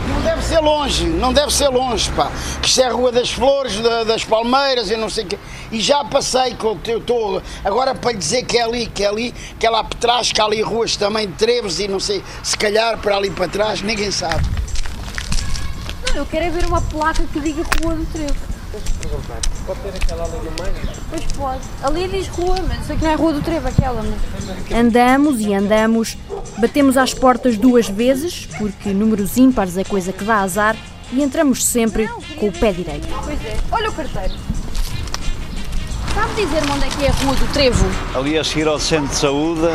Não 0.07 0.21
deve 0.21 0.41
ser 0.43 0.59
longe, 0.59 1.05
não 1.05 1.31
deve 1.33 1.53
ser 1.53 1.69
longe, 1.69 2.11
pá. 2.11 2.29
Que 2.61 2.67
isto 2.67 2.81
é 2.81 2.85
a 2.87 2.91
Rua 2.91 3.11
das 3.11 3.31
Flores, 3.31 3.79
da- 3.79 4.03
das 4.03 4.23
Palmeiras 4.23 4.91
e 4.91 4.97
não 4.97 5.09
sei 5.09 5.23
o 5.23 5.27
quê. 5.27 5.39
E 5.71 5.79
já 5.79 6.03
passei, 6.03 6.55
com 6.55 6.77
eu 6.85 6.97
estou 6.99 7.41
agora 7.63 7.95
para 7.95 8.11
dizer 8.11 8.43
que 8.43 8.57
é 8.57 8.63
ali, 8.63 8.85
que 8.87 9.03
é 9.03 9.07
ali, 9.07 9.33
que 9.57 9.65
é 9.65 9.69
lá 9.69 9.83
por 9.83 9.95
trás, 9.97 10.31
que 10.31 10.41
há 10.41 10.45
ali 10.45 10.61
ruas 10.61 10.97
também 10.97 11.27
de 11.27 11.33
trevos 11.33 11.79
e 11.79 11.87
não 11.87 11.99
sei, 11.99 12.21
se 12.43 12.57
calhar 12.57 12.97
para 12.97 13.15
ali 13.15 13.29
para 13.31 13.47
trás, 13.47 13.81
ninguém 13.81 14.11
sabe. 14.11 14.43
Não, 16.09 16.15
eu 16.17 16.25
quero 16.25 16.45
é 16.45 16.49
ver 16.49 16.65
uma 16.65 16.81
placa 16.81 17.23
que 17.31 17.39
diga 17.39 17.63
Rua 17.81 17.95
do 17.95 18.05
Trevo. 18.11 18.52
Pode 19.65 19.79
ter 19.81 19.89
aquela 19.89 20.23
ali 20.23 20.37
no 20.37 20.63
meio? 20.63 20.75
Pois 21.09 21.23
pode. 21.33 21.61
Ali 21.83 22.07
diz 22.07 22.27
Rua, 22.27 22.55
mas 22.67 22.85
sei 22.87 22.97
que 22.97 23.03
não 23.03 23.11
é 23.11 23.15
Rua 23.15 23.33
do 23.33 23.41
Trevo 23.41 23.67
aquela, 23.67 24.01
mas... 24.01 24.75
Andamos 24.75 25.39
e 25.39 25.53
andamos, 25.53 26.17
batemos 26.57 26.97
às 26.97 27.13
portas 27.13 27.57
duas 27.57 27.87
vezes, 27.87 28.47
porque 28.57 28.89
números 28.89 29.37
ímpares 29.37 29.77
é 29.77 29.83
coisa 29.83 30.11
que 30.11 30.23
dá 30.23 30.39
azar, 30.39 30.75
e 31.11 31.21
entramos 31.21 31.63
sempre 31.63 32.09
com 32.39 32.47
o 32.47 32.51
pé 32.51 32.71
direito. 32.71 33.07
Pois 33.23 33.45
é. 33.45 33.57
Olha 33.71 33.89
o 33.89 33.93
carteiro. 33.93 34.33
Sabe 36.15 36.33
dizer-me 36.35 36.71
onde 36.71 36.85
é 36.85 36.89
que 36.89 37.05
é 37.05 37.09
a 37.09 37.11
Rua 37.11 37.35
do 37.35 37.53
Trevo? 37.53 37.85
Ali 38.15 38.37
a 38.37 38.43
seguir 38.43 38.67
ao 38.67 38.79
centro 38.79 39.09
de 39.09 39.15
saúde, 39.15 39.67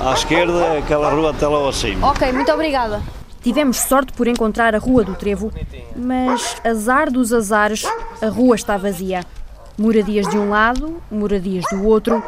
à 0.00 0.12
esquerda, 0.12 0.58
é 0.64 0.78
aquela 0.78 1.10
rua 1.10 1.30
até 1.30 1.46
lá 1.46 1.68
acima. 1.68 2.10
Ok, 2.10 2.32
muito 2.32 2.50
obrigada. 2.50 3.00
Tivemos 3.44 3.76
sorte 3.76 4.10
por 4.14 4.26
encontrar 4.26 4.74
a 4.74 4.78
Rua 4.78 5.04
do 5.04 5.14
Trevo, 5.14 5.52
mas 5.94 6.56
azar 6.64 7.10
dos 7.10 7.30
azares, 7.30 7.84
a 8.22 8.28
rua 8.28 8.56
está 8.56 8.78
vazia. 8.78 9.22
Moradias 9.76 10.26
de 10.26 10.38
um 10.38 10.48
lado, 10.48 11.02
moradias 11.10 11.66
do 11.70 11.84
outro, 11.84 12.24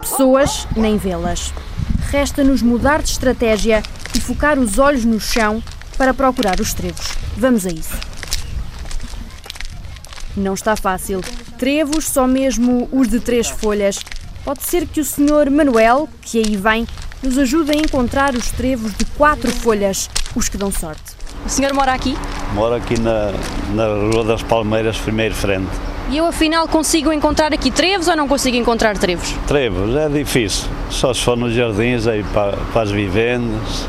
pessoas 0.00 0.68
nem 0.76 0.96
vê-las. 0.96 1.52
Resta-nos 2.12 2.62
mudar 2.62 3.02
de 3.02 3.08
estratégia 3.08 3.82
e 4.14 4.20
focar 4.20 4.60
os 4.60 4.78
olhos 4.78 5.04
no 5.04 5.18
chão 5.18 5.60
para 5.98 6.14
procurar 6.14 6.60
os 6.60 6.72
trevos. 6.72 7.16
Vamos 7.36 7.66
a 7.66 7.70
isso. 7.70 7.98
Não 10.36 10.54
está 10.54 10.76
fácil. 10.76 11.20
Trevos, 11.58 12.06
só 12.06 12.28
mesmo 12.28 12.88
os 12.92 13.08
de 13.08 13.18
três 13.18 13.48
folhas. 13.48 13.98
Pode 14.44 14.62
ser 14.62 14.86
que 14.86 15.00
o 15.00 15.04
Sr. 15.04 15.50
Manuel, 15.50 16.08
que 16.22 16.38
aí 16.38 16.56
vem, 16.56 16.86
nos 17.22 17.38
ajude 17.38 17.72
a 17.72 17.74
encontrar 17.74 18.34
os 18.34 18.50
trevos 18.50 18.92
de 18.94 19.04
quatro 19.04 19.50
folhas, 19.50 20.08
os 20.34 20.48
que 20.48 20.56
dão 20.56 20.72
sorte. 20.72 21.02
O 21.44 21.48
senhor 21.48 21.72
mora 21.72 21.92
aqui? 21.92 22.16
Moro 22.54 22.74
aqui 22.74 22.98
na, 22.98 23.32
na 23.74 23.86
Rua 23.86 24.24
das 24.24 24.42
Palmeiras, 24.42 24.98
primeiro 24.98 25.34
frente. 25.34 25.70
E 26.10 26.16
eu 26.16 26.26
afinal 26.26 26.66
consigo 26.66 27.12
encontrar 27.12 27.52
aqui 27.52 27.70
trevos 27.70 28.08
ou 28.08 28.16
não 28.16 28.26
consigo 28.26 28.56
encontrar 28.56 28.98
trevos? 28.98 29.32
Trevos, 29.46 29.94
é 29.94 30.08
difícil. 30.08 30.68
Só 30.90 31.14
se 31.14 31.20
for 31.22 31.36
nos 31.36 31.54
jardins, 31.54 32.06
aí 32.06 32.24
para, 32.34 32.56
para 32.72 32.82
as 32.82 32.90
vivendas. 32.90 33.86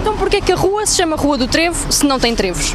Então 0.00 0.16
porquê 0.16 0.40
que 0.40 0.52
a 0.52 0.56
rua 0.56 0.86
se 0.86 0.96
chama 0.96 1.16
Rua 1.16 1.36
do 1.36 1.46
Trevo 1.46 1.92
se 1.92 2.06
não 2.06 2.18
tem 2.18 2.34
trevos? 2.34 2.74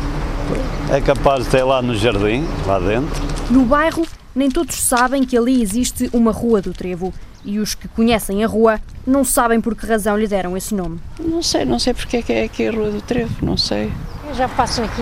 É 0.91 1.01
capaz 1.01 1.45
de 1.45 1.49
ter 1.49 1.63
lá 1.63 1.81
no 1.81 1.95
jardim, 1.95 2.45
lá 2.65 2.79
dentro. 2.79 3.21
No 3.49 3.65
bairro, 3.65 4.05
nem 4.35 4.49
todos 4.49 4.75
sabem 4.75 5.23
que 5.23 5.35
ali 5.35 5.61
existe 5.61 6.09
uma 6.13 6.31
Rua 6.31 6.61
do 6.61 6.73
Trevo. 6.73 7.11
E 7.45 7.59
os 7.59 7.75
que 7.75 7.87
conhecem 7.87 8.43
a 8.43 8.47
rua 8.47 8.79
não 9.05 9.23
sabem 9.23 9.61
por 9.61 9.75
que 9.75 9.85
razão 9.85 10.17
lhe 10.17 10.27
deram 10.27 10.57
esse 10.57 10.73
nome. 10.75 10.99
Não 11.19 11.41
sei, 11.41 11.65
não 11.65 11.79
sei 11.79 11.93
porque 11.93 12.17
é 12.17 12.21
que 12.21 12.33
é 12.33 12.43
aqui 12.43 12.67
a 12.67 12.71
Rua 12.71 12.91
do 12.91 13.01
Trevo, 13.01 13.33
não 13.41 13.55
sei. 13.55 13.91
Eu 14.27 14.33
já 14.33 14.49
passo 14.49 14.81
aqui 14.81 15.01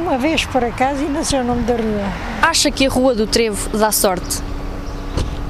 uma 0.00 0.18
vez 0.18 0.44
por 0.44 0.64
acaso 0.64 1.04
e 1.04 1.08
não 1.08 1.22
sei 1.22 1.40
o 1.40 1.44
nome 1.44 1.62
da 1.62 1.74
rua. 1.74 2.12
Acha 2.42 2.70
que 2.70 2.86
a 2.86 2.90
Rua 2.90 3.14
do 3.14 3.26
Trevo 3.26 3.76
dá 3.76 3.92
sorte? 3.92 4.42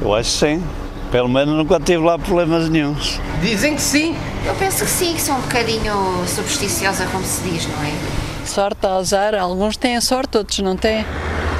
Eu 0.02 0.14
acho 0.14 0.30
que 0.32 0.38
sim. 0.38 0.64
Pelo 1.10 1.28
menos 1.28 1.56
nunca 1.56 1.80
tive 1.80 2.04
lá 2.04 2.18
problemas 2.18 2.68
nenhums. 2.68 3.18
Dizem 3.40 3.74
que 3.74 3.80
sim. 3.80 4.14
Eu 4.46 4.54
penso 4.56 4.84
que 4.84 4.90
sim, 4.90 5.14
que 5.14 5.22
sou 5.22 5.36
um 5.36 5.40
bocadinho 5.40 5.94
supersticiosa, 6.26 7.06
como 7.06 7.24
se 7.24 7.42
diz, 7.48 7.66
não 7.66 7.82
é? 7.82 7.92
Sorte, 8.44 8.86
azar, 8.86 9.34
alguns 9.34 9.76
têm 9.76 9.98
sorte, 10.02 10.36
outros 10.36 10.58
não 10.58 10.76
têm. 10.76 11.04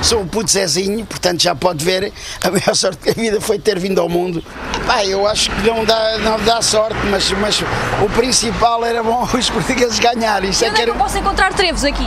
Sou 0.03 0.21
um 0.21 0.27
puto 0.29 0.51
Zezinho, 0.51 1.05
portanto 1.05 1.43
já 1.43 1.55
pode 1.55 1.85
ver 1.85 2.13
a 2.43 2.51
maior 2.51 2.75
sorte 2.75 3.05
da 3.07 3.13
vida 3.13 3.41
foi 3.41 3.59
ter 3.59 3.79
vindo 3.79 4.01
ao 4.01 4.09
mundo. 4.09 4.43
Epá, 4.77 5.05
eu 5.05 5.27
acho 5.27 5.51
que 5.51 5.67
não 5.67 5.85
dá, 5.85 6.19
não 6.19 6.39
dá 6.41 6.63
sorte, 6.63 6.97
mas, 7.11 7.31
mas 7.33 7.63
o 8.03 8.09
principal 8.11 8.85
era 8.85 9.03
bom 9.03 9.27
os 9.35 9.51
portugueses 9.51 9.99
ganharem. 9.99 10.51
Isso 10.51 10.65
E 10.65 10.69
onde 10.69 10.75
é 10.75 10.77
que 10.77 10.83
era... 10.83 10.91
eu 10.93 10.95
posso 10.95 11.19
encontrar 11.19 11.53
trevos 11.53 11.85
aqui? 11.85 12.07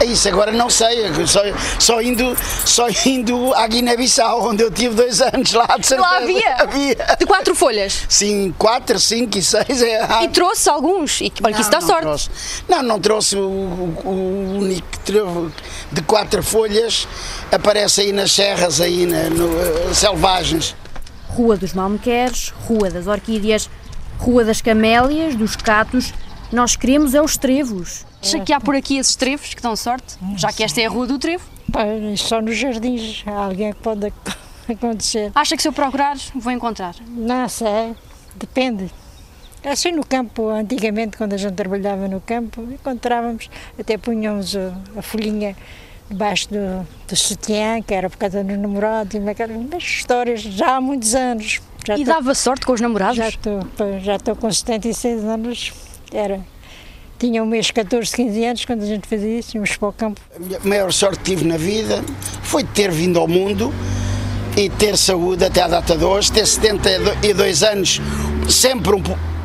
É 0.00 0.04
Isso 0.04 0.28
agora 0.28 0.52
não 0.52 0.70
sei, 0.70 1.08
só, 1.26 1.40
só, 1.78 2.00
indo, 2.02 2.36
só 2.64 2.86
indo 3.06 3.52
à 3.54 3.66
Guiné-Bissau, 3.66 4.48
onde 4.48 4.62
eu 4.62 4.70
tive 4.70 4.94
dois 4.94 5.20
anos 5.20 5.52
lá, 5.52 5.66
de 5.78 5.86
certeza. 5.86 6.00
Lá 6.00 6.16
havia? 6.18 6.54
havia. 6.56 6.96
De 7.18 7.26
quatro 7.26 7.54
folhas? 7.54 8.04
Sim, 8.08 8.54
quatro, 8.58 8.98
cinco 9.00 9.36
e 9.38 9.42
seis. 9.42 9.82
É, 9.82 10.22
E 10.24 10.28
trouxe 10.28 10.68
alguns? 10.68 11.20
E, 11.20 11.32
olha 11.42 11.54
que 11.54 11.60
isso 11.60 11.70
dá 11.70 11.80
não 11.80 11.86
sorte. 11.86 12.02
Trouxe. 12.02 12.30
Não, 12.68 12.82
não 12.82 13.00
trouxe 13.00 13.36
o, 13.36 13.40
o- 13.40 14.02
o 14.04 14.58
único 14.58 14.86
trevo 15.04 15.52
de 15.90 16.02
quatro 16.02 16.42
folhas, 16.42 17.08
aparece 17.50 18.02
aí 18.02 18.12
nas 18.12 18.30
serras, 18.32 18.80
aí 18.80 19.04
na, 19.06 19.24
no, 19.30 19.48
eh, 19.60 19.94
selvagens. 19.94 20.76
Rua 21.30 21.56
dos 21.56 21.72
Malmequeres, 21.72 22.52
Rua 22.66 22.90
das 22.90 23.06
Orquídeas, 23.06 23.68
Rua 24.18 24.44
das 24.44 24.60
Camélias, 24.60 25.34
dos 25.34 25.56
Catos. 25.56 26.12
Nós 26.52 26.76
queremos 26.76 27.14
é 27.14 27.20
os 27.20 27.36
trevos. 27.36 28.06
Acha 28.22 28.40
que 28.40 28.52
há 28.52 28.60
por 28.60 28.74
aqui 28.74 28.96
esses 28.98 29.14
trevos 29.14 29.52
que 29.54 29.62
dão 29.62 29.76
sorte? 29.76 30.16
Já 30.36 30.52
que 30.52 30.62
esta 30.64 30.80
é 30.80 30.86
a 30.86 30.88
Rua 30.88 31.06
do 31.06 31.18
Trevo? 31.18 31.44
Só 32.16 32.40
nos 32.40 32.56
jardins 32.56 33.22
há 33.26 33.44
alguém 33.44 33.72
que 33.72 33.78
pode 33.80 34.06
ac- 34.06 34.36
acontecer. 34.68 35.30
Acha 35.34 35.56
que 35.56 35.62
se 35.62 35.68
eu 35.68 35.72
procurar, 35.72 36.16
vou 36.34 36.52
encontrar? 36.52 36.94
Não 37.06 37.48
sei, 37.48 37.94
depende. 38.36 38.90
Assim 39.64 39.92
no 39.92 40.04
campo, 40.06 40.48
antigamente, 40.48 41.16
quando 41.16 41.34
a 41.34 41.36
gente 41.36 41.54
trabalhava 41.54 42.08
no 42.08 42.20
campo, 42.20 42.62
encontrávamos, 42.72 43.50
até 43.78 43.98
punhamos 43.98 44.56
a, 44.56 45.02
folhinha 45.02 45.54
debaixo 46.08 46.48
do, 46.48 46.86
do 47.06 47.16
sutiã, 47.16 47.82
que 47.82 47.92
era 47.92 48.08
por 48.08 48.16
causa 48.16 48.42
dos 48.42 48.56
namorados, 48.56 49.14
e 49.14 49.28
aquelas 49.28 49.82
histórias 49.82 50.40
já 50.40 50.76
há 50.76 50.80
muitos 50.80 51.14
anos. 51.14 51.60
Já 51.86 51.96
E 51.98 52.04
tô- 52.04 52.10
dava 52.12 52.34
sorte 52.34 52.64
com 52.64 52.72
os 52.72 52.80
namorados? 52.80 53.16
Já 53.16 53.28
estou 53.28 53.60
já 54.00 54.16
estou 54.16 54.34
com 54.36 54.50
76 54.50 55.24
anos, 55.24 55.72
era. 56.16 56.40
Tinha 57.18 57.42
um 57.42 57.46
mês 57.46 57.70
14, 57.70 58.14
15 58.14 58.44
anos 58.44 58.64
quando 58.64 58.82
a 58.82 58.86
gente 58.86 59.08
fazia 59.08 59.38
isso, 59.40 59.56
íamos 59.56 59.76
para 59.76 59.88
o 59.88 59.92
campo. 59.92 60.20
A 60.62 60.66
maior 60.66 60.92
sorte 60.92 61.18
que 61.18 61.30
tive 61.30 61.44
na 61.44 61.56
vida 61.56 62.02
foi 62.42 62.62
ter 62.62 62.92
vindo 62.92 63.18
ao 63.18 63.26
mundo 63.26 63.74
e 64.56 64.70
ter 64.70 64.96
saúde 64.96 65.44
até 65.44 65.62
à 65.62 65.68
data 65.68 65.96
de 65.96 66.04
hoje, 66.04 66.30
ter 66.30 66.46
72 66.46 67.62
anos, 67.64 68.00
sempre 68.48 68.94
um, 68.94 69.02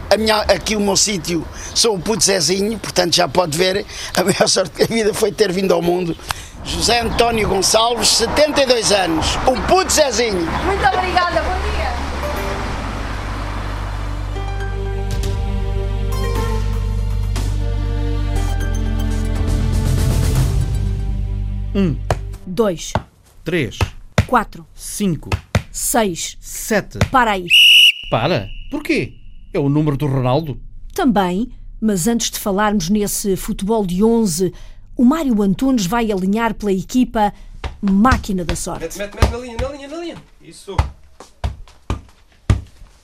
a 0.10 0.17
minha, 0.17 0.38
aqui 0.41 0.76
o 0.76 0.80
meu 0.80 0.95
sítio, 0.95 1.43
sou 1.73 1.95
um 1.95 1.99
puto 1.99 2.23
Zezinho, 2.23 2.78
portanto 2.78 3.15
já 3.15 3.28
pode 3.28 3.58
ver, 3.58 3.86
a 4.15 4.23
maior 4.23 4.47
sorte 4.47 4.80
da 4.80 4.86
vida 4.86 5.13
foi 5.13 5.32
ter 5.32 5.52
vindo 5.52 5.73
ao 5.73 5.82
mundo. 5.82 6.15
José 6.63 7.02
António 7.02 7.47
Gonçalves, 7.47 8.10
72 8.10 8.91
anos, 8.91 9.36
um 9.47 9.60
puto 9.62 9.91
Zezinho. 9.91 10.45
Muito 10.65 10.86
obrigada, 10.86 11.41
bom 11.41 11.62
dia. 11.63 11.73
Um, 21.76 21.96
Dois, 22.46 22.92
três, 23.44 23.80
quatro, 24.28 24.66
cinco, 24.76 25.30
seis. 25.72 26.38
sete. 26.40 27.00
Para 27.12 27.32
aí. 27.32 27.48
Para? 28.12 28.50
Porquê? 28.70 29.16
É 29.54 29.60
o 29.60 29.70
número 29.70 29.96
do 29.98 30.06
Ronaldo? 30.08 30.60
Também, 30.94 31.52
Mas 31.82 32.08
antes 32.08 32.30
de 32.32 32.40
falarmos 32.40 32.90
nesse 32.90 33.36
futebol 33.36 33.86
de 33.86 34.02
11, 34.04 34.54
o 34.96 35.04
Mário 35.04 35.42
Antunes 35.42 35.86
vai 35.86 36.12
alinhar 36.14 36.54
pela 36.54 36.72
equipa 36.72 37.34
Máquina 37.82 38.46
da 38.46 38.56
Sorte. 38.56 38.84
Mete, 38.84 38.98
mete, 38.98 39.16
mete 39.16 39.32
na 39.32 39.38
linha, 39.38 39.58
na 39.58 39.70
linha, 39.70 39.88
na 39.90 39.98
linha. 39.98 40.16
Isso. 40.42 40.78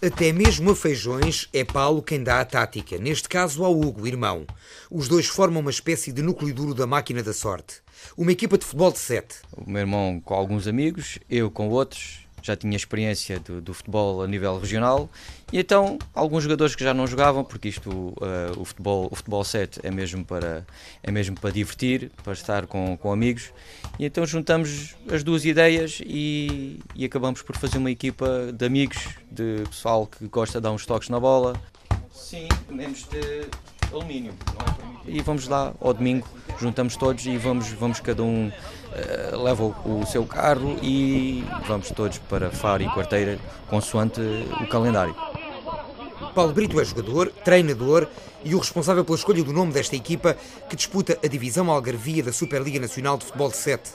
Até 0.02 0.32
mesmo 0.32 0.72
a 0.72 0.76
Feijões 0.78 1.50
é 1.54 1.66
Paulo 1.66 2.02
quem 2.02 2.24
dá 2.24 2.40
a 2.40 2.46
tática, 2.46 2.98
neste 2.98 3.28
caso 3.28 3.66
ao 3.66 3.78
Hugo, 3.78 4.08
irmão. 4.08 4.46
Os 4.90 5.10
dois 5.10 5.28
formam 5.28 5.60
uma 5.60 5.72
espécie 5.72 6.14
de 6.14 6.22
núcleo 6.22 6.54
duro 6.54 6.74
da 6.74 6.88
máquina 6.88 7.22
da 7.22 7.34
sorte. 7.34 7.82
Uma 8.18 8.32
equipa 8.32 8.58
de 8.58 8.66
futebol 8.66 8.92
de 8.92 9.00
sete. 9.00 9.38
O 9.56 9.70
meu 9.70 9.82
irmão 9.82 10.22
com 10.24 10.34
alguns 10.34 10.68
amigos, 10.68 11.20
eu 11.30 11.50
com 11.50 11.70
outros, 11.70 12.28
já 12.42 12.56
tinha 12.56 12.76
experiência 12.76 13.40
do, 13.40 13.62
do, 13.62 13.74
futebol 13.74 14.22
a 14.22 14.28
nível 14.28 14.58
regional. 14.60 15.10
E 15.52 15.60
então 15.60 15.98
alguns 16.14 16.44
jogadores 16.44 16.76
que 16.76 16.84
já 16.84 16.94
não 16.94 17.08
jogavam 17.08 17.44
porque 17.44 17.70
isto 17.70 17.90
uh, 17.90 18.58
o 18.58 18.66
futebol 18.66 19.08
o 19.12 19.16
futebol 19.16 19.44
7 19.44 19.82
é 19.84 19.92
mesmo 19.92 20.24
para 20.24 20.66
é 21.04 21.12
mesmo 21.12 21.40
para 21.40 21.52
divertir 21.52 22.12
para 22.24 22.34
estar 22.34 22.68
com, 22.68 22.98
com 22.98 23.12
amigos. 23.12 23.52
E 23.98 24.06
então 24.06 24.26
juntamos 24.26 24.96
as 25.12 25.24
duas 25.24 25.46
ideias 25.46 26.02
e, 26.06 26.80
e 26.96 27.06
acabamos 27.06 27.42
por 27.42 27.58
fazer 27.58 27.78
uma 27.78 27.92
equipa 27.92 28.52
de 28.54 28.66
amigos 28.66 28.98
de 29.32 29.64
pessoal 29.70 30.08
que 30.08 30.28
gosta 30.28 30.60
de 30.60 30.64
dar 30.64 30.72
uns 30.72 30.86
toques 30.86 31.10
na 31.10 31.20
bola. 31.20 31.60
Sim 32.12 32.48
menos 32.70 33.08
de 33.08 33.50
alumínio 33.92 34.34
é 35.06 35.12
e 35.12 35.22
vamos 35.22 35.48
lá 35.48 35.74
ao 35.80 35.94
domingo 35.94 36.28
juntamos 36.60 36.96
todos 36.96 37.26
e 37.26 37.38
vamos 37.38 37.70
vamos 37.70 38.00
cada 38.00 38.22
um 38.22 38.48
uh, 38.50 39.44
leva 39.44 39.64
o, 39.64 40.02
o, 40.02 40.06
seu 40.06 40.26
carro 40.26 40.78
e 40.82 41.44
vamos 41.68 41.90
todos 41.90 42.18
para 42.18 42.50
Faro 42.50 42.84
e 42.84 42.88
Quarteira, 42.90 43.40
consoante 43.70 44.22
o 44.62 44.68
calendário. 44.68 45.16
Paulo 46.36 46.54
Brito 46.54 46.80
é 46.80 46.86
jogador, 46.86 47.32
treinador 47.44 48.08
e 48.44 48.54
o 48.54 48.60
responsável 48.60 49.04
pela 49.04 49.18
escolha 49.18 49.44
do 49.44 49.52
nome 49.52 49.72
desta 49.72 49.96
equipa 49.96 50.38
que 50.70 50.76
disputa 50.76 51.18
a 51.24 51.28
divisão 51.28 51.70
Algarvia 51.72 52.24
da 52.24 52.32
Superliga 52.32 52.80
Nacional 52.80 53.18
de 53.18 53.26
Futebol 53.26 53.50
de 53.50 53.58
7. 53.58 53.90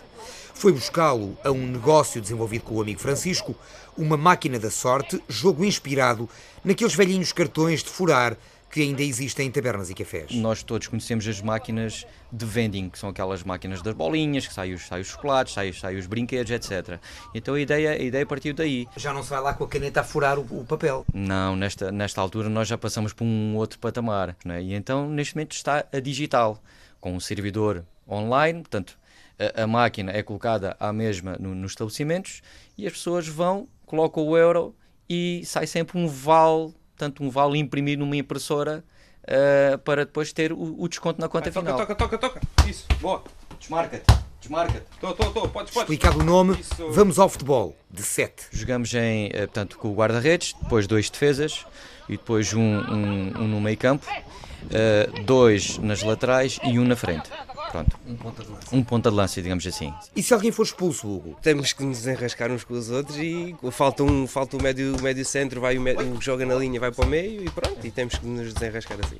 Foi 0.52 0.72
buscá-lo 0.72 1.36
a 1.44 1.50
um 1.50 1.66
negócio 1.66 2.20
desenvolvido 2.20 2.64
com 2.64 2.74
o 2.74 2.82
amigo 2.82 3.00
Francisco, 3.00 3.54
uma 3.96 4.16
máquina 4.16 4.58
da 4.58 4.70
sorte, 4.70 5.22
jogo 5.28 5.64
inspirado 5.64 6.28
naqueles 6.64 6.94
velhinhos 6.94 7.32
cartões 7.32 7.82
de 7.82 7.90
furar 7.90 8.36
que 8.74 8.82
ainda 8.82 9.04
existem 9.04 9.46
em 9.46 9.50
tabernas 9.52 9.88
e 9.88 9.94
cafés. 9.94 10.32
Nós 10.32 10.64
todos 10.64 10.88
conhecemos 10.88 11.28
as 11.28 11.40
máquinas 11.40 12.04
de 12.32 12.44
vending, 12.44 12.90
que 12.90 12.98
são 12.98 13.08
aquelas 13.08 13.44
máquinas 13.44 13.80
das 13.80 13.94
bolinhas, 13.94 14.48
que 14.48 14.52
saem 14.52 14.74
os, 14.74 14.88
saem 14.88 15.02
os 15.02 15.06
chocolates, 15.06 15.54
saem, 15.54 15.72
saem 15.72 15.96
os 15.96 16.08
brinquedos, 16.08 16.50
etc. 16.50 16.98
Então 17.32 17.54
a 17.54 17.60
ideia, 17.60 17.92
a 17.92 17.98
ideia 17.98 18.26
partiu 18.26 18.52
daí. 18.52 18.88
Já 18.96 19.12
não 19.12 19.22
se 19.22 19.30
vai 19.30 19.40
lá 19.40 19.54
com 19.54 19.62
a 19.62 19.68
caneta 19.68 20.00
a 20.00 20.02
furar 20.02 20.40
o, 20.40 20.42
o 20.42 20.64
papel? 20.64 21.06
Não, 21.14 21.54
nesta, 21.54 21.92
nesta 21.92 22.20
altura 22.20 22.48
nós 22.48 22.66
já 22.66 22.76
passamos 22.76 23.12
por 23.12 23.22
um 23.22 23.54
outro 23.54 23.78
patamar. 23.78 24.36
Né? 24.44 24.60
E 24.60 24.74
então 24.74 25.08
neste 25.08 25.36
momento 25.36 25.52
está 25.52 25.86
a 25.92 26.00
digital, 26.00 26.60
com 27.00 27.14
um 27.14 27.20
servidor 27.20 27.84
online, 28.08 28.58
portanto 28.58 28.98
a, 29.38 29.62
a 29.62 29.66
máquina 29.68 30.10
é 30.10 30.20
colocada 30.24 30.76
à 30.80 30.92
mesma 30.92 31.36
no, 31.38 31.54
nos 31.54 31.70
estabelecimentos 31.70 32.42
e 32.76 32.88
as 32.88 32.94
pessoas 32.94 33.28
vão, 33.28 33.68
colocam 33.86 34.26
o 34.26 34.36
euro 34.36 34.74
e 35.08 35.42
sai 35.44 35.68
sempre 35.68 35.96
um 35.96 36.08
vale 36.08 36.74
portanto, 37.04 37.22
um 37.22 37.30
vale 37.30 37.58
imprimir 37.58 37.98
numa 37.98 38.16
impressora 38.16 38.84
uh, 39.22 39.78
para 39.78 40.04
depois 40.04 40.32
ter 40.32 40.52
o, 40.52 40.76
o 40.78 40.88
desconto 40.88 41.20
na 41.20 41.28
conta 41.28 41.50
Vai, 41.50 41.62
final. 41.62 41.78
Toca, 41.78 41.94
toca, 41.94 42.18
toca, 42.18 42.40
toca. 42.40 42.68
Isso, 42.68 42.86
boa. 43.00 43.22
Desmarca-te. 43.58 44.04
Desmarca-te. 44.40 44.84
Estou, 44.94 45.10
estou, 45.10 45.26
estou. 45.28 45.48
Podes, 45.48 45.72
podes. 45.72 45.90
Explicado 45.90 46.20
o 46.20 46.24
nome, 46.24 46.58
Isso. 46.58 46.90
vamos 46.90 47.18
ao 47.18 47.28
futebol. 47.28 47.76
De 47.90 48.02
7. 48.02 48.46
Jogamos 48.52 48.92
em, 48.94 49.30
eh, 49.32 49.46
portanto, 49.46 49.78
com 49.78 49.88
o 49.88 49.94
guarda-redes, 49.94 50.54
depois 50.62 50.86
dois 50.86 51.08
defesas 51.08 51.64
e 52.08 52.12
depois 52.12 52.52
um, 52.52 52.60
um, 52.60 53.32
um 53.38 53.48
no 53.48 53.60
meio 53.60 53.78
campo, 53.78 54.06
uh, 54.10 55.24
dois 55.24 55.78
nas 55.78 56.02
laterais 56.02 56.58
e 56.64 56.78
um 56.78 56.84
na 56.84 56.96
frente. 56.96 57.30
Pronto. 57.74 57.98
Um 58.06 58.14
ponta 58.14 58.44
de 58.44 58.50
lança. 58.50 58.66
Um 58.70 58.84
ponta 58.84 59.10
de 59.10 59.16
lança, 59.16 59.42
digamos 59.42 59.66
assim. 59.66 59.92
E 60.14 60.22
se 60.22 60.32
alguém 60.32 60.52
for 60.52 60.62
expulso, 60.62 61.08
Hugo? 61.08 61.36
Temos 61.42 61.72
que 61.72 61.82
nos 61.82 62.06
enrascar 62.06 62.52
uns 62.52 62.62
com 62.62 62.72
os 62.74 62.88
outros 62.88 63.18
e 63.18 63.52
falta 63.72 64.04
um, 64.04 64.28
falta 64.28 64.56
o 64.56 64.62
médio, 64.62 64.96
o 64.96 65.02
médio 65.02 65.24
centro, 65.24 65.60
vai 65.60 65.76
o, 65.76 65.80
médio, 65.80 66.14
o 66.14 66.16
que 66.16 66.24
joga 66.24 66.46
na 66.46 66.54
linha 66.54 66.78
vai 66.78 66.92
para 66.92 67.04
o 67.04 67.08
meio 67.08 67.44
e 67.44 67.50
pronto, 67.50 67.84
e 67.84 67.90
temos 67.90 68.16
que 68.16 68.24
nos 68.24 68.54
desenrascar 68.54 68.96
assim. 69.04 69.16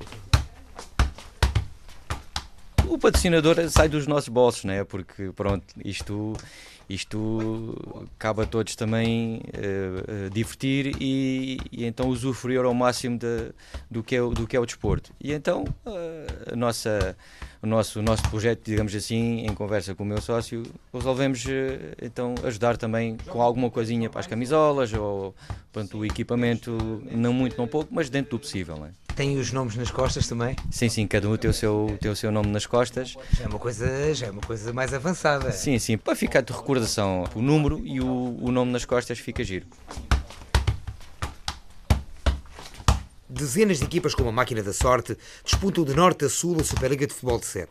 O 2.87 2.97
patrocinador 2.97 3.57
sai 3.69 3.89
dos 3.89 4.07
nossos 4.07 4.29
bolsos, 4.29 4.63
né? 4.63 4.85
Porque 4.85 5.33
pronto, 5.35 5.65
isto 5.83 6.33
isto 6.89 7.75
cabe 8.17 8.43
a 8.43 8.45
todos 8.45 8.75
também 8.75 9.37
uh, 9.37 10.27
uh, 10.27 10.29
divertir 10.29 10.95
e, 11.01 11.57
e, 11.71 11.85
então 11.85 12.07
usufruir 12.07 12.63
ao 12.63 12.73
máximo 12.73 13.17
de, 13.17 13.51
do, 13.89 14.03
que 14.03 14.15
é, 14.15 14.19
do 14.19 14.45
que 14.47 14.55
é 14.55 14.59
o 14.59 14.65
desporto. 14.65 15.11
E 15.19 15.33
então 15.33 15.63
uh, 15.85 16.53
a 16.53 16.55
nossa 16.55 17.15
o 17.63 17.67
nosso, 17.67 17.99
nosso 17.99 18.21
projeto, 18.29 18.61
digamos 18.63 18.93
assim, 18.93 19.39
em 19.39 19.53
conversa 19.55 19.95
com 19.95 20.03
o 20.03 20.05
meu 20.05 20.21
sócio, 20.21 20.61
resolvemos 20.93 21.43
então 21.99 22.35
ajudar 22.43 22.77
também 22.77 23.17
com 23.27 23.41
alguma 23.41 23.71
coisinha 23.71 24.07
para 24.07 24.19
as 24.19 24.27
camisolas 24.27 24.93
ou 24.93 25.33
pronto, 25.73 25.97
o 25.97 26.05
equipamento, 26.05 27.01
não 27.11 27.33
muito, 27.33 27.57
não 27.57 27.67
pouco, 27.67 27.91
mas 27.91 28.07
dentro 28.07 28.31
do 28.31 28.39
possível. 28.39 28.77
Não 28.77 28.85
é? 28.85 29.04
Tem 29.15 29.37
os 29.37 29.53
nomes 29.53 29.77
nas 29.77 29.89
costas 29.89 30.27
também? 30.27 30.57
Sim, 30.69 30.89
sim, 30.89 31.07
cada 31.07 31.29
um 31.29 31.37
tem 31.37 31.49
o 31.49 31.53
seu, 31.53 31.97
tem 32.01 32.11
o 32.11 32.15
seu 32.15 32.31
nome 32.31 32.49
nas 32.49 32.65
costas. 32.65 33.15
Já 33.31 33.45
é 33.45 33.47
uma 33.47 33.57
coisa, 33.57 34.13
já 34.13 34.27
é 34.27 34.31
uma 34.31 34.41
coisa 34.41 34.73
mais 34.73 34.93
avançada. 34.93 35.53
Sim, 35.53 35.79
sim, 35.79 35.97
para 35.97 36.15
ficar 36.17 36.41
de 36.41 36.51
recordação, 36.51 37.23
o 37.33 37.41
número 37.41 37.81
e 37.85 38.01
o, 38.01 38.37
o 38.41 38.51
nome 38.51 38.73
nas 38.73 38.83
costas 38.83 39.17
fica 39.17 39.41
giro. 39.41 39.67
Dezenas 43.29 43.79
de 43.79 43.85
equipas 43.85 44.13
como 44.13 44.29
a 44.29 44.33
Máquina 44.33 44.61
da 44.61 44.73
Sorte 44.73 45.17
disputam 45.45 45.85
de 45.85 45.93
norte 45.93 46.25
a 46.25 46.29
sul 46.29 46.59
a 46.59 46.63
Superliga 46.63 47.07
de 47.07 47.13
Futebol 47.13 47.39
de 47.39 47.45
7. 47.45 47.69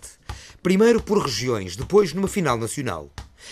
Primeiro 0.63 1.03
por 1.03 1.23
regiões, 1.23 1.77
depois 1.77 2.15
numa 2.15 2.29
final 2.29 2.57
nacional. 2.57 3.11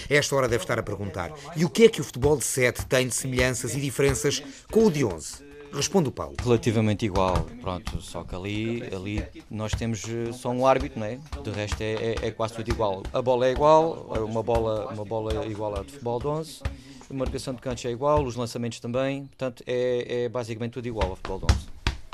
Esta 0.08 0.34
hora 0.34 0.48
deve 0.48 0.64
estar 0.64 0.78
a 0.78 0.82
perguntar: 0.82 1.30
e 1.54 1.64
o 1.64 1.68
que 1.68 1.84
é 1.84 1.88
que 1.90 2.00
o 2.00 2.04
futebol 2.04 2.38
de 2.38 2.44
7 2.44 2.86
tem 2.86 3.06
de 3.06 3.14
semelhanças 3.14 3.74
e 3.74 3.80
diferenças 3.80 4.42
com 4.70 4.86
o 4.86 4.90
de 4.90 5.04
11? 5.04 5.51
Responde 5.72 6.10
o 6.10 6.12
Paulo. 6.12 6.34
Relativamente 6.42 7.06
igual, 7.06 7.46
pronto, 7.60 8.00
só 8.00 8.22
que 8.24 8.34
ali, 8.34 8.82
ali 8.94 9.24
nós 9.50 9.72
temos 9.72 10.04
eh, 10.06 10.30
só 10.32 10.50
um 10.50 10.66
árbitro, 10.66 11.00
não 11.00 11.06
é? 11.06 11.18
De 11.42 11.50
resto 11.50 11.80
é, 11.80 11.92
é, 11.92 12.14
é 12.22 12.30
quase 12.30 12.54
tudo 12.54 12.70
igual. 12.70 13.02
A 13.12 13.22
bola 13.22 13.46
é 13.46 13.52
igual, 13.52 14.06
uma 14.28 14.42
bola, 14.42 14.92
uma 14.92 15.04
bola 15.04 15.46
igual 15.46 15.74
à 15.74 15.82
de 15.82 15.92
futebol 15.92 16.20
de 16.20 16.26
11, 16.26 16.62
a 17.10 17.14
marcação 17.14 17.54
de 17.54 17.60
cantos 17.60 17.84
é 17.86 17.90
igual, 17.90 18.22
os 18.22 18.36
lançamentos 18.36 18.80
também, 18.80 19.26
portanto 19.26 19.64
é, 19.66 20.24
é 20.24 20.28
basicamente 20.28 20.72
tudo 20.72 20.86
igual 20.86 21.10
ao 21.10 21.16
futebol 21.16 21.38
de 21.38 21.54
11. 21.54 21.66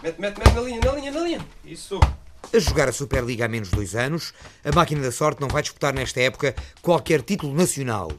Mete, 0.02 0.20
mete, 0.20 0.38
mete 0.38 0.54
na 0.54 0.60
linha, 0.60 0.80
na 0.80 0.92
linha, 0.92 1.10
na 1.10 1.20
linha. 1.20 1.46
Isso. 1.64 1.98
A 2.54 2.58
jogar 2.60 2.88
a 2.88 2.92
Superliga 2.92 3.44
há 3.44 3.48
menos 3.48 3.70
de 3.70 3.76
dois 3.76 3.94
anos, 3.94 4.32
a 4.64 4.72
máquina 4.72 5.02
da 5.02 5.12
sorte 5.12 5.40
não 5.40 5.48
vai 5.48 5.62
disputar 5.62 5.92
nesta 5.92 6.20
época 6.20 6.54
qualquer 6.80 7.22
título 7.22 7.52
nacional. 7.52 8.10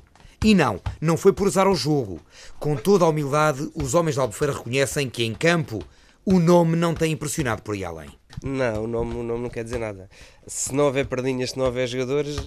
E 0.44 0.56
não, 0.56 0.80
não 1.02 1.18
foi 1.18 1.34
por 1.34 1.48
usar 1.48 1.68
o 1.68 1.76
jogo. 1.76 2.22
Com 2.60 2.76
toda 2.76 3.04
a 3.04 3.10
humildade, 3.10 3.70
os 3.76 3.94
homens 3.94 4.16
de 4.16 4.22
Albufeira 4.22 4.54
reconhecem 4.54 5.10
que 5.10 5.24
em 5.24 5.34
campo 5.34 5.84
o 6.26 6.40
nome 6.40 6.76
não 6.76 6.94
tem 6.94 7.12
impressionado 7.12 7.62
por 7.62 7.76
aí 7.76 7.84
além. 7.84 8.10
Não, 8.42 8.84
o 8.84 8.88
nome, 8.88 9.16
o 9.16 9.24
nome 9.24 9.44
não 9.44 9.50
quer 9.50 9.64
dizer 9.64 9.80
nada. 9.80 10.10
Se 10.48 10.74
não 10.74 10.86
houver 10.86 11.06
pardinhas, 11.08 11.52
se 11.52 11.58
não 11.58 11.66
houver 11.66 11.88
jogadores, 11.88 12.38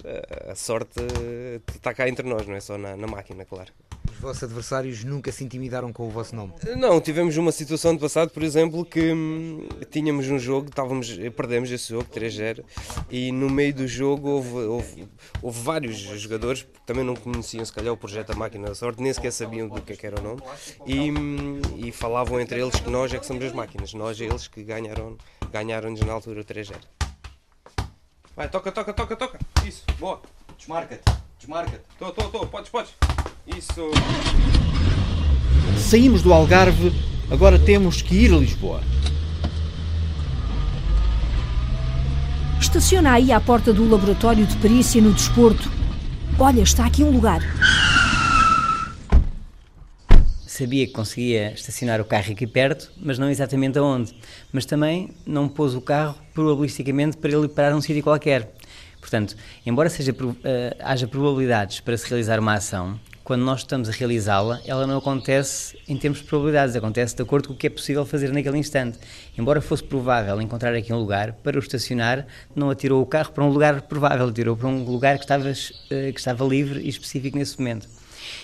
a 0.49 0.55
sorte 0.55 0.99
está 1.75 1.93
cá 1.93 2.09
entre 2.09 2.27
nós, 2.27 2.47
não 2.47 2.55
é 2.55 2.59
só 2.59 2.77
na, 2.77 2.95
na 2.95 3.05
máquina, 3.05 3.45
claro. 3.45 3.71
Os 4.23 4.27
vossos 4.27 4.43
adversários 4.43 5.03
nunca 5.03 5.33
se 5.33 5.43
intimidaram 5.43 5.91
com 5.91 6.07
o 6.07 6.09
vosso 6.09 6.33
nome? 6.33 6.53
Não, 6.77 7.01
tivemos 7.01 7.35
uma 7.35 7.51
situação 7.51 7.93
de 7.93 7.99
passado, 7.99 8.29
por 8.29 8.41
exemplo, 8.41 8.85
que 8.85 9.11
hum, 9.11 9.67
tínhamos 9.91 10.29
um 10.29 10.39
jogo, 10.39 10.69
estávamos, 10.69 11.13
perdemos 11.35 11.69
esse 11.69 11.89
jogo, 11.89 12.05
3-0, 12.05 12.63
e 13.11 13.33
no 13.33 13.49
meio 13.49 13.73
do 13.73 13.85
jogo 13.85 14.29
houve, 14.29 14.49
houve, 14.59 15.09
houve, 15.41 15.59
vários 15.61 15.97
jogadores 15.97 16.61
que 16.61 16.79
também 16.85 17.03
não 17.03 17.17
conheciam, 17.17 17.65
se 17.65 17.73
calhar, 17.73 17.93
o 17.93 17.97
projeto 17.97 18.29
da 18.29 18.35
Máquina 18.35 18.69
da 18.69 18.75
Sorte, 18.75 19.03
nem 19.03 19.11
sequer 19.11 19.33
sabiam 19.33 19.67
do 19.67 19.81
que, 19.81 19.91
é 19.91 19.95
que 19.97 20.07
era 20.07 20.17
o 20.17 20.23
nome, 20.23 20.41
e, 20.87 21.11
hum, 21.11 21.61
e 21.75 21.91
falavam 21.91 22.39
entre 22.39 22.61
eles 22.61 22.79
que 22.79 22.89
nós 22.89 23.13
é 23.13 23.19
que 23.19 23.25
somos 23.25 23.43
as 23.43 23.51
máquinas, 23.51 23.93
nós 23.93 24.21
é 24.21 24.23
eles 24.23 24.47
que 24.47 24.63
ganharam 24.63 25.17
ganharam-nos 25.51 25.99
na 25.99 26.13
altura 26.13 26.39
o 26.39 26.45
3-0. 26.45 26.75
Vai, 28.37 28.47
toca, 28.47 28.71
toca, 28.71 28.93
toca, 28.93 29.17
toca. 29.17 29.39
Isso, 29.65 29.83
boa. 29.99 30.21
Desmarca-te, 30.57 31.03
desmarca-te. 31.43 31.81
Estou, 31.91 32.09
estou, 32.09 32.25
estou, 32.25 32.47
podes, 32.47 32.69
podes. 32.69 32.91
Isso. 33.45 33.91
Saímos 35.77 36.21
do 36.21 36.33
Algarve, 36.33 36.93
agora 37.29 37.59
temos 37.59 38.01
que 38.01 38.15
ir 38.15 38.33
a 38.33 38.37
Lisboa. 38.37 38.81
Estaciona 42.59 43.11
aí 43.11 43.31
à 43.31 43.41
porta 43.41 43.73
do 43.73 43.87
laboratório 43.87 44.45
de 44.45 44.55
perícia 44.57 45.01
no 45.01 45.13
desporto. 45.13 45.69
Olha, 46.39 46.61
está 46.61 46.85
aqui 46.85 47.03
um 47.03 47.11
lugar 47.11 47.41
sabia 50.53 50.85
que 50.85 50.93
conseguia 50.93 51.51
estacionar 51.53 51.99
o 51.99 52.05
carro 52.05 52.31
aqui 52.31 52.45
perto, 52.45 52.91
mas 52.97 53.17
não 53.17 53.29
exatamente 53.29 53.79
aonde. 53.79 54.13
Mas 54.51 54.65
também 54.65 55.09
não 55.25 55.49
pôs 55.49 55.73
o 55.73 55.81
carro 55.81 56.15
probabilisticamente 56.33 57.17
para 57.17 57.31
ele 57.31 57.47
parar 57.47 57.71
num 57.71 57.81
sítio 57.81 58.03
qualquer. 58.03 58.53
Portanto, 59.03 59.35
embora 59.65 59.89
seja, 59.89 60.13
uh, 60.13 60.35
haja 60.79 61.05
probabilidades 61.05 61.81
para 61.81 61.97
se 61.97 62.07
realizar 62.07 62.39
uma 62.39 62.53
ação, 62.53 62.97
quando 63.21 63.41
nós 63.41 63.59
estamos 63.59 63.89
a 63.89 63.91
realizá-la, 63.91 64.61
ela 64.65 64.87
não 64.87 64.97
acontece 64.97 65.77
em 65.89 65.97
termos 65.97 66.19
de 66.19 66.25
probabilidades, 66.25 66.73
acontece 66.73 67.13
de 67.13 67.21
acordo 67.21 67.49
com 67.49 67.53
o 67.53 67.57
que 67.57 67.67
é 67.67 67.69
possível 67.69 68.05
fazer 68.05 68.31
naquele 68.31 68.57
instante. 68.57 68.97
Embora 69.37 69.59
fosse 69.59 69.83
provável 69.83 70.41
encontrar 70.41 70.73
aqui 70.73 70.93
um 70.93 70.99
lugar 70.99 71.33
para 71.33 71.57
o 71.57 71.59
estacionar, 71.59 72.25
não 72.55 72.69
atirou 72.69 73.01
o 73.01 73.05
carro 73.05 73.33
para 73.33 73.43
um 73.43 73.49
lugar 73.49 73.81
provável, 73.81 74.29
atirou 74.29 74.55
para 74.55 74.69
um 74.69 74.85
lugar 74.85 75.17
que 75.17 75.25
estava, 75.25 75.49
eh, 75.49 76.11
que 76.13 76.19
estava 76.19 76.45
livre 76.45 76.79
e 76.79 76.87
específico 76.87 77.37
nesse 77.37 77.59
momento. 77.59 77.89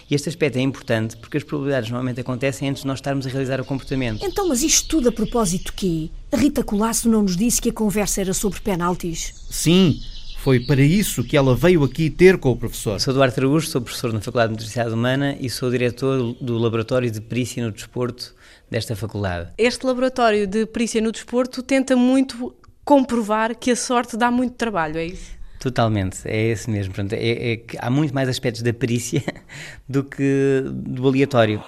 E 0.10 0.16
este 0.16 0.28
aspecto 0.28 0.58
é 0.58 0.62
importante 0.62 1.16
porque 1.16 1.38
as 1.38 1.44
probabilidades 1.44 1.90
normalmente 1.90 2.20
acontecem 2.20 2.68
antes 2.68 2.82
de 2.82 2.88
nós 2.88 3.00
estarmos 3.00 3.26
a 3.26 3.30
realizar 3.30 3.62
o 3.62 3.66
comportamento. 3.66 4.26
Então, 4.26 4.48
mas 4.50 4.62
isto 4.62 4.90
tudo 4.90 5.08
a 5.08 5.12
propósito 5.12 5.74
quê? 5.74 6.10
A 6.34 6.38
Rita 6.38 6.64
Colasso 6.64 7.10
não 7.10 7.22
nos 7.24 7.38
disse 7.38 7.62
que 7.62 7.70
a 7.70 7.74
conversa 7.74 8.20
era 8.22 8.34
sobre 8.34 8.60
penaltis? 8.60 9.34
Sim, 9.50 10.00
foi 10.40 10.58
para 10.62 10.82
isso 10.82 11.22
que 11.22 11.36
ela 11.36 11.54
veio 11.54 11.84
aqui 11.84 12.10
ter 12.10 12.38
com 12.38 12.52
o 12.52 12.56
professor. 12.56 13.00
Sou 13.02 13.14
Duarte 13.14 13.38
Araújo, 13.40 13.68
sou 13.68 13.82
professor 13.82 14.14
na 14.14 14.22
Faculdade 14.22 14.54
de 14.54 14.60
Nutrição 14.60 14.94
Humana 14.94 15.36
e 15.38 15.50
sou 15.50 15.70
diretor 15.70 16.34
do 16.40 16.58
Laboratório 16.58 17.12
de 17.12 17.20
Perícia 17.20 17.62
no 17.62 17.72
Desporto 17.72 18.34
desta 18.72 18.96
faculdade. 18.96 19.50
Este 19.58 19.86
laboratório 19.86 20.48
de 20.48 20.66
perícia 20.66 21.02
no 21.02 21.12
desporto 21.12 21.62
tenta 21.62 21.94
muito 21.96 22.56
comprovar 22.86 23.54
que 23.54 23.72
a 23.72 23.76
sorte 23.76 24.16
dá 24.16 24.32
muito 24.32 24.54
trabalho, 24.54 24.98
é 24.98 25.08
isso? 25.08 25.32
Totalmente, 25.60 26.20
é 26.26 26.48
esse 26.48 26.70
mesmo. 26.70 26.94
Portanto, 26.94 27.14
é, 27.14 27.54
é 27.54 27.62
há 27.80 27.90
muito 27.90 28.16
mais 28.16 28.30
aspectos 28.30 28.62
da 28.62 28.72
perícia 28.72 29.22
do 29.90 30.06
que 30.06 30.64
do 30.66 31.06
aleatório. 31.06 31.62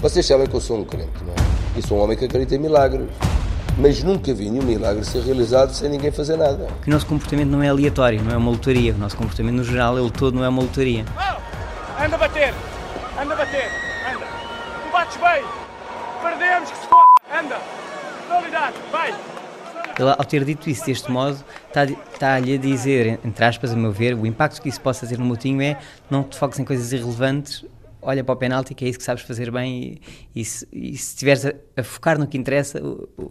Vocês 0.00 0.26
sabem 0.26 0.46
que 0.46 0.54
eu 0.54 0.60
sou 0.60 0.80
um 0.80 0.84
crente, 0.84 1.24
não 1.24 1.32
é? 1.32 1.78
E 1.78 1.82
sou 1.82 1.96
um 1.96 2.02
homem 2.02 2.18
que 2.18 2.26
acredita 2.26 2.54
em 2.54 2.58
milagres. 2.58 3.08
Mas 3.76 4.02
nunca 4.04 4.32
vi 4.32 4.50
nenhum 4.50 4.64
milagre 4.64 5.04
ser 5.04 5.22
realizado 5.22 5.72
sem 5.72 5.88
ninguém 5.88 6.12
fazer 6.12 6.36
nada. 6.36 6.68
Que 6.82 6.88
o 6.88 6.92
nosso 6.92 7.06
comportamento 7.06 7.48
não 7.48 7.62
é 7.62 7.68
aleatório, 7.68 8.22
não 8.22 8.32
é 8.32 8.36
uma 8.36 8.50
lotaria. 8.50 8.94
O 8.94 8.98
nosso 8.98 9.16
comportamento, 9.16 9.56
no 9.56 9.64
geral, 9.64 9.98
ele 9.98 10.10
todo 10.10 10.36
não 10.36 10.44
é 10.44 10.48
uma 10.48 10.62
lotaria. 10.62 11.04
Oh, 11.16 12.02
anda 12.04 12.14
a 12.14 12.18
bater! 12.18 12.54
Anda 13.20 13.34
a 13.34 13.36
bater! 13.36 13.68
Anda! 14.08 14.26
Tu 14.84 14.92
bates 14.92 15.16
bem! 15.16 15.44
Perdemos 16.22 16.70
que 16.70 16.78
se 16.78 16.86
for! 16.86 17.04
Anda! 17.32 17.58
Solidariedade! 18.28 18.76
Vai! 18.92 19.14
Ele, 19.98 20.10
ao 20.10 20.24
ter 20.24 20.44
dito 20.44 20.68
isso 20.68 20.86
deste 20.86 21.10
modo, 21.10 21.38
está-lhe 21.68 21.96
está 22.12 22.34
a 22.34 22.40
dizer, 22.40 23.20
entre 23.24 23.44
aspas, 23.44 23.72
a 23.72 23.76
meu 23.76 23.92
ver, 23.92 24.14
o 24.14 24.26
impacto 24.26 24.60
que 24.60 24.68
isso 24.68 24.80
possa 24.80 25.06
ter 25.06 25.18
no 25.18 25.24
motinho 25.24 25.62
é 25.62 25.78
não 26.10 26.24
te 26.24 26.36
foques 26.36 26.58
em 26.58 26.64
coisas 26.64 26.92
irrelevantes, 26.92 27.64
olha 28.04 28.22
para 28.22 28.32
o 28.32 28.36
penalti, 28.36 28.74
que 28.74 28.84
é 28.84 28.88
isso 28.88 28.98
que 28.98 29.04
sabes 29.04 29.22
fazer 29.22 29.50
bem, 29.50 29.98
e, 30.34 30.40
e, 30.40 30.44
se, 30.44 30.66
estiveres 30.72 31.46
a, 31.46 31.52
a, 31.76 31.82
focar 31.82 32.18
no 32.18 32.26
que 32.26 32.36
interessa, 32.38 32.80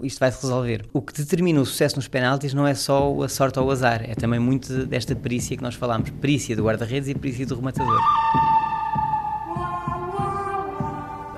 isto 0.01 0.19
vai-se 0.19 0.41
resolver. 0.41 0.85
O 0.91 1.01
que 1.01 1.13
determina 1.13 1.61
o 1.61 1.65
sucesso 1.65 1.95
nos 1.95 2.07
penaltis 2.07 2.53
não 2.53 2.67
é 2.67 2.73
só 2.73 3.21
a 3.21 3.29
sorte 3.29 3.59
ou 3.59 3.67
o 3.67 3.71
azar, 3.71 4.03
é 4.09 4.15
também 4.15 4.39
muito 4.39 4.85
desta 4.85 5.15
perícia 5.15 5.55
que 5.55 5.63
nós 5.63 5.75
falamos, 5.75 6.09
perícia 6.09 6.55
do 6.55 6.63
guarda-redes 6.63 7.09
e 7.09 7.15
perícia 7.15 7.45
do 7.45 7.55
rematador. 7.55 7.99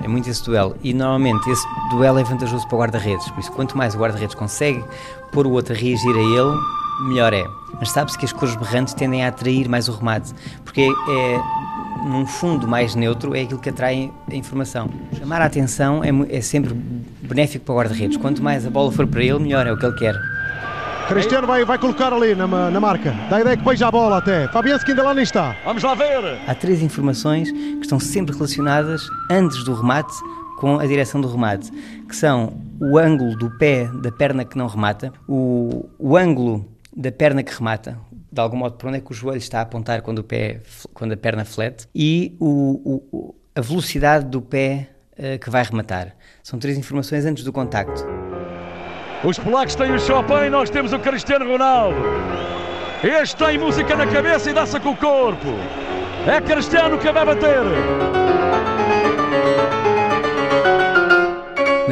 É 0.06 0.08
muito 0.08 0.30
esse 0.30 0.46
duelo. 0.46 0.78
E 0.84 0.94
normalmente 0.94 1.50
esse 1.50 1.66
duelo 1.90 2.20
é 2.20 2.24
vantajoso 2.24 2.68
para 2.68 2.76
o 2.76 2.80
guarda-redes. 2.80 3.28
Por 3.32 3.40
isso, 3.40 3.52
quanto 3.52 3.76
mais 3.76 3.96
o 3.96 3.98
guarda-redes 3.98 4.36
consegue 4.36 4.84
pôr 5.32 5.48
o 5.48 5.52
outro 5.52 5.74
a 5.74 5.76
reagir 5.76 6.16
a 6.16 6.20
ele, 6.20 6.56
melhor 7.10 7.34
é. 7.34 7.44
Mas 7.80 7.90
sabe-se 7.90 8.16
que 8.16 8.24
as 8.24 8.32
cores 8.32 8.56
berrantes 8.56 8.94
tendem 8.94 9.26
a 9.26 9.30
atrair 9.30 9.68
mais 9.68 9.90
o 9.90 9.94
remate. 9.94 10.32
Porque 10.64 10.82
é, 10.82 11.34
é 11.34 11.40
num 12.06 12.26
fundo 12.26 12.68
mais 12.68 12.96
neutro, 12.96 13.36
é 13.36 13.42
aquilo 13.42 13.60
que 13.60 13.70
atrai 13.70 14.12
a 14.32 14.36
informação. 14.36 14.90
Chamar 15.18 15.42
a 15.42 15.46
atenção 15.46 16.04
é, 16.04 16.10
é 16.38 16.42
sempre 16.42 16.74
benéfico 16.74 17.66
para 17.66 17.74
o 17.74 17.78
guarda-redes. 17.78 18.18
Quanto 18.18 18.44
mais 18.44 18.66
a 18.66 18.70
bola 18.70 18.92
for 18.92 19.08
para 19.08 19.24
ele, 19.24 19.40
melhor 19.40 19.66
é 19.66 19.74
o 19.74 19.78
que 19.78 19.86
ele 19.86 19.96
quer. 19.96 20.16
Cristiano 21.08 21.46
vai, 21.46 21.64
vai 21.64 21.78
colocar 21.78 22.12
ali 22.12 22.34
na, 22.34 22.48
na 22.48 22.80
marca. 22.80 23.14
Dá 23.30 23.38
a 23.38 23.42
ideia 23.42 23.58
que 23.58 23.64
beija 23.64 23.88
a 23.88 23.92
bola 23.92 24.18
até. 24.18 24.48
Fabianski 24.48 24.92
ainda 24.92 25.04
lá 25.04 25.14
nem 25.14 25.24
está. 25.24 25.56
Vamos 25.64 25.84
lá 25.84 25.94
ver. 25.94 26.40
Há 26.48 26.56
três 26.56 26.82
informações 26.82 27.52
que 27.52 27.82
estão 27.82 28.00
sempre 28.00 28.34
relacionadas 28.34 29.08
antes 29.30 29.64
do 29.64 29.74
remate 29.76 30.14
com 30.58 30.80
a 30.80 30.86
direção 30.88 31.22
do 31.22 31.28
remate, 31.30 31.72
que 32.08 32.16
são 32.16 32.54
o 32.80 32.98
ângulo 32.98 33.36
do 33.36 33.52
pé 33.52 33.88
da 34.02 34.12
perna 34.12 34.46
que 34.46 34.58
não 34.58 34.68
remata, 34.68 35.14
o, 35.28 35.88
o 36.00 36.18
ângulo 36.18 36.66
da 36.96 37.12
perna 37.12 37.44
que 37.44 37.54
remata, 37.54 38.00
de 38.36 38.42
algum 38.42 38.58
modo 38.58 38.76
para 38.76 38.90
onde 38.90 38.98
é 38.98 39.02
que 39.02 39.12
o 39.12 39.14
joelho 39.14 39.38
está 39.38 39.60
a 39.60 39.62
apontar 39.62 40.02
quando, 40.02 40.20
o 40.20 40.24
pé, 40.24 40.62
quando 40.94 41.14
a 41.14 41.18
perna 41.18 41.46
flete, 41.46 41.88
e 41.96 42.36
o, 42.40 43.02
o, 43.12 43.36
a 43.56 43.62
velocidade 43.62 44.26
do 44.26 44.42
pé 44.42 44.90
uh, 45.18 45.40
que 45.40 45.50
vai 45.50 45.64
rematar. 45.64 46.14
São 46.44 46.60
três 46.60 46.78
informações 46.78 47.26
antes 47.26 47.44
do 47.44 47.54
contacto. 47.54 48.06
Os 49.24 49.40
polacos 49.40 49.76
têm 49.76 49.92
o 49.92 50.00
Chopin, 50.00 50.50
nós 50.52 50.70
temos 50.70 50.92
o 50.92 51.00
Cristiano 51.00 51.50
Ronaldo. 51.50 51.98
Este 53.02 53.38
tem 53.38 53.58
música 53.58 53.96
na 53.96 54.06
cabeça 54.06 54.52
e 54.52 54.54
dança 54.54 54.80
com 54.80 54.92
o 54.92 54.98
corpo. 54.98 55.48
É 56.28 56.42
Cristiano 56.42 56.98
que 56.98 57.12
vai 57.12 57.26
bater. 57.26 58.25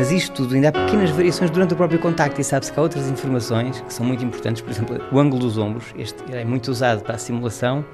Mas 0.04 0.12
isto 0.12 0.34
tudo 0.34 0.54
ainda 0.54 0.68
há 0.68 0.72
pequenas 0.74 1.12
variações 1.12 1.50
durante 1.50 1.74
o 1.74 1.78
próprio 1.78 1.98
contacto 1.98 2.42
e 2.42 2.44
sabe-se 2.44 2.74
que 2.74 2.78
há 2.78 2.82
outras 2.82 3.10
informações 3.10 3.80
que 3.80 3.94
são 3.94 4.06
muito 4.06 4.22
importantes, 4.22 4.62
por 4.62 4.70
exemplo, 4.70 5.02
o 5.10 5.18
ângulo 5.18 5.44
dos 5.44 5.58
ombros, 5.58 5.86
este 5.98 6.22
é 6.30 6.44
muito 6.44 6.70
usado 6.70 7.02
para 7.02 7.16
a 7.16 7.18
simulação, 7.18 7.86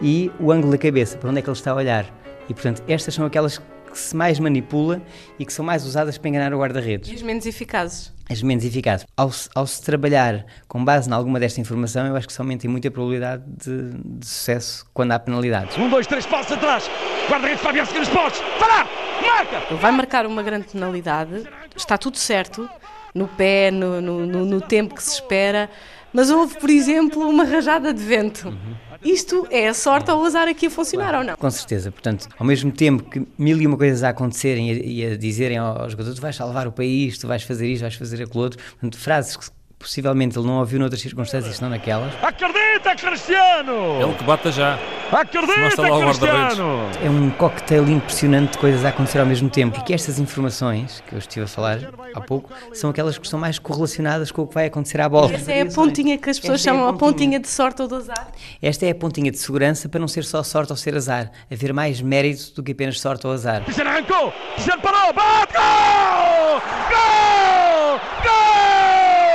e 0.00 0.30
o 0.38 0.52
ângulo 0.52 0.70
da 0.70 0.78
cabeça, 0.78 1.18
para 1.18 1.28
onde 1.28 1.40
é 1.40 1.42
que 1.42 1.50
ele 1.50 1.56
está 1.56 1.72
a 1.72 1.74
olhar. 1.74 2.06
E 2.48 2.54
portanto, 2.54 2.80
estas 2.86 3.12
são 3.12 3.26
aquelas 3.26 3.58
que 3.58 3.98
se 3.98 4.14
mais 4.14 4.38
manipula 4.38 5.02
e 5.36 5.44
que 5.44 5.52
são 5.52 5.64
mais 5.64 5.84
usadas 5.84 6.16
para 6.16 6.28
enganar 6.28 6.54
o 6.54 6.60
guarda-redes. 6.60 7.10
E 7.10 7.14
as 7.16 7.22
menos 7.22 7.44
eficazes? 7.44 8.14
As 8.30 8.40
menos 8.40 8.64
eficazes. 8.64 9.04
Ao, 9.16 9.28
ao, 9.52 9.66
se 9.66 9.82
trabalhar 9.82 10.46
com 10.68 10.84
base 10.84 11.10
em 11.10 11.12
alguma 11.12 11.40
desta 11.40 11.60
informação, 11.60 12.06
eu 12.06 12.14
acho 12.14 12.28
que 12.28 12.32
se 12.32 12.40
aumenta 12.40 12.68
em 12.68 12.70
muita 12.70 12.88
probabilidade 12.88 13.42
de, 13.48 13.94
de 13.94 14.24
sucesso 14.24 14.86
quando 14.94 15.10
há 15.10 15.18
penalidades. 15.18 15.76
Um, 15.76 15.90
dois, 15.90 16.06
três 16.06 16.24
passos 16.24 16.52
atrás. 16.52 16.88
Guarda-redes 17.28 17.60
Fabiano 17.60 17.92
nos 17.98 18.08
postos. 18.10 18.40
Para! 18.60 18.97
Marca! 19.22 19.62
Ele 19.70 19.80
vai 19.80 19.92
marcar 19.92 20.26
uma 20.26 20.42
grande 20.42 20.68
penalidade. 20.68 21.44
Está 21.76 21.96
tudo 21.96 22.18
certo. 22.18 22.68
No 23.14 23.26
pé, 23.26 23.70
no, 23.70 24.00
no, 24.00 24.26
no, 24.26 24.44
no 24.44 24.60
tempo 24.60 24.94
que 24.94 25.02
se 25.02 25.14
espera. 25.14 25.70
Mas 26.12 26.30
houve, 26.30 26.58
por 26.58 26.70
exemplo, 26.70 27.28
uma 27.28 27.44
rajada 27.44 27.92
de 27.92 28.02
vento. 28.02 28.48
Uhum 28.48 28.88
isto 29.04 29.46
é 29.50 29.68
a 29.68 29.74
sorte 29.74 30.10
ou 30.10 30.22
o 30.22 30.24
azar 30.24 30.48
aqui 30.48 30.66
a 30.66 30.70
funcionar 30.70 31.10
claro, 31.10 31.18
ou 31.18 31.24
não? 31.24 31.36
Com 31.36 31.50
certeza. 31.50 31.90
Portanto, 31.90 32.28
ao 32.36 32.46
mesmo 32.46 32.72
tempo 32.72 33.08
que 33.08 33.26
mil 33.38 33.60
e 33.60 33.66
uma 33.66 33.76
coisas 33.76 34.02
a 34.02 34.08
acontecerem 34.08 34.72
e 34.72 35.06
a, 35.06 35.16
dizerem 35.16 35.58
aos 35.58 35.92
jogadores 35.92 36.18
tu 36.18 36.22
vais 36.22 36.34
salvar 36.34 36.66
o 36.66 36.72
país, 36.72 37.16
tu 37.18 37.26
vais 37.28 37.42
fazer 37.42 37.68
isto, 37.68 37.82
vais 37.82 37.94
fazer 37.94 38.22
aquilo 38.22 38.42
outro, 38.42 38.60
portanto, 38.72 38.98
frases 38.98 39.36
que 39.36 39.44
possivelmente 39.78 40.38
ele 40.38 40.46
não 40.46 40.58
ouviu 40.58 40.78
noutras 40.78 41.00
circunstâncias, 41.00 41.56
senão 41.56 41.70
naquelas. 41.70 42.12
Acredita, 42.22 42.94
Cristiano! 42.96 44.00
É 44.00 44.04
o 44.06 44.14
que 44.14 44.24
bata 44.24 44.50
já. 44.50 44.78
Acredita, 45.12 45.82
Cristiano! 46.00 46.80
É 47.02 47.08
um 47.08 47.30
cocktail 47.30 47.88
impressionante 47.88 48.52
de 48.52 48.58
coisas 48.58 48.84
a 48.84 48.88
acontecer 48.90 49.18
ao 49.20 49.26
mesmo 49.26 49.48
tempo. 49.48 49.78
E 49.78 49.82
que 49.84 49.94
estas 49.94 50.18
informações, 50.18 51.02
que 51.06 51.14
eu 51.14 51.18
estive 51.18 51.44
a 51.44 51.48
falar 51.48 51.78
há 52.14 52.20
pouco, 52.20 52.50
são 52.72 52.90
aquelas 52.90 53.16
que 53.16 53.24
estão 53.24 53.38
mais 53.38 53.58
correlacionadas 53.58 54.30
com 54.30 54.42
o 54.42 54.46
que 54.46 54.54
vai 54.54 54.66
acontecer 54.66 55.00
à 55.00 55.08
bola. 55.08 55.32
Essa 55.32 55.52
é 55.52 55.62
a 55.62 55.66
pontinha 55.66 56.18
que 56.18 56.28
as 56.28 56.38
pessoas 56.38 56.60
Esta 56.60 56.70
chamam 56.70 56.86
é 56.86 56.90
a, 56.90 56.92
pontinha. 56.92 57.08
a 57.08 57.12
pontinha 57.12 57.40
de 57.40 57.48
sorte 57.48 57.82
ou 57.82 57.88
de 57.88 57.94
azar? 57.94 58.28
Esta 58.60 58.86
é 58.86 58.90
a 58.90 58.94
pontinha 58.94 59.30
de 59.30 59.38
segurança 59.38 59.88
para 59.88 60.00
não 60.00 60.08
ser 60.08 60.24
só 60.24 60.42
sorte 60.42 60.72
ou 60.72 60.76
ser 60.76 60.94
azar. 60.96 61.30
Haver 61.50 61.72
mais 61.72 62.00
mérito 62.02 62.52
do 62.56 62.62
que 62.62 62.72
apenas 62.72 63.00
sorte 63.00 63.26
ou 63.26 63.32
azar. 63.32 63.62
Cristiano 63.64 63.90
arrancou! 63.90 64.32
Cristiano 64.54 64.82
parou! 64.82 65.12
Bate! 65.14 65.52
Gol! 65.54 66.60
Gol! 66.90 68.00
Gol! 68.22 69.27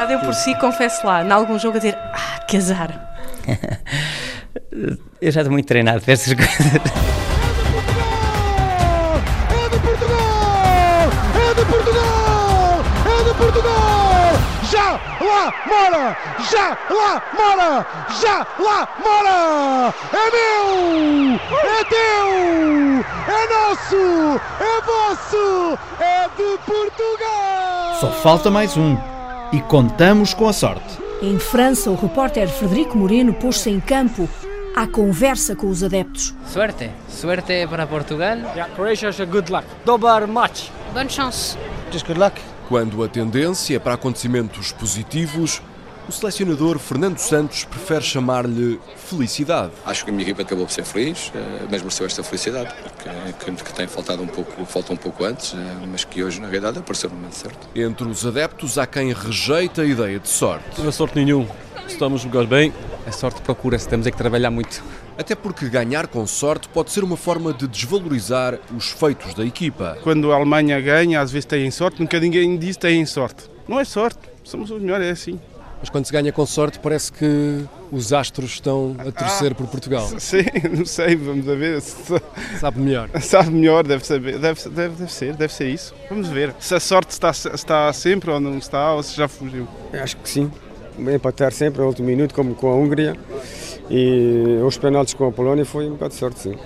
Já 0.00 0.06
deu 0.06 0.18
por 0.20 0.32
si, 0.32 0.54
confesso 0.54 1.06
lá, 1.06 1.22
em 1.22 1.30
algum 1.30 1.58
jogo 1.58 1.76
a 1.76 1.78
dizer, 1.78 1.94
ah, 2.14 2.38
que 2.48 2.56
azar. 2.56 2.90
Eu 5.20 5.30
já 5.30 5.42
estou 5.42 5.52
muito 5.52 5.66
treinado 5.66 6.00
para 6.00 6.14
essas 6.14 6.32
coisas. 6.32 6.56
É 9.52 9.68
de 9.68 9.78
Portugal! 9.78 11.10
É 11.36 11.54
de 11.54 11.64
Portugal! 11.66 12.82
É 13.04 13.24
de 13.24 13.34
Portugal! 13.34 14.32
Já 14.72 14.92
lá 15.20 15.52
mora! 15.66 16.16
Já 16.50 16.78
lá 16.88 17.22
mora! 17.36 17.86
Já 18.22 18.46
lá 18.58 18.88
mora! 19.04 19.94
É 20.14 20.30
meu! 20.30 21.38
É 21.52 21.84
teu! 21.84 23.04
É 23.28 23.40
nosso! 23.52 24.40
É 24.60 24.80
vosso! 24.80 25.78
É 26.00 26.26
de 26.38 26.58
Portugal! 26.64 28.00
Só 28.00 28.10
falta 28.22 28.50
mais 28.50 28.78
um. 28.78 28.96
E 29.52 29.60
contamos 29.62 30.32
com 30.32 30.48
a 30.48 30.52
sorte. 30.52 30.98
Em 31.20 31.36
França, 31.36 31.90
o 31.90 31.96
repórter 31.96 32.48
Frederico 32.48 32.96
Moreno 32.96 33.34
pôs-se 33.34 33.68
em 33.68 33.80
campo 33.80 34.28
à 34.76 34.86
conversa 34.86 35.56
com 35.56 35.68
os 35.68 35.82
adeptos. 35.82 36.32
Suerte, 36.46 36.88
suerte 37.08 37.66
para 37.68 37.84
Portugal. 37.84 38.36
Yeah, 38.54 38.72
Croatia, 38.74 39.10
good 39.26 39.50
luck. 39.50 39.66
Dobar 39.84 40.28
match. 40.28 40.68
Bonne 40.94 41.10
chance. 41.10 41.58
Just 41.90 42.06
good 42.06 42.20
luck. 42.20 42.40
Quando 42.68 43.02
a 43.02 43.08
tendência 43.08 43.80
para 43.80 43.94
acontecimentos 43.94 44.70
positivos, 44.70 45.60
o 46.10 46.12
selecionador 46.12 46.76
Fernando 46.80 47.18
Santos 47.18 47.62
prefere 47.62 48.02
chamar-lhe 48.02 48.80
felicidade. 48.96 49.70
Acho 49.86 50.04
que 50.04 50.10
a 50.10 50.12
minha 50.12 50.24
equipa 50.24 50.42
acabou 50.42 50.66
por 50.66 50.72
ser 50.72 50.82
feliz, 50.82 51.30
eh, 51.32 51.38
mas 51.70 51.82
mereceu 51.82 52.04
esta 52.04 52.24
felicidade, 52.24 52.74
porque 52.82 53.52
que, 53.52 53.64
que 53.64 53.72
tem 53.72 53.86
faltado 53.86 54.20
um 54.20 54.26
pouco, 54.26 54.64
falta 54.64 54.92
um 54.92 54.96
pouco 54.96 55.24
antes, 55.24 55.54
eh, 55.54 55.86
mas 55.88 56.02
que 56.02 56.24
hoje 56.24 56.40
na 56.40 56.48
realidade 56.48 56.80
apareceu 56.80 57.08
no 57.08 57.14
momento 57.14 57.34
certo. 57.34 57.68
Entre 57.76 58.08
os 58.08 58.26
adeptos 58.26 58.76
há 58.76 58.88
quem 58.88 59.12
rejeita 59.12 59.82
a 59.82 59.84
ideia 59.84 60.18
de 60.18 60.28
sorte. 60.28 60.80
Não 60.80 60.88
é 60.88 60.90
sorte 60.90 61.14
nenhum. 61.14 61.46
Estamos 61.86 62.22
a 62.22 62.24
jogar 62.24 62.44
bem. 62.44 62.72
A 63.06 63.12
sorte 63.12 63.40
procura-se, 63.42 63.88
temos 63.88 64.04
é 64.04 64.10
que 64.10 64.16
trabalhar 64.16 64.50
muito. 64.50 64.82
Até 65.16 65.36
porque 65.36 65.68
ganhar 65.68 66.08
com 66.08 66.26
sorte 66.26 66.68
pode 66.70 66.90
ser 66.90 67.04
uma 67.04 67.16
forma 67.16 67.52
de 67.52 67.68
desvalorizar 67.68 68.58
os 68.76 68.90
feitos 68.90 69.32
da 69.32 69.44
equipa. 69.44 69.96
Quando 70.02 70.32
a 70.32 70.34
Alemanha 70.34 70.80
ganha, 70.80 71.20
às 71.20 71.30
vezes 71.30 71.44
têm 71.44 71.70
sorte, 71.70 72.00
nunca 72.00 72.18
ninguém 72.18 72.58
diz 72.58 72.74
que 72.74 72.82
têm 72.82 73.06
sorte. 73.06 73.48
Não 73.68 73.78
é 73.78 73.84
sorte, 73.84 74.18
somos 74.42 74.72
os 74.72 74.82
melhores, 74.82 75.06
é 75.06 75.10
assim. 75.10 75.38
Mas 75.80 75.88
quando 75.88 76.04
se 76.04 76.12
ganha 76.12 76.30
com 76.30 76.44
sorte, 76.44 76.78
parece 76.78 77.10
que 77.10 77.64
os 77.90 78.12
astros 78.12 78.50
estão 78.50 78.94
a 78.98 79.10
torcer 79.10 79.52
ah, 79.52 79.54
por 79.54 79.66
Portugal. 79.66 80.06
Sim, 80.20 80.44
não 80.76 80.84
sei, 80.84 81.16
vamos 81.16 81.48
a 81.48 81.54
ver. 81.54 81.80
Sabe 81.80 82.80
melhor. 82.80 83.08
Sabe 83.20 83.50
melhor, 83.50 83.86
deve, 83.86 84.06
saber, 84.06 84.38
deve, 84.38 84.68
deve, 84.68 84.94
deve 84.94 85.12
ser, 85.12 85.34
deve 85.34 85.52
ser 85.52 85.68
isso. 85.68 85.94
Vamos 86.08 86.28
ver 86.28 86.54
se 86.60 86.74
a 86.74 86.80
sorte 86.80 87.12
está, 87.12 87.30
está 87.30 87.92
sempre 87.92 88.30
ou 88.30 88.38
não 88.38 88.58
está, 88.58 88.92
ou 88.92 89.02
se 89.02 89.16
já 89.16 89.26
fugiu. 89.26 89.66
Acho 89.92 90.16
que 90.18 90.28
sim. 90.28 90.50
Bem 90.98 91.14
empatar 91.14 91.50
sempre 91.52 91.80
ao 91.80 91.88
último 91.88 92.08
minuto, 92.08 92.34
como 92.34 92.54
com 92.54 92.70
a 92.70 92.74
Hungria. 92.74 93.16
E 93.88 94.60
os 94.64 94.76
penaltis 94.76 95.14
com 95.14 95.26
a 95.26 95.32
Polónia 95.32 95.64
foi 95.64 95.86
um 95.86 95.92
bocado 95.92 96.10
de 96.10 96.20
sorte, 96.20 96.40
sim. 96.40 96.56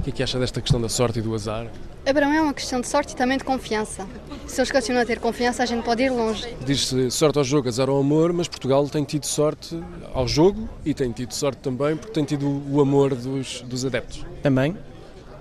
O 0.00 0.02
que 0.02 0.10
é 0.10 0.12
que 0.12 0.22
acha 0.22 0.38
desta 0.38 0.60
questão 0.60 0.80
da 0.80 0.88
sorte 0.88 1.18
e 1.18 1.22
do 1.22 1.34
azar? 1.34 1.66
Abrão, 2.06 2.32
é 2.34 2.40
uma 2.40 2.52
questão 2.52 2.82
de 2.82 2.86
sorte 2.86 3.14
e 3.14 3.16
também 3.16 3.38
de 3.38 3.44
confiança. 3.44 4.06
Se 4.46 4.60
eles 4.60 4.70
continuam 4.70 5.02
a 5.02 5.06
ter 5.06 5.18
confiança, 5.18 5.62
a 5.62 5.66
gente 5.66 5.82
pode 5.82 6.02
ir 6.02 6.10
longe. 6.10 6.54
Diz-se 6.64 7.10
sorte 7.10 7.38
ao 7.38 7.44
jogo, 7.44 7.66
azar 7.66 7.88
ao 7.88 7.98
amor, 7.98 8.30
mas 8.30 8.46
Portugal 8.46 8.86
tem 8.90 9.02
tido 9.04 9.24
sorte 9.24 9.82
ao 10.12 10.28
jogo 10.28 10.68
e 10.84 10.92
tem 10.92 11.10
tido 11.12 11.32
sorte 11.32 11.58
também 11.62 11.96
porque 11.96 12.12
tem 12.12 12.24
tido 12.24 12.62
o 12.70 12.78
amor 12.78 13.14
dos, 13.14 13.62
dos 13.62 13.86
adeptos. 13.86 14.24
Também. 14.42 14.76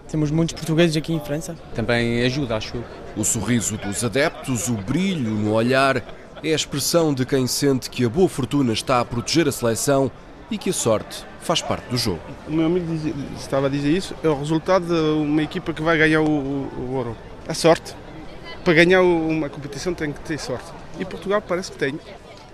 Temos 0.08 0.32
muitos 0.32 0.54
portugueses 0.54 0.96
aqui 0.96 1.12
em 1.12 1.20
França. 1.20 1.56
Também 1.76 2.24
ajuda, 2.24 2.56
acho. 2.56 2.82
O 3.18 3.26
sorriso 3.26 3.78
dos 3.78 4.04
adeptos, 4.04 4.70
o 4.70 4.74
brilho 4.74 5.32
no 5.32 5.54
olhar, 5.54 5.98
é 6.42 6.54
a 6.54 6.56
expressão 6.56 7.14
de 7.14 7.26
quem 7.26 7.46
sente 7.46 7.90
que 7.90 8.06
a 8.06 8.10
boa 8.10 8.30
fortuna 8.30 8.72
está 8.72 9.02
a 9.02 9.06
proteger 9.06 9.50
a 9.50 9.52
seleção 9.52 10.10
e 10.50 10.58
que 10.58 10.70
a 10.70 10.74
sorte 10.74 11.26
faz 11.44 11.62
parte 11.62 11.90
do 11.90 11.98
jogo. 11.98 12.20
O 12.48 12.52
meu 12.52 12.66
amigo 12.66 12.86
diz, 12.96 13.14
estava 13.40 13.68
a 13.68 13.70
dizer 13.70 13.92
isso, 13.92 14.16
é 14.24 14.28
o 14.28 14.38
resultado 14.38 14.86
de 14.86 15.22
uma 15.22 15.44
equipa 15.44 15.74
que 15.74 15.82
vai 15.82 15.98
ganhar 15.98 16.22
o, 16.22 16.26
o, 16.26 16.72
o 16.80 16.94
ouro. 16.94 17.18
A 17.48 17.54
sorte. 17.54 17.96
Para 18.64 18.74
ganhar 18.74 19.02
uma 19.02 19.50
competição 19.50 19.94
tem 19.94 20.12
que 20.12 20.22
ter 20.22 20.40
sorte. 20.40 20.72
E 20.98 21.06
Portugal 21.06 21.42
parece 21.42 21.72
que 21.72 21.78
tem. 21.78 22.00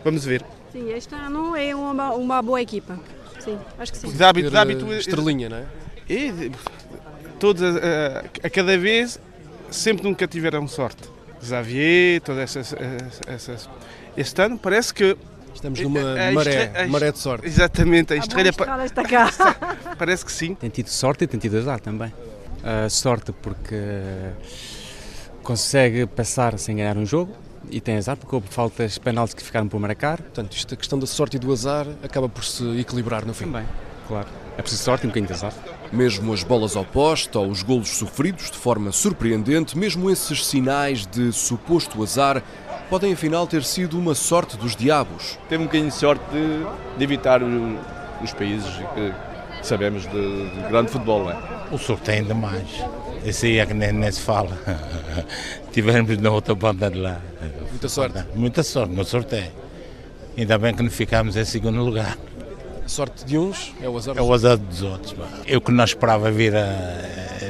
Vamos 0.04 0.26
ver. 0.26 0.44
Sim, 0.72 0.92
este 0.92 1.14
ano 1.14 1.56
é 1.56 1.76
uma, 1.76 2.14
uma 2.14 2.42
boa 2.42 2.62
equipa. 2.62 3.00
Sim, 3.40 3.58
acho 3.78 3.92
que 3.92 3.98
sim. 3.98 4.12
De 4.12 4.24
hábito, 4.24 4.50
de 4.50 4.58
hábito, 4.58 4.94
estrelinha, 4.94 5.50
não 5.50 5.58
é? 5.58 5.66
E 6.10 6.52
todos 7.40 7.62
a, 7.62 8.24
a, 8.44 8.50
cada 8.50 8.78
vez 8.78 9.20
sempre 9.70 10.04
nunca 10.04 10.28
tiveram 10.28 10.68
sorte. 10.68 11.10
Xavier, 11.42 12.22
todas 12.22 12.56
essas, 12.56 12.76
essas. 13.28 13.70
Este 14.18 14.42
ano 14.42 14.58
parece 14.58 14.94
que 14.94 15.16
Estamos 15.60 15.82
numa 15.82 16.00
a, 16.00 16.30
a 16.30 16.32
maré, 16.32 16.88
maré 16.88 17.12
de 17.12 17.20
sorte. 17.20 17.46
Exatamente, 17.46 18.14
a 18.14 18.16
estrela. 18.16 18.50
A 18.50 18.86
está 18.86 19.04
cá. 19.04 19.30
Parece 20.00 20.24
que 20.24 20.32
sim. 20.32 20.56
Tem 20.56 20.70
tido 20.70 20.88
sorte 20.88 21.26
e 21.26 21.28
tem 21.28 21.38
tido 21.38 21.58
azar 21.58 21.82
também. 21.82 22.14
Uh, 22.60 22.90
sorte 22.90 23.34
porque 23.34 23.76
consegue 25.44 26.06
passar 26.06 26.58
sem 26.58 26.78
ganhar 26.78 26.96
um 26.98 27.06
jogo 27.06 27.36
e 27.70 27.82
tem 27.82 27.98
azar 27.98 28.16
porque 28.16 28.34
houve 28.34 28.48
faltas 28.48 28.98
penaltis 28.98 29.34
que 29.34 29.44
ficaram 29.44 29.68
por 29.68 29.82
marcar. 29.82 30.22
Portanto, 30.22 30.56
esta 30.56 30.78
questão 30.78 30.98
da 30.98 31.06
sorte 31.06 31.36
e 31.36 31.40
do 31.40 31.52
azar 31.52 31.86
acaba 32.02 32.30
por 32.30 32.46
se 32.46 32.80
equilibrar 32.80 33.26
no 33.26 33.34
fim. 33.34 33.46
Também, 33.46 33.66
claro. 34.08 34.28
É 34.58 34.62
preciso 34.62 34.84
sorte 34.84 35.04
e 35.04 35.08
um 35.08 35.10
bocadinho 35.10 35.28
de 35.28 35.34
azar. 35.34 35.54
Mesmo 35.92 36.32
as 36.32 36.42
bolas 36.42 36.78
ao 36.78 36.86
poste 36.86 37.38
ou 37.38 37.50
os 37.50 37.64
golos 37.64 37.90
sofridos 37.90 38.50
de 38.50 38.58
forma 38.58 38.94
surpreendente, 38.94 39.78
mesmo 39.78 40.10
esses 40.10 40.46
sinais 40.46 41.06
de 41.06 41.34
suposto 41.34 42.02
azar 42.02 42.42
podem 42.90 43.14
afinal 43.14 43.46
ter 43.46 43.64
sido 43.64 43.98
uma 43.98 44.16
sorte 44.16 44.58
dos 44.58 44.76
diabos. 44.76 45.38
Teve 45.48 45.64
um 45.64 45.68
bocadinho 45.68 45.90
de 45.90 45.96
sorte 45.96 46.24
de, 46.32 46.98
de 46.98 47.04
evitar 47.04 47.42
os 47.44 48.34
países 48.34 48.70
que 48.96 49.14
sabemos 49.62 50.04
de, 50.04 50.50
de, 50.50 50.70
grande 50.70 50.92
futebol, 50.92 51.24
não 51.24 51.32
é? 51.32 51.38
O 51.72 51.78
sorteio 51.78 52.22
ainda 52.22 52.34
mais. 52.34 52.68
Esse 53.24 53.48
aí 53.48 53.60
é 53.60 53.66
que 53.66 53.74
nem, 53.74 53.92
nem 53.92 54.12
se 54.12 54.22
fala. 54.22 54.58
Tivemos 55.72 56.18
na 56.18 56.32
outra 56.32 56.56
banda 56.56 56.90
de 56.90 56.98
lá. 56.98 57.22
Muita 57.70 57.88
sorte. 57.88 58.26
Muita 58.34 58.64
sorte 58.64 58.94
no 58.94 59.06
sorteio. 59.06 59.52
Ainda 60.38 60.58
bem 60.58 60.74
que 60.74 60.82
não 60.82 60.90
ficámos 60.90 61.36
em 61.36 61.46
segundo 61.46 61.84
lugar. 61.84 62.18
A 62.84 62.88
sorte 62.90 63.24
de 63.24 63.38
uns 63.38 63.76
é 63.84 63.88
o 63.88 63.96
azar 63.98 64.16
dos, 64.16 64.24
é 64.24 64.28
o 64.28 64.34
azar 64.34 64.58
dos 64.58 64.82
outros. 64.82 65.16
Eu 65.46 65.62
que 65.62 65.72
não 65.72 65.84
esperava 65.84 66.32
vir 66.32 66.56
a, 66.56 66.66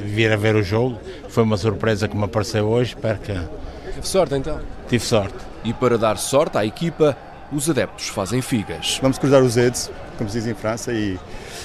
vir 0.04 0.34
a 0.34 0.36
ver 0.36 0.56
o 0.56 0.64
jogo, 0.64 1.00
foi 1.30 1.44
uma 1.44 1.56
surpresa 1.56 2.10
que 2.10 2.18
me 2.18 2.26
apareceu 2.26 2.68
hoje. 2.68 2.96
Espero 2.96 3.20
que 3.20 3.32
Teve 4.00 4.08
sorte 4.08 4.36
então? 4.36 4.62
Tive 4.88 5.04
sorte. 5.04 5.36
E 5.66 5.74
para 5.74 5.98
dar 5.98 6.18
sorte 6.18 6.58
à 6.58 6.66
equipa, 6.66 7.18
os 7.52 7.70
adeptos 7.70 8.08
fazem 8.08 8.42
figas. 8.42 8.98
Vamos 9.02 9.18
cruzar 9.18 9.44
os 9.44 9.56
dedos, 9.56 9.92
como 10.18 10.30
se 10.30 10.40
diz 10.40 10.48
em 10.48 10.54
França, 10.54 10.94
e, 10.94 11.20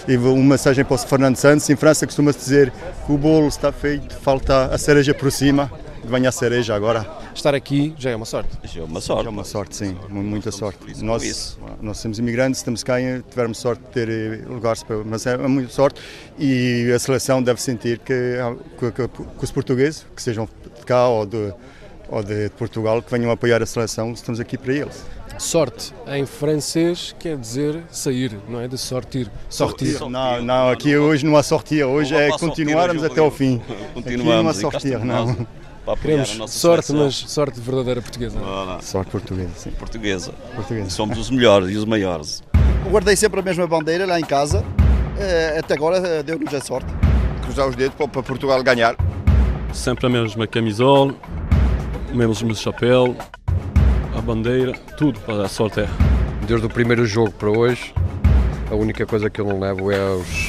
e 0.08 0.16
uma 0.16 0.42
mensagem 0.42 0.84
para 0.84 0.94
o 0.94 0.98
Fernando 0.98 1.36
Santos. 1.36 1.70
Em 1.70 1.76
França 1.76 2.04
costuma-se 2.06 2.40
dizer 2.40 2.72
que 3.06 3.12
o 3.12 3.16
bolo 3.16 3.46
está 3.46 3.70
feito, 3.70 4.16
falta 4.16 4.66
a 4.66 4.76
cereja 4.78 5.14
por 5.14 5.30
cima. 5.30 5.70
Venha 6.02 6.28
a 6.28 6.32
cereja 6.32 6.74
agora. 6.74 7.06
Estar 7.32 7.54
aqui 7.54 7.94
já 7.96 8.10
é 8.10 8.16
uma 8.16 8.26
sorte. 8.26 8.50
Já 8.64 8.80
é 8.80 8.84
uma 8.84 9.00
sorte. 9.00 9.22
Já 9.22 9.28
é 9.28 9.32
uma 9.32 9.44
sorte, 9.44 9.76
sim, 9.76 9.96
muita 10.10 10.50
sorte. 10.50 11.02
Nós, 11.02 11.56
nós 11.80 11.98
somos 11.98 12.18
imigrantes, 12.18 12.60
estamos 12.60 12.82
cá 12.82 13.00
e 13.00 13.22
tivemos 13.22 13.58
sorte 13.58 13.80
de 13.84 13.90
ter 13.90 14.08
eh, 14.10 14.44
lugares 14.46 14.82
para. 14.82 15.02
Mas 15.04 15.24
é 15.24 15.36
muita 15.38 15.70
sorte 15.72 16.00
e 16.38 16.92
a 16.94 16.98
seleção 16.98 17.42
deve 17.42 17.62
sentir 17.62 18.00
que, 18.00 18.36
que, 18.78 18.90
que, 18.90 19.08
que 19.08 19.44
os 19.44 19.50
portugueses, 19.50 20.04
que 20.14 20.20
sejam 20.20 20.46
de 20.78 20.84
cá 20.84 21.08
ou 21.08 21.24
de 21.24 21.54
ou 22.14 22.22
de 22.22 22.48
Portugal 22.50 23.02
que 23.02 23.10
venham 23.10 23.30
apoiar 23.32 23.60
a 23.60 23.66
seleção, 23.66 24.12
estamos 24.12 24.38
aqui 24.38 24.56
para 24.56 24.72
eles. 24.72 25.04
Sorte 25.36 25.92
em 26.06 26.24
francês 26.24 27.14
quer 27.18 27.36
dizer 27.36 27.82
sair, 27.90 28.38
não 28.48 28.60
é? 28.60 28.68
De 28.68 28.78
sortir. 28.78 29.28
Sortir. 29.50 29.98
Não, 30.08 30.40
não, 30.40 30.70
aqui 30.70 30.96
hoje 30.96 31.26
não 31.26 31.36
há 31.36 31.42
sortir, 31.42 31.82
hoje 31.82 32.14
é 32.14 32.30
continuarmos 32.38 33.02
até 33.02 33.20
ao 33.20 33.32
fim. 33.32 33.60
Continuamos 33.92 34.56
aqui 34.56 34.62
não 34.62 34.68
há 34.70 34.70
sortir, 34.70 34.98
não. 35.04 35.46
Queremos 36.00 36.52
sorte, 36.52 36.92
mas 36.92 37.16
sorte 37.16 37.60
verdadeira 37.60 38.00
portuguesa. 38.00 38.38
Sorte 38.80 39.10
portuguesa, 39.10 39.50
sim. 39.56 39.70
Portuguesa. 39.72 40.32
portuguesa. 40.54 40.90
Somos 40.90 41.18
os 41.18 41.30
melhores 41.30 41.68
e 41.68 41.76
os 41.76 41.84
maiores. 41.84 42.44
Guardei 42.88 43.16
sempre 43.16 43.40
a 43.40 43.42
mesma 43.42 43.66
bandeira 43.66 44.06
lá 44.06 44.20
em 44.20 44.24
casa, 44.24 44.64
eh, 45.18 45.56
até 45.58 45.74
agora 45.74 45.96
eh, 45.98 46.22
deu-nos 46.22 46.54
a 46.54 46.60
sorte. 46.60 46.86
Cruzar 47.42 47.68
os 47.68 47.74
dedos 47.74 47.96
para 47.96 48.22
Portugal 48.22 48.62
ganhar. 48.62 48.94
Sempre 49.72 50.06
a 50.06 50.08
mesma 50.08 50.46
camisola, 50.46 51.14
o 52.14 52.16
mesmo 52.16 52.54
chapéu, 52.54 53.16
a 54.16 54.20
bandeira, 54.20 54.72
tudo 54.96 55.18
para 55.20 55.46
a 55.46 55.48
sorte 55.48 55.80
é. 55.80 55.88
Desde 56.46 56.64
o 56.64 56.70
primeiro 56.70 57.04
jogo 57.04 57.32
para 57.32 57.50
hoje, 57.50 57.92
a 58.70 58.74
única 58.76 59.04
coisa 59.04 59.28
que 59.28 59.40
eu 59.40 59.44
não 59.44 59.58
levo 59.58 59.90
é 59.90 59.98
os, 60.10 60.46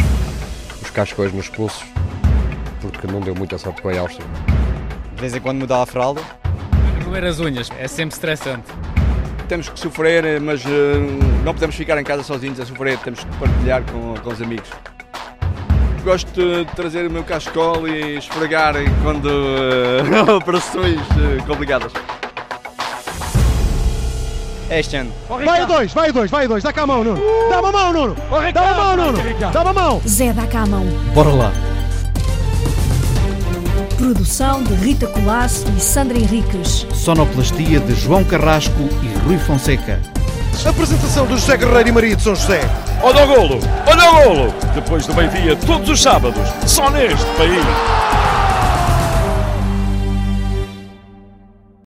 os 0.79 0.89
cascões 0.91 1.33
nos 1.33 1.49
pulsos, 1.49 1.83
porque 2.79 3.07
não 3.07 3.19
deu 3.19 3.33
muita 3.33 3.57
sorte 3.57 3.81
com 3.81 3.89
a 3.89 3.99
Áustria. 3.99 4.27
De 5.15 5.21
vez 5.21 5.33
em 5.33 5.41
quando 5.41 5.57
mudar 5.57 5.81
a 5.81 5.85
fralda. 5.87 6.21
Roer 7.03 7.23
as 7.23 7.39
unhas, 7.39 7.71
é 7.79 7.87
sempre 7.87 8.13
estressante. 8.13 8.71
Temos 9.47 9.67
que 9.67 9.79
sofrer, 9.79 10.39
mas 10.39 10.63
uh, 10.65 10.69
não 11.43 11.51
podemos 11.51 11.75
ficar 11.75 11.99
em 11.99 12.03
casa 12.03 12.21
sozinhos 12.21 12.59
a 12.59 12.65
sofrer, 12.65 12.99
temos 12.99 13.23
que 13.23 13.37
partilhar 13.37 13.81
com, 13.91 14.13
com 14.21 14.29
os 14.29 14.39
amigos 14.39 14.69
gosto 16.05 16.31
de 16.31 16.65
trazer 16.75 17.07
o 17.07 17.11
meu 17.11 17.23
cascol 17.23 17.87
e 17.87 18.17
esfregar 18.17 18.75
quando 19.01 19.25
uh, 19.25 20.35
operações 20.37 20.99
uh, 20.99 21.43
complicadas. 21.47 21.91
Este 24.69 24.97
ano. 24.97 25.11
Vai 25.27 25.61
a 25.61 25.65
dois, 25.65 25.93
vai 25.93 26.09
a 26.09 26.11
dois, 26.11 26.29
vai 26.29 26.45
a 26.45 26.47
dois. 26.47 26.63
Dá 26.63 26.71
cá 26.71 26.83
a 26.83 26.87
mão, 26.87 27.03
Nuno. 27.03 27.21
Dá 27.49 27.59
uma 27.59 27.71
mão, 27.71 27.93
Nuno. 27.93 28.15
Dá 28.53 28.61
uma 28.61 28.73
mão, 28.73 28.95
Nuno. 28.95 29.17
Dá 29.51 29.61
uma 29.61 29.73
mão. 29.73 30.01
Zé, 30.07 30.31
dá 30.31 30.45
cá 30.45 30.61
a 30.61 30.65
mão. 30.67 30.85
Bora 31.13 31.29
lá. 31.29 31.51
Produção 33.97 34.63
de 34.63 34.73
Rita 34.75 35.07
Colasso 35.07 35.65
e 35.75 35.79
Sandra 35.79 36.17
Henriques. 36.17 36.85
Sonoplastia 36.93 37.79
de 37.79 37.95
João 37.95 38.23
Carrasco 38.23 38.89
e 39.01 39.25
Rui 39.25 39.39
Fonseca. 39.39 39.99
Apresentação 40.63 41.25
do 41.25 41.37
José 41.37 41.57
Guerreiro 41.57 41.89
e 41.89 41.91
Maria 41.91 42.15
de 42.15 42.21
São 42.23 42.35
José. 42.35 42.61
Olha 43.05 43.23
o 43.23 43.27
golo! 43.27 43.59
Olha 43.85 44.09
o 44.09 44.23
golo! 44.23 44.53
Depois 44.73 45.05
do 45.05 45.13
meio-dia, 45.13 45.55
todos 45.55 45.87
os 45.87 46.01
sábados, 46.01 46.41
só 46.65 46.89
neste 46.89 47.23
país. 47.37 48.04